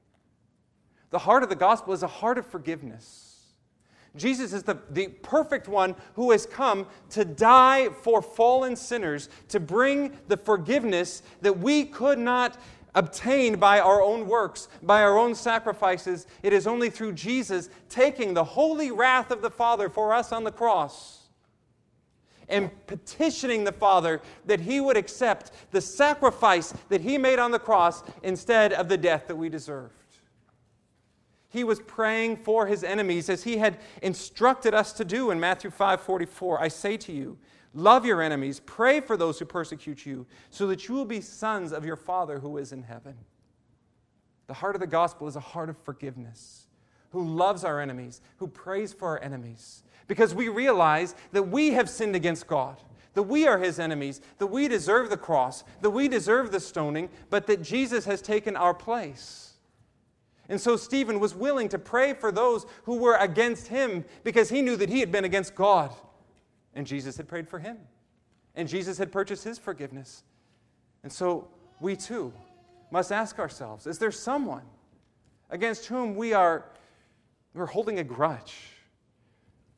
The 1.10 1.18
heart 1.18 1.42
of 1.42 1.50
the 1.50 1.54
gospel 1.54 1.92
is 1.92 2.02
a 2.02 2.06
heart 2.06 2.38
of 2.38 2.46
forgiveness. 2.46 3.52
Jesus 4.16 4.54
is 4.54 4.62
the, 4.62 4.78
the 4.88 5.08
perfect 5.08 5.68
one 5.68 5.94
who 6.14 6.30
has 6.30 6.46
come 6.46 6.86
to 7.10 7.22
die 7.22 7.90
for 7.90 8.22
fallen 8.22 8.76
sinners, 8.76 9.28
to 9.48 9.60
bring 9.60 10.16
the 10.26 10.38
forgiveness 10.38 11.22
that 11.42 11.58
we 11.58 11.84
could 11.84 12.18
not 12.18 12.56
obtained 12.94 13.58
by 13.58 13.80
our 13.80 14.02
own 14.02 14.26
works, 14.26 14.68
by 14.82 15.02
our 15.02 15.18
own 15.18 15.34
sacrifices. 15.34 16.26
It 16.42 16.52
is 16.52 16.66
only 16.66 16.90
through 16.90 17.12
Jesus 17.12 17.70
taking 17.88 18.34
the 18.34 18.44
holy 18.44 18.90
wrath 18.90 19.30
of 19.30 19.42
the 19.42 19.50
Father 19.50 19.88
for 19.88 20.12
us 20.12 20.32
on 20.32 20.44
the 20.44 20.52
cross 20.52 21.22
and 22.48 22.70
petitioning 22.86 23.64
the 23.64 23.72
Father 23.72 24.20
that 24.44 24.60
He 24.60 24.80
would 24.80 24.96
accept 24.96 25.52
the 25.70 25.80
sacrifice 25.80 26.74
that 26.88 27.00
He 27.00 27.18
made 27.18 27.38
on 27.38 27.50
the 27.50 27.58
cross 27.58 28.02
instead 28.22 28.72
of 28.72 28.88
the 28.88 28.98
death 28.98 29.26
that 29.28 29.36
we 29.36 29.48
deserved. 29.48 29.94
He 31.48 31.64
was 31.64 31.80
praying 31.80 32.38
for 32.38 32.66
His 32.66 32.84
enemies 32.84 33.28
as 33.28 33.44
He 33.44 33.56
had 33.56 33.78
instructed 34.02 34.74
us 34.74 34.92
to 34.94 35.04
do 35.04 35.30
in 35.30 35.40
Matthew 35.40 35.70
5 35.70 36.00
44. 36.00 36.62
I 36.62 36.68
say 36.68 36.96
to 36.98 37.12
you, 37.12 37.38
Love 37.74 38.04
your 38.04 38.20
enemies, 38.20 38.60
pray 38.66 39.00
for 39.00 39.16
those 39.16 39.38
who 39.38 39.44
persecute 39.44 40.04
you, 40.04 40.26
so 40.50 40.66
that 40.66 40.88
you 40.88 40.94
will 40.94 41.06
be 41.06 41.20
sons 41.20 41.72
of 41.72 41.84
your 41.84 41.96
Father 41.96 42.38
who 42.38 42.58
is 42.58 42.72
in 42.72 42.82
heaven. 42.82 43.14
The 44.46 44.54
heart 44.54 44.74
of 44.74 44.80
the 44.80 44.86
gospel 44.86 45.26
is 45.26 45.36
a 45.36 45.40
heart 45.40 45.70
of 45.70 45.78
forgiveness, 45.78 46.66
who 47.10 47.26
loves 47.26 47.64
our 47.64 47.80
enemies, 47.80 48.20
who 48.36 48.46
prays 48.46 48.92
for 48.92 49.08
our 49.08 49.22
enemies, 49.22 49.82
because 50.06 50.34
we 50.34 50.48
realize 50.48 51.14
that 51.32 51.44
we 51.44 51.70
have 51.70 51.88
sinned 51.88 52.14
against 52.14 52.46
God, 52.46 52.76
that 53.14 53.22
we 53.22 53.46
are 53.46 53.58
his 53.58 53.78
enemies, 53.78 54.20
that 54.38 54.48
we 54.48 54.68
deserve 54.68 55.08
the 55.08 55.16
cross, 55.16 55.64
that 55.80 55.90
we 55.90 56.08
deserve 56.08 56.52
the 56.52 56.60
stoning, 56.60 57.08
but 57.30 57.46
that 57.46 57.62
Jesus 57.62 58.04
has 58.04 58.20
taken 58.20 58.56
our 58.56 58.74
place. 58.74 59.54
And 60.48 60.60
so 60.60 60.76
Stephen 60.76 61.20
was 61.20 61.34
willing 61.34 61.70
to 61.70 61.78
pray 61.78 62.12
for 62.12 62.30
those 62.30 62.66
who 62.84 62.96
were 62.96 63.16
against 63.16 63.68
him 63.68 64.04
because 64.24 64.50
he 64.50 64.60
knew 64.60 64.76
that 64.76 64.90
he 64.90 65.00
had 65.00 65.10
been 65.10 65.24
against 65.24 65.54
God. 65.54 65.92
And 66.74 66.86
Jesus 66.86 67.16
had 67.16 67.28
prayed 67.28 67.48
for 67.48 67.58
him. 67.58 67.78
And 68.54 68.68
Jesus 68.68 68.98
had 68.98 69.12
purchased 69.12 69.44
his 69.44 69.58
forgiveness. 69.58 70.24
And 71.02 71.12
so 71.12 71.48
we 71.80 71.96
too 71.96 72.32
must 72.90 73.10
ask 73.10 73.38
ourselves 73.38 73.86
is 73.86 73.98
there 73.98 74.12
someone 74.12 74.64
against 75.50 75.86
whom 75.86 76.14
we 76.14 76.32
are 76.32 76.66
we're 77.54 77.66
holding 77.66 77.98
a 77.98 78.04
grudge? 78.04 78.54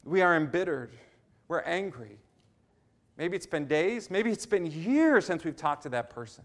We 0.04 0.20
are 0.20 0.36
embittered. 0.36 0.92
We're 1.48 1.62
angry. 1.62 2.18
Maybe 3.16 3.36
it's 3.36 3.46
been 3.46 3.66
days, 3.66 4.10
maybe 4.10 4.30
it's 4.30 4.46
been 4.46 4.66
years 4.66 5.26
since 5.26 5.44
we've 5.44 5.56
talked 5.56 5.84
to 5.84 5.88
that 5.90 6.10
person. 6.10 6.44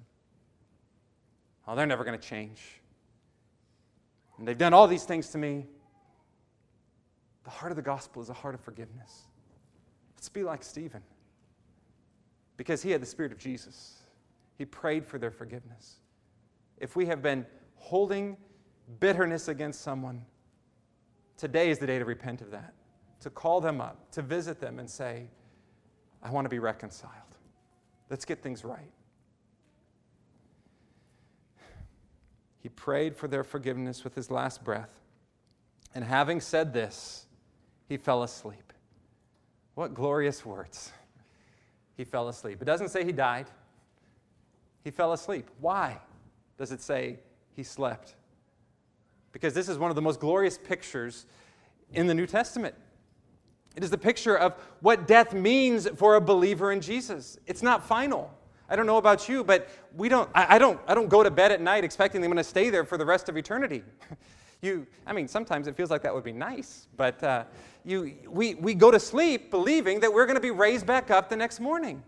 Oh, 1.68 1.76
they're 1.76 1.88
never 1.88 2.04
going 2.04 2.20
to 2.20 2.28
change. 2.28 2.62
And 4.38 4.48
they've 4.48 4.58
done 4.58 4.74
all 4.74 4.88
these 4.88 5.04
things 5.04 5.30
to 5.30 5.38
me. 5.38 5.66
The 7.44 7.50
heart 7.50 7.72
of 7.72 7.76
the 7.76 7.82
gospel 7.82 8.22
is 8.22 8.30
a 8.30 8.34
heart 8.34 8.54
of 8.54 8.62
forgiveness. 8.62 9.24
Let's 10.20 10.28
be 10.28 10.44
like 10.44 10.64
Stephen 10.64 11.02
because 12.58 12.82
he 12.82 12.92
had 12.92 13.02
the 13.02 13.06
Spirit 13.06 13.32
of 13.32 13.38
Jesus. 13.38 14.00
He 14.58 14.66
prayed 14.66 15.06
for 15.06 15.18
their 15.18 15.32
forgiveness. 15.32 16.02
If 16.78 16.98
we 16.98 17.06
have 17.06 17.22
been 17.22 17.46
holding 17.76 18.36
bitterness 19.00 19.48
against 19.48 19.80
someone, 19.80 20.26
today 21.38 21.70
is 21.70 21.80
the 21.80 21.88
day 21.88 22.00
to 22.00 22.04
repent 22.04 22.42
of 22.42 22.52
that, 22.52 22.74
to 23.22 23.30
call 23.30 23.62
them 23.62 23.80
up, 23.80 24.12
to 24.12 24.22
visit 24.22 24.60
them 24.60 24.78
and 24.78 24.90
say, 24.90 25.30
I 26.22 26.32
want 26.32 26.44
to 26.44 26.50
be 26.50 26.60
reconciled. 26.60 27.14
Let's 28.10 28.26
get 28.26 28.44
things 28.44 28.66
right. 28.66 28.92
He 32.62 32.68
prayed 32.68 33.16
for 33.16 33.30
their 33.30 33.46
forgiveness 33.46 34.04
with 34.04 34.16
his 34.16 34.30
last 34.30 34.66
breath. 34.66 35.00
And 35.96 36.04
having 36.04 36.42
said 36.42 36.74
this, 36.74 37.26
he 37.88 37.96
fell 37.96 38.24
asleep. 38.24 38.69
What 39.80 39.94
glorious 39.94 40.46
words. 40.46 40.92
He 41.96 42.04
fell 42.04 42.28
asleep. 42.28 42.62
It 42.62 42.66
doesn't 42.66 42.90
say 42.90 43.06
he 43.06 43.14
died, 43.14 43.46
he 44.84 44.92
fell 44.92 45.14
asleep. 45.14 45.50
Why 45.62 46.00
does 46.58 46.74
it 46.74 46.82
say 46.82 47.20
he 47.56 47.64
slept? 47.64 48.16
Because 49.32 49.54
this 49.54 49.70
is 49.70 49.78
one 49.78 49.90
of 49.90 49.96
the 49.96 50.02
most 50.02 50.20
glorious 50.20 50.58
pictures 50.58 51.28
in 51.94 52.08
the 52.08 52.14
New 52.14 52.28
Testament. 52.28 52.76
It 53.78 53.82
is 53.86 53.90
the 53.90 53.98
picture 53.98 54.38
of 54.38 54.56
what 54.82 55.08
death 55.08 55.34
means 55.34 55.88
for 55.96 56.16
a 56.16 56.22
believer 56.22 56.74
in 56.74 56.82
Jesus. 56.82 57.40
It's 57.48 57.64
not 57.64 57.88
final. 57.88 58.38
I 58.68 58.76
don't 58.76 58.86
know 58.86 58.98
about 58.98 59.30
you, 59.30 59.46
but 59.46 59.70
we 59.96 60.10
don't, 60.10 60.30
I, 60.36 60.56
I 60.56 60.58
don't, 60.58 60.78
I 60.90 60.94
don't 60.94 61.08
go 61.08 61.24
to 61.24 61.32
bed 61.32 61.54
at 61.54 61.62
night 61.62 61.86
expecting 61.86 62.22
I'm 62.22 62.30
going 62.30 62.36
to 62.36 62.44
stay 62.44 62.70
there 62.70 62.84
for 62.84 62.98
the 62.98 63.06
rest 63.06 63.30
of 63.30 63.38
eternity. 63.38 63.84
You, 64.62 64.86
I 65.08 65.14
mean, 65.14 65.28
sometimes 65.28 65.68
it 65.68 65.76
feels 65.76 65.90
like 65.90 66.02
that 66.04 66.14
would 66.14 66.24
be 66.24 66.34
nice, 66.34 66.88
but 66.98 67.24
uh, 67.24 67.46
you, 67.86 68.16
we, 68.28 68.56
we 68.56 68.74
go 68.74 68.92
to 68.92 69.00
sleep 69.00 69.52
believing 69.52 70.02
that 70.02 70.14
we're 70.14 70.26
going 70.26 70.36
to 70.36 70.42
be 70.42 70.52
raised 70.52 70.86
back 70.86 71.10
up 71.10 71.30
the 71.30 71.38
next 71.38 71.60
morning. 71.60 72.04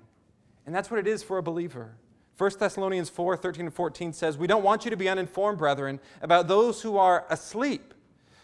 And 0.66 0.76
that's 0.76 0.92
what 0.92 1.00
it 1.00 1.08
is 1.08 1.24
for 1.24 1.38
a 1.38 1.44
believer. 1.44 1.96
1 2.38 2.52
Thessalonians 2.60 3.10
4 3.10 3.38
13 3.38 3.68
and 3.68 3.74
14 3.74 4.14
says, 4.14 4.38
We 4.38 4.48
don't 4.48 4.64
want 4.64 4.84
you 4.84 4.92
to 4.92 4.98
be 4.98 5.08
uninformed, 5.08 5.60
brethren, 5.60 6.00
about 6.22 6.48
those 6.48 6.82
who 6.82 6.98
are 6.98 7.26
asleep, 7.30 7.94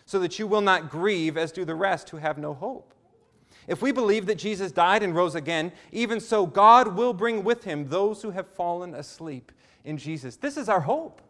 so 0.05 0.19
that 0.19 0.39
you 0.39 0.47
will 0.47 0.61
not 0.61 0.89
grieve 0.89 1.35
as 1.35 1.51
do 1.51 1.65
the 1.65 1.75
rest 1.75 2.09
who 2.09 2.17
have 2.17 2.37
no 2.37 2.53
hope. 2.53 2.93
If 3.67 3.81
we 3.81 3.91
believe 3.91 4.25
that 4.27 4.35
Jesus 4.35 4.71
died 4.71 5.03
and 5.03 5.13
rose 5.13 5.35
again, 5.35 5.73
even 5.91 6.21
so 6.21 6.45
God 6.45 6.95
will 6.95 7.13
bring 7.13 7.43
with 7.43 7.65
him 7.65 7.89
those 7.89 8.21
who 8.21 8.31
have 8.31 8.47
fallen 8.47 8.93
asleep 8.93 9.51
in 9.83 9.97
Jesus. 9.97 10.37
This 10.37 10.55
is 10.55 10.69
our 10.69 10.81
hope. 10.81 11.21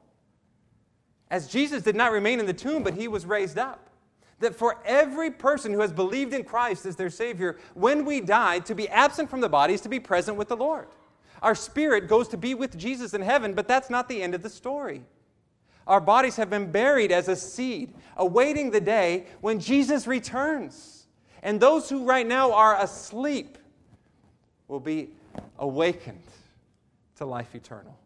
As 1.30 1.48
Jesus 1.48 1.84
did 1.84 1.96
not 1.96 2.12
remain 2.12 2.40
in 2.40 2.46
the 2.46 2.54
tomb, 2.54 2.84
but 2.84 2.94
he 2.94 3.08
was 3.08 3.26
raised 3.26 3.58
up. 3.58 3.90
That 4.40 4.56
for 4.56 4.78
every 4.86 5.32
person 5.32 5.74
who 5.74 5.82
has 5.82 5.92
believed 5.92 6.34
in 6.34 6.44
Christ 6.44 6.86
as 6.86 6.96
their 6.96 7.10
Savior, 7.10 7.58
when 7.74 8.06
we 8.06 8.22
die, 8.22 8.60
to 8.60 8.76
be 8.76 8.88
absent 8.90 9.30
from 9.30 9.42
the 9.42 9.50
body 9.50 9.74
is 9.74 9.82
to 9.82 9.90
be 9.90 10.00
present 10.00 10.38
with 10.38 10.48
the 10.48 10.56
Lord. 10.56 10.88
Our 11.42 11.56
spirit 11.56 12.08
goes 12.08 12.28
to 12.30 12.38
be 12.38 12.54
with 12.54 12.78
Jesus 12.78 13.14
in 13.14 13.22
heaven, 13.22 13.54
but 13.54 13.68
that's 13.68 13.90
not 13.90 14.08
the 14.08 14.22
end 14.22 14.36
of 14.36 14.44
the 14.44 14.50
story. 14.50 15.04
Our 15.86 16.02
bodies 16.02 16.36
have 16.36 16.50
been 16.50 16.72
buried 16.72 17.12
as 17.12 17.28
a 17.28 17.36
seed, 17.36 17.94
awaiting 18.18 18.72
the 18.72 18.82
day 18.82 19.26
when 19.42 19.60
Jesus 19.60 20.06
returns. 20.06 21.08
And 21.44 21.60
those 21.60 21.90
who 21.90 22.06
right 22.06 22.28
now 22.28 22.52
are 22.54 22.82
asleep 22.82 23.58
will 24.68 24.80
be 24.80 25.10
awakened 25.58 26.24
to 27.16 27.26
life 27.26 27.56
eternal. 27.56 27.98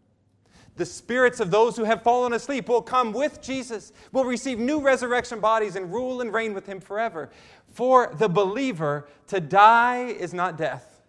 The 0.82 0.86
spirits 0.88 1.40
of 1.40 1.52
those 1.52 1.78
who 1.78 1.84
have 1.84 2.02
fallen 2.02 2.34
asleep 2.34 2.68
will 2.68 2.82
come 2.82 3.14
with 3.14 3.40
Jesus, 3.40 3.94
will 4.12 4.24
receive 4.24 4.58
new 4.58 4.82
resurrection 4.82 5.40
bodies 5.40 5.76
and 5.76 5.94
rule 5.94 6.22
and 6.22 6.34
reign 6.34 6.56
with 6.56 6.66
him 6.66 6.80
forever. 6.80 7.30
For 7.68 8.12
the 8.18 8.28
believer, 8.28 9.08
to 9.28 9.40
die 9.40 10.06
is 10.06 10.34
not 10.34 10.58
death, 10.58 11.04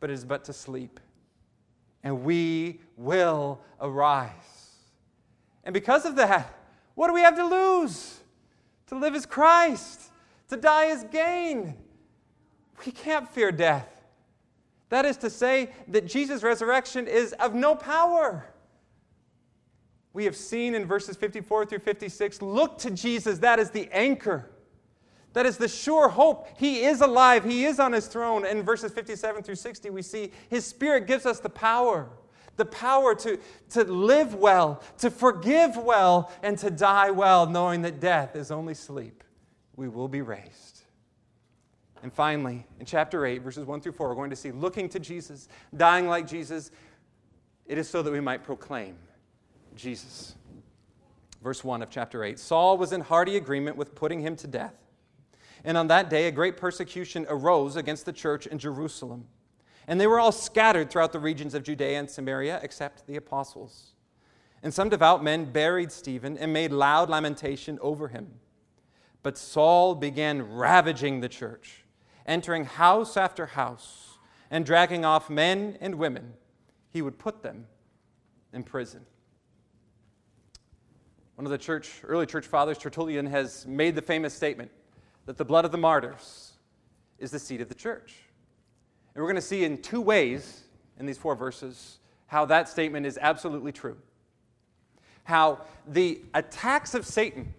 but 0.00 0.10
is 0.10 0.24
but 0.24 0.44
to 0.44 0.54
sleep. 0.54 1.00
And 2.02 2.22
we 2.22 2.80
will 2.96 3.60
arise. 3.78 4.30
And 5.62 5.74
because 5.74 6.06
of 6.06 6.16
that, 6.16 6.50
what 6.94 7.08
do 7.08 7.12
we 7.12 7.20
have 7.20 7.36
to 7.36 7.44
lose? 7.44 8.20
To 8.86 8.98
live 8.98 9.14
is 9.14 9.26
Christ, 9.26 10.00
to 10.48 10.56
die 10.56 10.86
is 10.86 11.04
gain. 11.12 11.74
We 12.86 12.92
can't 12.92 13.28
fear 13.28 13.52
death. 13.52 13.95
That 14.88 15.04
is 15.04 15.16
to 15.18 15.30
say, 15.30 15.70
that 15.88 16.06
Jesus' 16.06 16.42
resurrection 16.42 17.06
is 17.08 17.32
of 17.34 17.54
no 17.54 17.74
power. 17.74 18.46
We 20.12 20.24
have 20.24 20.36
seen 20.36 20.74
in 20.74 20.86
verses 20.86 21.16
54 21.16 21.66
through 21.66 21.80
56 21.80 22.40
look 22.40 22.78
to 22.78 22.90
Jesus, 22.90 23.38
that 23.38 23.58
is 23.58 23.70
the 23.70 23.88
anchor. 23.92 24.50
That 25.32 25.44
is 25.44 25.58
the 25.58 25.68
sure 25.68 26.08
hope. 26.08 26.48
He 26.56 26.84
is 26.84 27.02
alive, 27.02 27.44
He 27.44 27.64
is 27.64 27.78
on 27.78 27.92
His 27.92 28.06
throne. 28.06 28.46
In 28.46 28.62
verses 28.62 28.92
57 28.92 29.42
through 29.42 29.56
60, 29.56 29.90
we 29.90 30.02
see 30.02 30.32
His 30.48 30.64
Spirit 30.64 31.06
gives 31.06 31.26
us 31.26 31.40
the 31.40 31.50
power 31.50 32.08
the 32.56 32.64
power 32.64 33.14
to, 33.14 33.38
to 33.70 33.84
live 33.84 34.34
well, 34.34 34.82
to 34.98 35.10
forgive 35.10 35.76
well, 35.76 36.32
and 36.42 36.58
to 36.58 36.70
die 36.70 37.10
well, 37.10 37.46
knowing 37.46 37.82
that 37.82 38.00
death 38.00 38.34
is 38.34 38.50
only 38.50 38.74
sleep. 38.74 39.22
We 39.76 39.88
will 39.88 40.08
be 40.08 40.22
raised. 40.22 40.75
And 42.06 42.12
finally, 42.12 42.64
in 42.78 42.86
chapter 42.86 43.26
8, 43.26 43.42
verses 43.42 43.66
1 43.66 43.80
through 43.80 43.90
4, 43.90 44.10
we're 44.10 44.14
going 44.14 44.30
to 44.30 44.36
see 44.36 44.52
looking 44.52 44.88
to 44.90 45.00
Jesus, 45.00 45.48
dying 45.76 46.06
like 46.06 46.28
Jesus. 46.28 46.70
It 47.66 47.78
is 47.78 47.90
so 47.90 48.00
that 48.00 48.12
we 48.12 48.20
might 48.20 48.44
proclaim 48.44 48.94
Jesus. 49.74 50.36
Verse 51.42 51.64
1 51.64 51.82
of 51.82 51.90
chapter 51.90 52.22
8 52.22 52.38
Saul 52.38 52.78
was 52.78 52.92
in 52.92 53.00
hearty 53.00 53.36
agreement 53.36 53.76
with 53.76 53.96
putting 53.96 54.20
him 54.20 54.36
to 54.36 54.46
death. 54.46 54.76
And 55.64 55.76
on 55.76 55.88
that 55.88 56.08
day, 56.08 56.28
a 56.28 56.30
great 56.30 56.56
persecution 56.56 57.26
arose 57.28 57.74
against 57.74 58.06
the 58.06 58.12
church 58.12 58.46
in 58.46 58.60
Jerusalem. 58.60 59.26
And 59.88 60.00
they 60.00 60.06
were 60.06 60.20
all 60.20 60.30
scattered 60.30 60.92
throughout 60.92 61.10
the 61.10 61.18
regions 61.18 61.54
of 61.54 61.64
Judea 61.64 61.98
and 61.98 62.08
Samaria, 62.08 62.60
except 62.62 63.08
the 63.08 63.16
apostles. 63.16 63.94
And 64.62 64.72
some 64.72 64.90
devout 64.90 65.24
men 65.24 65.50
buried 65.50 65.90
Stephen 65.90 66.38
and 66.38 66.52
made 66.52 66.70
loud 66.70 67.10
lamentation 67.10 67.80
over 67.82 68.06
him. 68.06 68.28
But 69.24 69.36
Saul 69.36 69.96
began 69.96 70.52
ravaging 70.52 71.18
the 71.18 71.28
church, 71.28 71.82
entering 72.26 72.64
house 72.64 73.16
after 73.16 73.46
house, 73.46 74.18
and 74.50 74.66
dragging 74.66 75.04
off 75.04 75.30
men 75.30 75.78
and 75.80 75.94
women. 75.94 76.34
He 76.92 77.02
would 77.02 77.18
put 77.18 77.42
them 77.42 77.66
in 78.52 78.62
prison. 78.62 79.04
One 81.36 81.44
of 81.44 81.50
the 81.50 81.58
church, 81.58 82.00
early 82.04 82.26
church 82.26 82.46
fathers, 82.46 82.78
Tertullian, 82.78 83.26
has 83.26 83.66
made 83.66 83.94
the 83.94 84.02
famous 84.02 84.32
statement 84.32 84.70
that 85.26 85.36
the 85.36 85.44
blood 85.44 85.64
of 85.64 85.72
the 85.72 85.78
martyrs 85.78 86.52
is 87.18 87.30
the 87.30 87.38
seed 87.38 87.60
of 87.60 87.68
the 87.68 87.74
church. 87.74 88.14
And 89.14 89.22
we're 89.22 89.28
going 89.28 89.36
to 89.36 89.46
see 89.46 89.64
in 89.64 89.82
two 89.82 90.00
ways 90.00 90.64
in 90.98 91.06
these 91.06 91.18
four 91.18 91.34
verses 91.34 91.98
how 92.26 92.44
that 92.46 92.68
statement 92.68 93.06
is 93.06 93.18
absolutely 93.20 93.72
true. 93.72 93.96
How 95.24 95.60
the 95.86 96.22
attacks 96.34 96.94
of 96.94 97.04
Satan, 97.04 97.52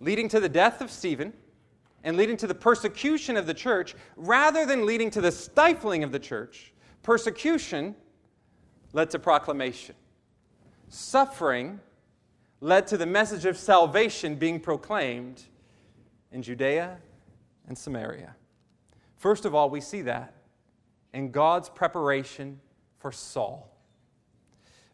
leading 0.00 0.28
to 0.28 0.40
the 0.40 0.48
death 0.48 0.80
of 0.80 0.90
Stephen 0.90 1.32
and 2.08 2.16
leading 2.16 2.38
to 2.38 2.46
the 2.46 2.54
persecution 2.54 3.36
of 3.36 3.46
the 3.46 3.52
church, 3.52 3.94
rather 4.16 4.64
than 4.64 4.86
leading 4.86 5.10
to 5.10 5.20
the 5.20 5.30
stifling 5.30 6.02
of 6.02 6.10
the 6.10 6.18
church, 6.18 6.72
persecution 7.02 7.94
led 8.94 9.10
to 9.10 9.18
proclamation. 9.18 9.94
Suffering 10.88 11.80
led 12.62 12.86
to 12.86 12.96
the 12.96 13.04
message 13.04 13.44
of 13.44 13.58
salvation 13.58 14.36
being 14.36 14.58
proclaimed 14.58 15.42
in 16.32 16.40
Judea 16.40 16.96
and 17.66 17.76
Samaria. 17.76 18.34
First 19.18 19.44
of 19.44 19.54
all, 19.54 19.68
we 19.68 19.82
see 19.82 20.00
that 20.00 20.32
in 21.12 21.30
God's 21.30 21.68
preparation 21.68 22.58
for 22.96 23.12
Saul. 23.12 23.70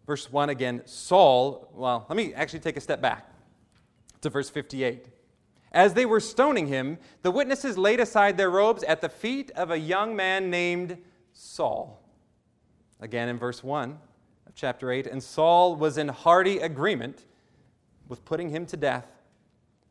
Verse 0.05 0.33
1 0.33 0.49
again, 0.49 0.83
Saul, 0.85 1.71
well, 1.75 2.07
let 2.09 2.17
me 2.17 2.35
actually 2.35 2.59
take 2.59 2.77
a 2.77 2.81
step 2.81 3.01
back 3.01 3.33
to 4.21 4.31
verse 4.31 4.51
58. 4.51 5.11
As 5.75 5.95
they 5.95 6.07
were 6.07 6.21
stoning 6.21 6.69
him, 6.69 6.99
the 7.23 7.33
witnesses 7.33 7.77
laid 7.77 7.99
aside 7.99 8.37
their 8.37 8.49
robes 8.49 8.85
at 8.85 9.01
the 9.01 9.09
feet 9.09 9.51
of 9.57 9.73
a 9.73 9.79
young 9.79 10.15
man 10.15 10.49
named 10.49 10.97
Saul. 11.33 12.01
Again 13.01 13.29
in 13.29 13.39
verse 13.39 13.65
1 13.65 13.99
of 14.47 14.55
chapter 14.55 14.93
8, 14.93 15.09
and 15.09 15.21
Saul 15.21 15.75
was 15.75 15.99
in 15.99 16.07
hearty 16.07 16.59
agreement 16.59 17.25
with 18.07 18.25
putting 18.25 18.51
him 18.51 18.67
to 18.67 18.77
death. 18.77 19.09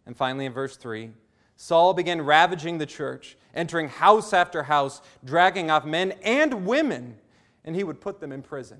And 0.06 0.16
finally, 0.16 0.46
in 0.46 0.54
verse 0.54 0.78
3, 0.78 1.12
Saul 1.58 1.94
began 1.94 2.22
ravaging 2.22 2.78
the 2.78 2.86
church, 2.86 3.36
entering 3.54 3.90
house 3.90 4.32
after 4.32 4.64
house, 4.64 5.02
dragging 5.26 5.70
off 5.70 5.84
men 5.84 6.14
and 6.24 6.66
women, 6.66 7.18
and 7.66 7.76
he 7.76 7.84
would 7.84 8.00
put 8.00 8.22
them 8.22 8.32
in 8.32 8.42
prison. 8.42 8.80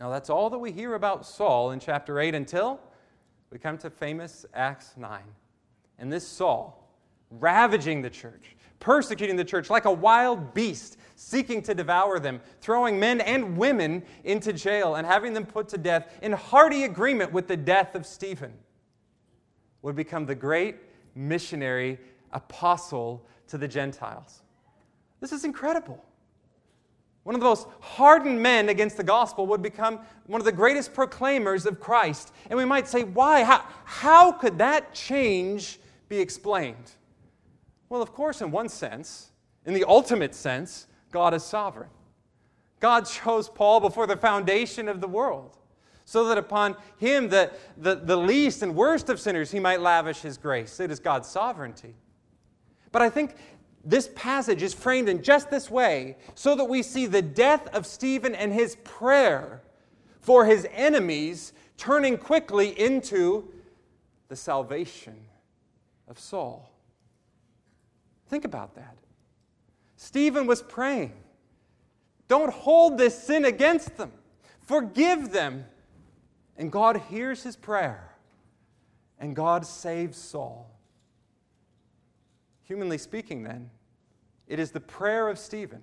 Now, 0.00 0.10
that's 0.10 0.30
all 0.30 0.50
that 0.50 0.58
we 0.58 0.72
hear 0.72 0.94
about 0.94 1.24
Saul 1.24 1.70
in 1.70 1.78
chapter 1.78 2.18
8 2.18 2.34
until 2.34 2.80
we 3.50 3.60
come 3.60 3.78
to 3.78 3.88
famous 3.90 4.44
Acts 4.52 4.94
9. 4.96 5.22
And 5.98 6.12
this 6.12 6.26
Saul, 6.26 6.88
ravaging 7.30 8.02
the 8.02 8.10
church, 8.10 8.56
persecuting 8.80 9.36
the 9.36 9.44
church 9.44 9.70
like 9.70 9.84
a 9.84 9.92
wild 9.92 10.54
beast, 10.54 10.98
seeking 11.16 11.62
to 11.62 11.74
devour 11.74 12.18
them, 12.18 12.40
throwing 12.60 12.98
men 12.98 13.20
and 13.20 13.56
women 13.56 14.02
into 14.24 14.52
jail, 14.52 14.96
and 14.96 15.06
having 15.06 15.32
them 15.32 15.46
put 15.46 15.68
to 15.68 15.78
death 15.78 16.12
in 16.22 16.32
hearty 16.32 16.84
agreement 16.84 17.32
with 17.32 17.48
the 17.48 17.56
death 17.56 17.94
of 17.94 18.04
Stephen, 18.04 18.52
would 19.82 19.96
become 19.96 20.26
the 20.26 20.34
great 20.34 20.76
missionary 21.14 21.98
apostle 22.32 23.24
to 23.46 23.58
the 23.58 23.68
Gentiles. 23.68 24.42
This 25.20 25.32
is 25.32 25.44
incredible. 25.44 26.04
One 27.22 27.34
of 27.34 27.40
the 27.40 27.46
most 27.46 27.68
hardened 27.80 28.42
men 28.42 28.68
against 28.68 28.98
the 28.98 29.02
gospel 29.02 29.46
would 29.46 29.62
become 29.62 30.00
one 30.26 30.40
of 30.40 30.44
the 30.44 30.52
greatest 30.52 30.92
proclaimers 30.92 31.64
of 31.64 31.80
Christ. 31.80 32.34
And 32.50 32.58
we 32.58 32.66
might 32.66 32.86
say, 32.86 33.04
why? 33.04 33.44
How, 33.44 33.64
how 33.84 34.32
could 34.32 34.58
that 34.58 34.92
change 34.92 35.78
be 36.08 36.18
explained? 36.18 36.92
Well, 37.88 38.02
of 38.02 38.12
course, 38.12 38.40
in 38.40 38.50
one 38.50 38.68
sense, 38.68 39.30
in 39.66 39.74
the 39.74 39.84
ultimate 39.84 40.34
sense, 40.34 40.86
God 41.10 41.34
is 41.34 41.42
sovereign. 41.42 41.90
God 42.80 43.06
chose 43.06 43.48
Paul 43.48 43.80
before 43.80 44.06
the 44.06 44.16
foundation 44.16 44.88
of 44.88 45.00
the 45.00 45.08
world, 45.08 45.56
so 46.04 46.24
that 46.28 46.36
upon 46.36 46.76
him, 46.98 47.28
the, 47.28 47.50
the, 47.76 47.94
the 47.94 48.16
least 48.16 48.62
and 48.62 48.74
worst 48.74 49.08
of 49.08 49.20
sinners, 49.20 49.50
he 49.50 49.60
might 49.60 49.80
lavish 49.80 50.20
his 50.20 50.36
grace. 50.36 50.80
It 50.80 50.90
is 50.90 51.00
God's 51.00 51.28
sovereignty. 51.28 51.94
But 52.92 53.02
I 53.02 53.10
think 53.10 53.36
this 53.84 54.10
passage 54.14 54.62
is 54.62 54.74
framed 54.74 55.08
in 55.08 55.22
just 55.22 55.50
this 55.50 55.70
way 55.70 56.16
so 56.34 56.54
that 56.56 56.64
we 56.64 56.82
see 56.82 57.06
the 57.06 57.22
death 57.22 57.66
of 57.74 57.86
Stephen 57.86 58.34
and 58.34 58.52
his 58.52 58.76
prayer 58.84 59.62
for 60.20 60.46
his 60.46 60.66
enemies 60.72 61.52
turning 61.76 62.16
quickly 62.16 62.78
into 62.78 63.50
the 64.28 64.36
salvation 64.36 65.14
of 66.08 66.18
Saul. 66.18 66.70
Think 68.28 68.44
about 68.44 68.74
that. 68.74 68.96
Stephen 69.96 70.46
was 70.46 70.62
praying, 70.62 71.12
Don't 72.28 72.52
hold 72.52 72.98
this 72.98 73.20
sin 73.20 73.44
against 73.44 73.96
them, 73.96 74.12
forgive 74.60 75.32
them. 75.32 75.66
And 76.56 76.70
God 76.70 77.02
hears 77.10 77.42
his 77.42 77.56
prayer, 77.56 78.14
and 79.18 79.34
God 79.34 79.66
saves 79.66 80.16
Saul. 80.16 80.70
Humanly 82.62 82.96
speaking, 82.96 83.42
then, 83.42 83.70
it 84.46 84.60
is 84.60 84.70
the 84.70 84.80
prayer 84.80 85.28
of 85.28 85.36
Stephen 85.36 85.82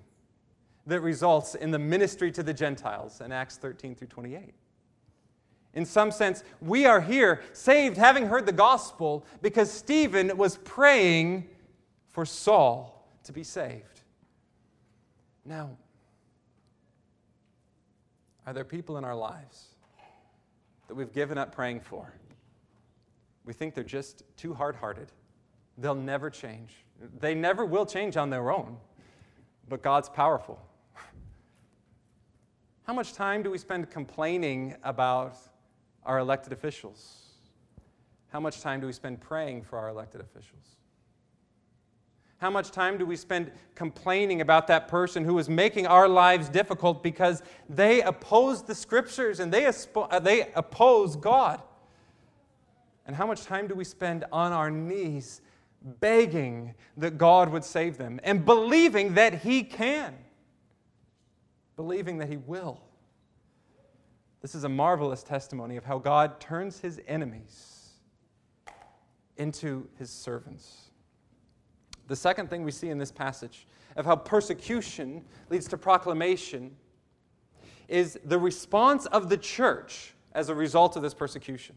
that 0.87 1.01
results 1.01 1.55
in 1.55 1.71
the 1.71 1.79
ministry 1.79 2.31
to 2.31 2.41
the 2.41 2.53
Gentiles 2.53 3.21
in 3.21 3.31
Acts 3.31 3.57
13 3.57 3.95
through 3.95 4.07
28. 4.07 4.53
In 5.73 5.85
some 5.85 6.11
sense, 6.11 6.43
we 6.59 6.85
are 6.85 6.99
here 6.99 7.41
saved 7.53 7.97
having 7.97 8.27
heard 8.27 8.45
the 8.45 8.51
gospel 8.51 9.25
because 9.41 9.71
Stephen 9.71 10.35
was 10.37 10.57
praying 10.57 11.47
for 12.09 12.25
Saul 12.25 13.07
to 13.23 13.31
be 13.31 13.43
saved. 13.43 14.01
Now, 15.45 15.71
are 18.45 18.53
there 18.53 18.65
people 18.65 18.97
in 18.97 19.05
our 19.05 19.15
lives 19.15 19.67
that 20.87 20.95
we've 20.95 21.13
given 21.13 21.37
up 21.37 21.55
praying 21.55 21.79
for? 21.79 22.13
We 23.45 23.53
think 23.53 23.73
they're 23.73 23.83
just 23.83 24.23
too 24.35 24.53
hard 24.53 24.75
hearted. 24.75 25.11
They'll 25.77 25.95
never 25.95 26.29
change. 26.29 26.75
They 27.19 27.33
never 27.33 27.65
will 27.65 27.85
change 27.85 28.17
on 28.17 28.29
their 28.29 28.51
own, 28.51 28.77
but 29.69 29.81
God's 29.81 30.09
powerful. 30.09 30.59
How 32.83 32.93
much 32.93 33.13
time 33.13 33.41
do 33.41 33.49
we 33.49 33.57
spend 33.57 33.89
complaining 33.89 34.75
about 34.83 35.37
our 36.05 36.19
elected 36.19 36.53
officials? 36.53 37.21
How 38.29 38.39
much 38.39 38.61
time 38.61 38.79
do 38.79 38.87
we 38.87 38.93
spend 38.93 39.19
praying 39.19 39.63
for 39.63 39.77
our 39.77 39.89
elected 39.89 40.21
officials? 40.21 40.77
How 42.37 42.49
much 42.49 42.71
time 42.71 42.97
do 42.97 43.05
we 43.05 43.15
spend 43.15 43.51
complaining 43.75 44.41
about 44.41 44.65
that 44.67 44.87
person 44.87 45.23
who 45.23 45.37
is 45.37 45.47
making 45.47 45.85
our 45.85 46.07
lives 46.07 46.49
difficult 46.49 47.03
because 47.03 47.43
they 47.69 48.01
oppose 48.01 48.63
the 48.63 48.73
scriptures 48.73 49.39
and 49.39 49.53
they, 49.53 49.67
uh, 49.67 50.19
they 50.19 50.51
oppose 50.55 51.15
God? 51.15 51.61
And 53.05 53.15
how 53.15 53.27
much 53.27 53.43
time 53.43 53.67
do 53.67 53.75
we 53.75 53.83
spend 53.83 54.25
on 54.31 54.53
our 54.53 54.71
knees 54.71 55.41
begging 55.99 56.73
that 56.97 57.19
God 57.19 57.49
would 57.49 57.63
save 57.63 57.97
them 57.97 58.19
and 58.23 58.43
believing 58.43 59.13
that 59.15 59.41
He 59.41 59.61
can? 59.63 60.15
Believing 61.75 62.17
that 62.19 62.29
He 62.29 62.37
will. 62.37 62.81
This 64.41 64.55
is 64.55 64.63
a 64.63 64.69
marvelous 64.69 65.21
testimony 65.21 65.77
of 65.77 65.85
how 65.85 65.99
God 65.99 66.39
turns 66.39 66.79
His 66.79 66.99
enemies 67.07 67.89
into 69.37 69.87
His 69.97 70.09
servants. 70.09 70.89
The 72.07 72.15
second 72.15 72.49
thing 72.49 72.63
we 72.63 72.71
see 72.71 72.89
in 72.89 72.97
this 72.97 73.11
passage 73.11 73.67
of 73.95 74.05
how 74.05 74.15
persecution 74.15 75.23
leads 75.49 75.67
to 75.67 75.77
proclamation 75.77 76.75
is 77.87 78.17
the 78.25 78.39
response 78.39 79.05
of 79.07 79.29
the 79.29 79.37
church 79.37 80.13
as 80.33 80.49
a 80.49 80.55
result 80.55 80.95
of 80.95 81.03
this 81.03 81.13
persecution. 81.13 81.75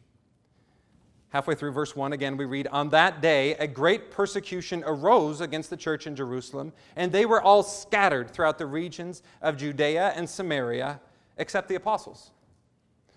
Halfway 1.31 1.57
through 1.57 1.73
verse 1.73 1.97
1 1.97 2.13
again, 2.13 2.37
we 2.37 2.45
read, 2.45 2.69
On 2.69 2.89
that 2.91 3.21
day, 3.21 3.57
a 3.57 3.67
great 3.67 4.13
persecution 4.13 4.85
arose 4.87 5.41
against 5.41 5.69
the 5.69 5.77
church 5.77 6.07
in 6.07 6.15
Jerusalem, 6.15 6.73
and 6.95 7.11
they 7.11 7.27
were 7.27 7.43
all 7.43 7.65
scattered 7.65 8.31
throughout 8.31 8.57
the 8.57 8.67
regions 8.67 9.23
of 9.43 9.57
Judea 9.57 10.13
and 10.15 10.31
Samaria, 10.31 11.01
except 11.37 11.69
the 11.69 11.75
apostles. 11.75 12.31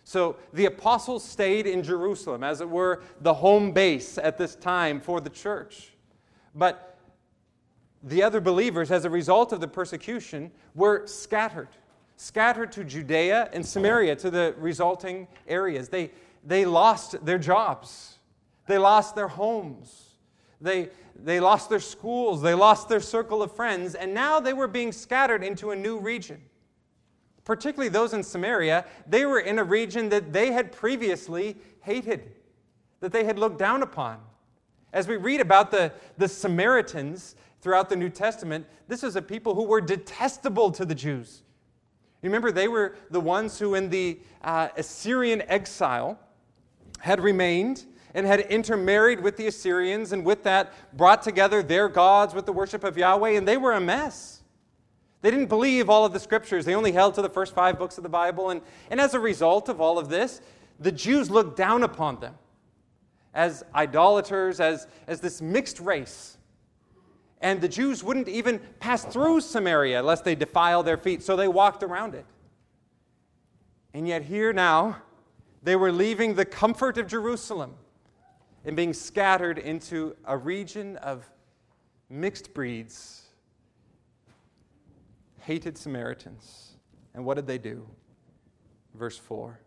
So 0.07 0.37
the 0.53 0.67
apostles 0.67 1.21
stayed 1.21 1.67
in 1.67 1.83
Jerusalem, 1.83 2.41
as 2.41 2.61
it 2.61 2.69
were, 2.69 3.03
the 3.19 3.33
home 3.33 3.73
base 3.73 4.17
at 4.17 4.37
this 4.37 4.55
time 4.55 5.01
for 5.01 5.19
the 5.19 5.29
church. 5.29 5.91
But 6.55 6.97
the 8.01 8.23
other 8.23 8.39
believers, 8.39 8.89
as 8.89 9.03
a 9.03 9.09
result 9.09 9.51
of 9.51 9.59
the 9.59 9.67
persecution, 9.67 10.49
were 10.75 11.05
scattered, 11.07 11.67
scattered 12.15 12.71
to 12.71 12.85
Judea 12.85 13.49
and 13.51 13.65
Samaria, 13.65 14.15
to 14.15 14.31
the 14.31 14.55
resulting 14.57 15.27
areas. 15.45 15.89
They, 15.89 16.11
they 16.41 16.63
lost 16.63 17.25
their 17.25 17.37
jobs, 17.37 18.17
they 18.65 18.77
lost 18.77 19.13
their 19.13 19.27
homes, 19.27 20.11
they, 20.61 20.87
they 21.21 21.41
lost 21.41 21.69
their 21.69 21.81
schools, 21.81 22.41
they 22.41 22.53
lost 22.53 22.87
their 22.87 23.01
circle 23.01 23.43
of 23.43 23.53
friends, 23.53 23.93
and 23.93 24.13
now 24.13 24.39
they 24.39 24.53
were 24.53 24.69
being 24.69 24.93
scattered 24.93 25.43
into 25.43 25.71
a 25.71 25.75
new 25.75 25.99
region. 25.99 26.41
Particularly 27.47 27.87
those 27.87 28.13
in 28.13 28.23
Samaria, 28.23 28.83
they 29.07 29.25
were 29.25 29.39
in 29.39 29.57
a 29.57 29.63
region 29.63 30.09
that 30.09 30.33
they 30.33 30.51
had 30.51 30.69
previously 30.69 31.55
hated. 31.79 32.33
that 32.99 33.13
they 33.13 33.23
had 33.23 33.39
looked 33.39 33.57
down 33.57 33.83
upon. 33.83 34.19
As 34.91 35.07
we 35.07 35.15
read 35.15 35.39
about 35.39 35.71
the, 35.71 35.93
the 36.17 36.27
Samaritans 36.27 37.37
throughout 37.61 37.87
the 37.87 37.95
New 37.95 38.09
Testament, 38.09 38.65
this 38.89 39.01
is 39.01 39.15
a 39.15 39.21
people 39.21 39.55
who 39.55 39.63
were 39.63 39.79
detestable 39.79 40.71
to 40.71 40.83
the 40.83 40.93
Jews. 40.93 41.43
Remember, 42.21 42.51
they 42.51 42.67
were 42.67 42.95
the 43.11 43.21
ones 43.21 43.57
who, 43.57 43.75
in 43.75 43.89
the 43.89 44.19
uh, 44.41 44.67
Assyrian 44.75 45.41
exile, 45.43 46.19
had 46.99 47.21
remained 47.21 47.85
and 48.13 48.27
had 48.27 48.41
intermarried 48.41 49.21
with 49.21 49.37
the 49.37 49.47
Assyrians, 49.47 50.11
and 50.11 50.25
with 50.25 50.43
that 50.43 50.73
brought 50.97 51.21
together 51.21 51.63
their 51.63 51.87
gods 51.87 52.33
with 52.33 52.45
the 52.45 52.51
worship 52.51 52.83
of 52.83 52.97
Yahweh, 52.97 53.37
and 53.37 53.47
they 53.47 53.55
were 53.55 53.71
a 53.71 53.79
mess. 53.79 54.36
They 55.21 55.31
didn't 55.31 55.47
believe 55.47 55.89
all 55.89 56.05
of 56.05 56.13
the 56.13 56.19
scriptures. 56.19 56.65
They 56.65 56.75
only 56.75 56.91
held 56.91 57.15
to 57.15 57.21
the 57.21 57.29
first 57.29 57.55
five 57.55 57.79
books 57.79 57.97
of 57.97 58.03
the 58.03 58.09
Bible. 58.09 58.51
And, 58.51 58.61
and 58.91 59.01
as 59.01 59.13
a 59.13 59.19
result 59.19 59.67
of 59.67 59.81
all 59.81 59.97
of 59.97 60.09
this, 60.09 60.41
the 60.79 60.91
Jews 60.91 61.29
looked 61.29 61.57
down 61.57 61.83
upon 61.83 62.19
them 62.19 62.35
as 63.33 63.63
idolaters, 63.73 64.59
as, 64.59 64.87
as 65.07 65.21
this 65.21 65.41
mixed 65.41 65.79
race. 65.79 66.37
And 67.41 67.61
the 67.61 67.67
Jews 67.67 68.03
wouldn't 68.03 68.27
even 68.27 68.59
pass 68.79 69.05
through 69.05 69.41
Samaria 69.41 70.01
lest 70.01 70.23
they 70.23 70.35
defile 70.35 70.81
their 70.81 70.97
feet, 70.97 71.21
so 71.21 71.35
they 71.35 71.47
walked 71.47 71.83
around 71.83 72.15
it. 72.15 72.25
And 73.93 74.07
yet, 74.07 74.23
here 74.23 74.53
now, 74.53 74.97
they 75.63 75.75
were 75.75 75.91
leaving 75.91 76.35
the 76.35 76.45
comfort 76.45 76.97
of 76.97 77.07
Jerusalem 77.07 77.75
and 78.65 78.75
being 78.75 78.93
scattered 78.93 79.57
into 79.57 80.15
a 80.25 80.37
region 80.37 80.97
of 80.97 81.29
mixed 82.09 82.53
breeds, 82.53 83.26
hated 85.47 85.77
Samaritans. 85.77 86.73
And 87.13 87.23
what 87.23 87.35
did 87.35 87.47
they 87.47 87.57
do? 87.57 87.87
Verse 88.93 89.17
4 89.17 89.59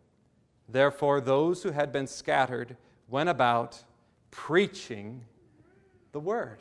Therefore, 0.69 1.23
those 1.23 1.63
who 1.63 1.71
had 1.71 1.91
been 1.91 2.07
scattered 2.07 2.77
went 3.09 3.31
about 3.31 3.83
preaching 4.31 5.25
the 6.13 6.21
word. 6.21 6.59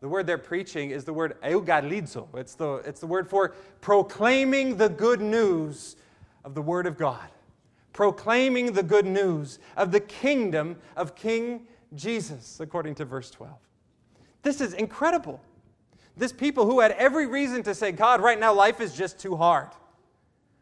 The 0.00 0.08
word 0.08 0.26
they're 0.26 0.36
preaching 0.36 0.90
is 0.90 1.04
the 1.04 1.14
word 1.14 1.40
euangelizo. 1.42 2.28
It's 2.36 2.54
the, 2.54 2.74
it's 2.84 3.00
the 3.00 3.06
word 3.06 3.30
for 3.30 3.54
proclaiming 3.80 4.76
the 4.76 4.90
good 4.90 5.22
news 5.22 5.96
of 6.44 6.54
the 6.54 6.60
word 6.60 6.86
of 6.86 6.98
God. 6.98 7.30
Proclaiming 7.94 8.74
the 8.74 8.82
good 8.82 9.06
news 9.06 9.60
of 9.78 9.92
the 9.92 10.00
kingdom 10.00 10.76
of 10.94 11.14
King 11.14 11.66
Jesus, 11.94 12.60
according 12.60 12.96
to 12.96 13.06
verse 13.06 13.30
12. 13.30 13.50
This 14.42 14.60
is 14.60 14.74
incredible. 14.74 15.40
This 16.16 16.32
people 16.32 16.66
who 16.66 16.80
had 16.80 16.92
every 16.92 17.26
reason 17.26 17.62
to 17.64 17.74
say, 17.74 17.92
God, 17.92 18.20
right 18.20 18.38
now 18.38 18.52
life 18.52 18.80
is 18.80 18.94
just 18.94 19.18
too 19.18 19.36
hard. 19.36 19.68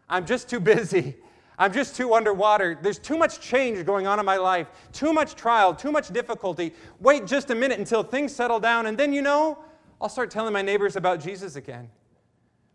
I'm 0.09 0.27
just 0.27 0.49
too 0.49 0.61
busy. 0.61 1.17
I'm 1.59 1.73
just 1.73 1.95
too 1.95 2.15
underwater. 2.15 2.79
There's 2.81 2.99
too 2.99 3.19
much 3.19 3.41
change 3.41 3.85
going 3.85 4.07
on 4.07 4.19
in 4.19 4.25
my 4.25 4.37
life, 4.37 4.69
too 4.93 5.13
much 5.13 5.35
trial, 5.35 5.75
too 5.75 5.93
much 5.93 6.09
difficulty. 6.09 6.73
Wait 7.01 7.27
just 7.27 7.51
a 7.51 7.55
minute 7.55 7.79
until 7.79 8.03
things 8.03 8.35
settle 8.35 8.59
down, 8.59 8.87
and 8.87 8.97
then 8.97 9.13
you 9.13 9.23
know, 9.23 9.59
I'll 10.01 10.09
start 10.09 10.31
telling 10.31 10.53
my 10.53 10.63
neighbors 10.63 10.97
about 10.97 11.21
Jesus 11.21 11.57
again. 11.57 11.89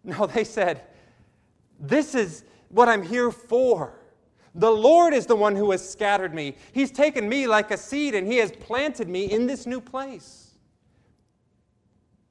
No, 0.04 0.26
they 0.26 0.46
said, 0.46 0.84
This 1.82 2.16
is 2.16 2.46
what 2.70 2.88
I'm 2.88 3.04
here 3.04 3.30
for. 3.30 4.00
The 4.56 4.72
Lord 4.72 5.14
is 5.14 5.26
the 5.26 5.36
one 5.36 5.54
who 5.54 5.72
has 5.72 5.88
scattered 5.88 6.34
me. 6.34 6.56
He's 6.72 6.92
taken 6.92 7.28
me 7.28 7.46
like 7.46 7.72
a 7.72 7.78
seed 7.78 8.16
and 8.16 8.26
He 8.26 8.38
has 8.38 8.52
planted 8.52 9.10
me 9.10 9.30
in 9.30 9.48
this 9.48 9.66
new 9.66 9.82
place. 9.82 10.47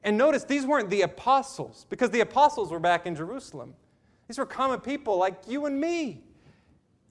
And 0.03 0.16
notice, 0.16 0.44
these 0.44 0.64
weren't 0.64 0.90
the 0.90 1.03
apostles, 1.03 1.86
because 1.90 2.11
the 2.11 2.20
apostles 2.20 2.70
were 2.70 2.78
back 2.78 3.07
in 3.07 3.14
Jerusalem. 3.14 3.74
These 4.28 4.38
were 4.38 4.47
common 4.47 4.80
people 4.80 5.16
like 5.16 5.36
you 5.49 5.66
and 5.66 5.80
me. 5.80 6.22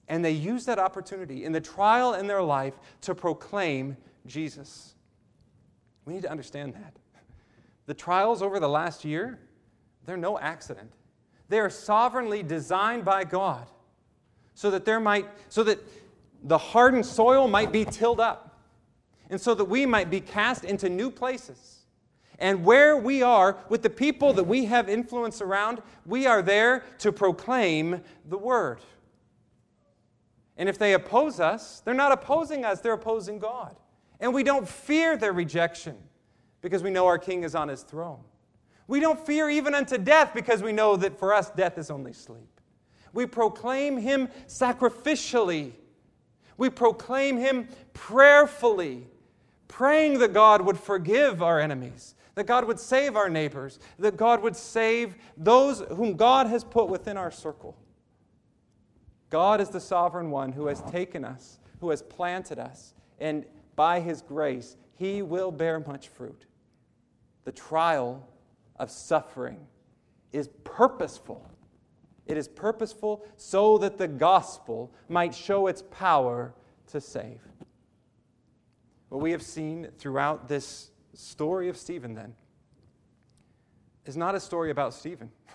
And 0.08 0.24
they 0.24 0.32
used 0.32 0.66
that 0.66 0.78
opportunity 0.78 1.44
in 1.44 1.52
the 1.52 1.60
trial 1.60 2.14
in 2.14 2.26
their 2.26 2.42
life 2.42 2.74
to 3.02 3.14
proclaim 3.14 3.96
Jesus. 4.26 4.94
We 6.04 6.14
need 6.14 6.22
to 6.22 6.30
understand 6.30 6.74
that. 6.74 6.94
The 7.86 7.94
trials 7.94 8.42
over 8.42 8.60
the 8.60 8.68
last 8.68 9.04
year, 9.04 9.38
they're 10.04 10.16
no 10.16 10.38
accident. 10.38 10.92
They 11.48 11.58
are 11.58 11.70
sovereignly 11.70 12.42
designed 12.42 13.04
by 13.04 13.24
God 13.24 13.66
so 14.54 14.70
that 14.70 14.84
there 14.84 15.00
might 15.00 15.28
so 15.48 15.62
that 15.64 15.78
the 16.42 16.58
hardened 16.58 17.06
soil 17.06 17.48
might 17.48 17.72
be 17.72 17.84
tilled 17.84 18.20
up 18.20 18.60
and 19.30 19.40
so 19.40 19.54
that 19.54 19.64
we 19.64 19.86
might 19.86 20.10
be 20.10 20.20
cast 20.20 20.64
into 20.64 20.88
new 20.88 21.10
places. 21.10 21.75
And 22.38 22.64
where 22.64 22.96
we 22.96 23.22
are 23.22 23.56
with 23.68 23.82
the 23.82 23.90
people 23.90 24.32
that 24.34 24.44
we 24.44 24.66
have 24.66 24.88
influence 24.88 25.40
around, 25.40 25.80
we 26.04 26.26
are 26.26 26.42
there 26.42 26.84
to 26.98 27.12
proclaim 27.12 28.02
the 28.26 28.38
word. 28.38 28.80
And 30.56 30.68
if 30.68 30.78
they 30.78 30.94
oppose 30.94 31.40
us, 31.40 31.80
they're 31.80 31.94
not 31.94 32.12
opposing 32.12 32.64
us, 32.64 32.80
they're 32.80 32.92
opposing 32.92 33.38
God. 33.38 33.76
And 34.20 34.32
we 34.32 34.42
don't 34.42 34.66
fear 34.66 35.16
their 35.16 35.32
rejection 35.32 35.96
because 36.62 36.82
we 36.82 36.90
know 36.90 37.06
our 37.06 37.18
king 37.18 37.44
is 37.44 37.54
on 37.54 37.68
his 37.68 37.82
throne. 37.82 38.20
We 38.88 39.00
don't 39.00 39.24
fear 39.24 39.50
even 39.50 39.74
unto 39.74 39.98
death 39.98 40.32
because 40.34 40.62
we 40.62 40.72
know 40.72 40.96
that 40.96 41.18
for 41.18 41.34
us, 41.34 41.50
death 41.50 41.78
is 41.78 41.90
only 41.90 42.12
sleep. 42.12 42.60
We 43.12 43.26
proclaim 43.26 43.96
him 43.96 44.28
sacrificially. 44.46 45.72
We 46.56 46.70
proclaim 46.70 47.36
him 47.36 47.68
prayerfully, 47.92 49.06
praying 49.68 50.18
that 50.20 50.32
God 50.32 50.62
would 50.62 50.78
forgive 50.78 51.42
our 51.42 51.60
enemies, 51.60 52.14
that 52.36 52.46
God 52.46 52.66
would 52.66 52.78
save 52.78 53.16
our 53.16 53.28
neighbors, 53.28 53.80
that 53.98 54.16
God 54.16 54.42
would 54.42 54.54
save 54.54 55.16
those 55.36 55.80
whom 55.80 56.14
God 56.14 56.46
has 56.46 56.62
put 56.62 56.88
within 56.88 57.16
our 57.16 57.30
circle. 57.30 57.76
God 59.30 59.60
is 59.60 59.70
the 59.70 59.80
sovereign 59.80 60.30
one 60.30 60.52
who 60.52 60.66
has 60.66 60.82
taken 60.82 61.24
us, 61.24 61.58
who 61.80 61.90
has 61.90 62.02
planted 62.02 62.58
us, 62.58 62.94
and 63.18 63.44
by 63.74 64.00
his 64.00 64.22
grace, 64.22 64.76
he 64.94 65.22
will 65.22 65.50
bear 65.50 65.80
much 65.80 66.08
fruit. 66.08 66.44
The 67.44 67.52
trial 67.52 68.28
of 68.76 68.90
suffering 68.90 69.66
is 70.32 70.48
purposeful. 70.64 71.50
It 72.26 72.36
is 72.36 72.48
purposeful 72.48 73.24
so 73.36 73.78
that 73.78 73.96
the 73.96 74.08
gospel 74.08 74.92
might 75.08 75.34
show 75.34 75.68
its 75.68 75.82
power 75.90 76.54
to 76.88 77.00
save. 77.00 77.40
What 79.08 79.22
we 79.22 79.30
have 79.30 79.42
seen 79.42 79.88
throughout 79.98 80.48
this 80.48 80.90
story 81.16 81.68
of 81.68 81.76
Stephen, 81.76 82.14
then, 82.14 82.34
is 84.04 84.16
not 84.16 84.34
a 84.34 84.40
story 84.40 84.70
about 84.70 84.94
Stephen. 84.94 85.30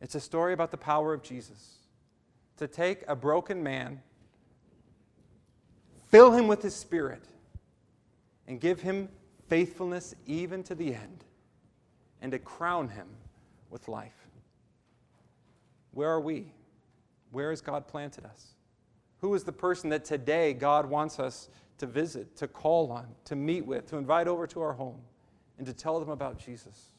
It's 0.00 0.16
a 0.16 0.20
story 0.20 0.52
about 0.52 0.72
the 0.72 0.76
power 0.76 1.14
of 1.14 1.22
Jesus 1.22 1.76
to 2.56 2.66
take 2.66 3.04
a 3.06 3.14
broken 3.14 3.62
man, 3.62 4.02
fill 6.10 6.32
him 6.32 6.48
with 6.48 6.60
his 6.60 6.74
spirit, 6.74 7.22
and 8.48 8.60
give 8.60 8.80
him 8.80 9.08
faithfulness 9.48 10.12
even 10.26 10.64
to 10.64 10.74
the 10.74 10.92
end, 10.92 11.24
and 12.20 12.32
to 12.32 12.40
crown 12.40 12.88
him 12.88 13.06
with 13.70 13.86
life. 13.86 14.26
Where 15.92 16.10
are 16.10 16.20
we? 16.20 16.52
Where 17.30 17.50
has 17.50 17.60
God 17.60 17.86
planted 17.86 18.24
us? 18.24 18.54
Who 19.20 19.34
is 19.34 19.44
the 19.44 19.52
person 19.52 19.90
that 19.90 20.04
today 20.04 20.52
God 20.52 20.86
wants 20.86 21.20
us 21.20 21.48
to 21.82 21.86
visit, 21.88 22.36
to 22.36 22.46
call 22.46 22.92
on, 22.92 23.08
to 23.24 23.34
meet 23.34 23.66
with, 23.66 23.88
to 23.88 23.96
invite 23.96 24.28
over 24.28 24.46
to 24.46 24.60
our 24.60 24.72
home, 24.72 25.00
and 25.58 25.66
to 25.66 25.72
tell 25.72 25.98
them 25.98 26.10
about 26.10 26.38
Jesus 26.38 26.92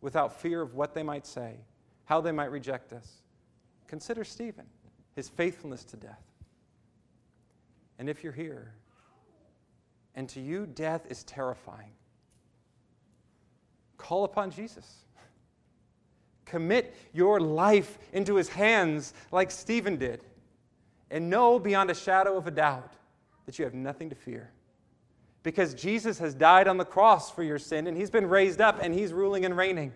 without 0.00 0.40
fear 0.40 0.62
of 0.62 0.76
what 0.76 0.94
they 0.94 1.02
might 1.02 1.26
say, 1.26 1.56
how 2.04 2.20
they 2.20 2.30
might 2.30 2.52
reject 2.52 2.92
us? 2.92 3.22
Consider 3.88 4.22
Stephen, 4.22 4.64
his 5.16 5.28
faithfulness 5.28 5.82
to 5.82 5.96
death. 5.96 6.22
And 7.98 8.08
if 8.08 8.22
you're 8.22 8.32
here, 8.32 8.74
and 10.14 10.28
to 10.28 10.40
you 10.40 10.66
death 10.66 11.04
is 11.10 11.24
terrifying, 11.24 11.90
call 13.98 14.22
upon 14.22 14.52
Jesus. 14.52 14.98
Commit 16.44 16.94
your 17.12 17.40
life 17.40 17.98
into 18.12 18.36
his 18.36 18.48
hands 18.48 19.14
like 19.32 19.50
Stephen 19.50 19.96
did. 19.96 20.22
And 21.10 21.28
know 21.28 21.58
beyond 21.58 21.90
a 21.90 21.94
shadow 21.94 22.36
of 22.36 22.46
a 22.46 22.52
doubt 22.52 22.92
that 23.46 23.58
you 23.58 23.64
have 23.64 23.74
nothing 23.74 24.10
to 24.10 24.16
fear. 24.16 24.50
Because 25.42 25.74
Jesus 25.74 26.18
has 26.18 26.34
died 26.34 26.66
on 26.66 26.76
the 26.76 26.84
cross 26.84 27.30
for 27.30 27.42
your 27.42 27.58
sin, 27.58 27.86
and 27.86 27.96
he's 27.96 28.10
been 28.10 28.28
raised 28.28 28.60
up, 28.60 28.80
and 28.82 28.92
he's 28.92 29.12
ruling 29.12 29.44
and 29.44 29.56
reigning. 29.56 29.92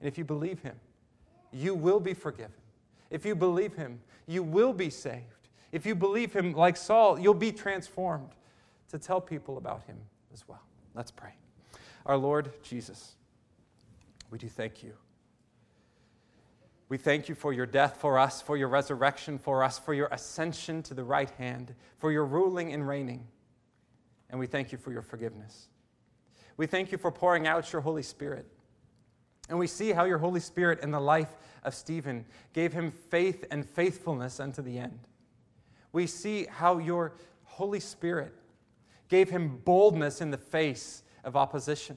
And 0.00 0.08
if 0.08 0.16
you 0.16 0.24
believe 0.24 0.60
him, 0.60 0.76
you 1.52 1.74
will 1.74 2.00
be 2.00 2.14
forgiven. 2.14 2.52
If 3.10 3.26
you 3.26 3.34
believe 3.34 3.74
him, 3.74 4.00
you 4.26 4.42
will 4.42 4.72
be 4.72 4.88
saved. 4.88 5.48
If 5.72 5.84
you 5.84 5.94
believe 5.94 6.32
him, 6.32 6.52
like 6.54 6.76
Saul, 6.76 7.18
you'll 7.18 7.34
be 7.34 7.52
transformed 7.52 8.30
to 8.90 8.98
tell 8.98 9.20
people 9.20 9.58
about 9.58 9.84
him 9.84 9.96
as 10.32 10.48
well. 10.48 10.62
Let's 10.94 11.10
pray. 11.10 11.34
Our 12.06 12.16
Lord 12.16 12.50
Jesus, 12.62 13.12
we 14.30 14.38
do 14.38 14.48
thank 14.48 14.82
you. 14.82 14.94
We 16.90 16.98
thank 16.98 17.28
you 17.28 17.36
for 17.36 17.52
your 17.52 17.66
death 17.66 17.98
for 17.98 18.18
us, 18.18 18.42
for 18.42 18.56
your 18.56 18.66
resurrection 18.66 19.38
for 19.38 19.62
us, 19.62 19.78
for 19.78 19.94
your 19.94 20.08
ascension 20.08 20.82
to 20.82 20.92
the 20.92 21.04
right 21.04 21.30
hand, 21.30 21.72
for 21.98 22.10
your 22.10 22.26
ruling 22.26 22.72
and 22.72 22.86
reigning. 22.86 23.28
And 24.28 24.40
we 24.40 24.48
thank 24.48 24.72
you 24.72 24.78
for 24.78 24.90
your 24.90 25.00
forgiveness. 25.00 25.68
We 26.56 26.66
thank 26.66 26.90
you 26.90 26.98
for 26.98 27.12
pouring 27.12 27.46
out 27.46 27.72
your 27.72 27.80
Holy 27.80 28.02
Spirit. 28.02 28.44
And 29.48 29.56
we 29.56 29.68
see 29.68 29.92
how 29.92 30.04
your 30.04 30.18
Holy 30.18 30.40
Spirit 30.40 30.80
in 30.82 30.90
the 30.90 31.00
life 31.00 31.30
of 31.62 31.76
Stephen 31.76 32.26
gave 32.52 32.72
him 32.72 32.90
faith 32.90 33.44
and 33.52 33.64
faithfulness 33.64 34.40
unto 34.40 34.60
the 34.60 34.76
end. 34.76 34.98
We 35.92 36.08
see 36.08 36.46
how 36.50 36.78
your 36.78 37.12
Holy 37.44 37.80
Spirit 37.80 38.34
gave 39.08 39.30
him 39.30 39.60
boldness 39.64 40.20
in 40.20 40.32
the 40.32 40.38
face 40.38 41.04
of 41.22 41.36
opposition. 41.36 41.96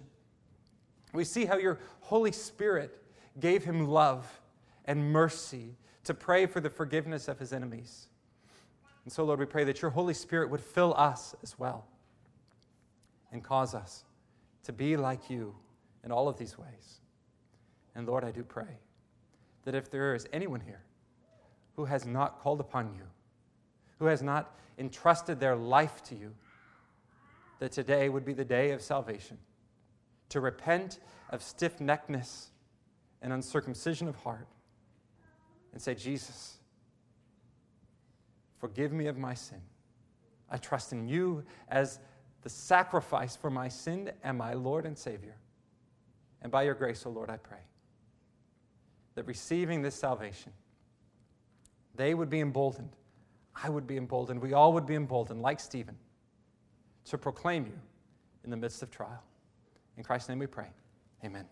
We 1.14 1.24
see 1.24 1.46
how 1.46 1.58
your 1.58 1.80
Holy 2.02 2.32
Spirit 2.32 3.02
gave 3.40 3.64
him 3.64 3.88
love 3.88 4.42
and 4.86 5.12
mercy 5.12 5.76
to 6.04 6.14
pray 6.14 6.46
for 6.46 6.60
the 6.60 6.70
forgiveness 6.70 7.28
of 7.28 7.40
his 7.40 7.54
enemies. 7.54 8.08
And 9.04 9.12
so, 9.12 9.24
Lord, 9.24 9.40
we 9.40 9.46
pray 9.46 9.64
that 9.66 9.82
your 9.82 9.92
Holy 9.92 10.14
Spirit 10.14 10.50
would 10.50 10.62
fill 10.62 10.94
us 10.98 11.36
as 11.44 11.58
well 11.60 11.86
and 13.32 13.44
cause 13.44 13.74
us 13.74 14.06
to 14.64 14.74
be 14.74 14.96
like 14.96 15.30
you 15.30 15.56
in 16.04 16.12
all 16.12 16.28
of 16.28 16.38
these 16.38 16.58
ways. 16.58 17.02
And 17.96 18.08
Lord, 18.08 18.24
I 18.24 18.32
do 18.32 18.44
pray 18.44 18.80
that 19.66 19.76
if 19.76 19.90
there 19.90 20.16
is 20.16 20.28
anyone 20.34 20.62
here 20.62 20.84
who 21.76 21.86
has 21.86 22.06
not 22.06 22.42
called 22.42 22.60
upon 22.60 22.94
you, 22.94 23.04
who 24.00 24.06
has 24.06 24.22
not 24.22 24.58
entrusted 24.78 25.40
their 25.40 25.56
life 25.56 26.04
to 26.04 26.16
you, 26.16 26.34
that 27.60 27.72
today 27.72 28.10
would 28.10 28.26
be 28.26 28.34
the 28.34 28.46
day 28.46 28.72
of 28.72 28.82
salvation, 28.82 29.38
to 30.30 30.40
repent 30.40 31.00
of 31.30 31.42
stiff 31.42 31.80
neckedness 31.80 32.48
and 33.22 33.32
uncircumcision 33.32 34.08
of 34.08 34.16
heart, 34.18 34.48
and 35.74 35.82
say, 35.82 35.96
Jesus, 35.96 36.58
forgive 38.60 38.94
me 38.94 39.08
of 39.08 39.18
my 39.18 39.34
sin. 39.34 39.62
I 40.50 40.58
trust 40.58 40.94
in 40.94 41.08
you 41.08 41.44
as 41.68 42.00
the 42.44 42.50
sacrifice 42.50 43.36
for 43.36 43.50
my 43.50 43.68
sin 43.68 44.12
and 44.24 44.38
my 44.38 44.54
Lord 44.54 44.86
and 44.86 44.98
Savior. 44.98 45.36
And 46.42 46.52
by 46.52 46.64
your 46.64 46.76
grace, 46.76 47.06
O 47.06 47.10
oh 47.10 47.14
Lord, 47.14 47.30
I 47.30 47.38
pray 47.38 47.66
that 49.16 49.26
receiving 49.28 49.82
this 49.82 49.96
salvation, 49.96 50.52
they 51.96 52.14
would 52.14 52.30
be 52.30 52.40
emboldened. 52.40 52.96
I 53.56 53.70
would 53.70 53.88
be 53.88 53.98
emboldened. 53.98 54.42
We 54.42 54.54
all 54.54 54.74
would 54.74 54.86
be 54.86 54.96
emboldened, 54.96 55.42
like 55.42 55.60
Stephen, 55.60 55.96
to 57.06 57.18
proclaim 57.18 57.66
you 57.66 57.80
in 58.44 58.50
the 58.50 58.58
midst 58.58 58.82
of 58.84 58.92
trial. 58.92 59.24
In 59.98 60.04
Christ's 60.04 60.30
name 60.30 60.40
we 60.40 60.48
pray. 60.48 60.68
Amen. 61.24 61.46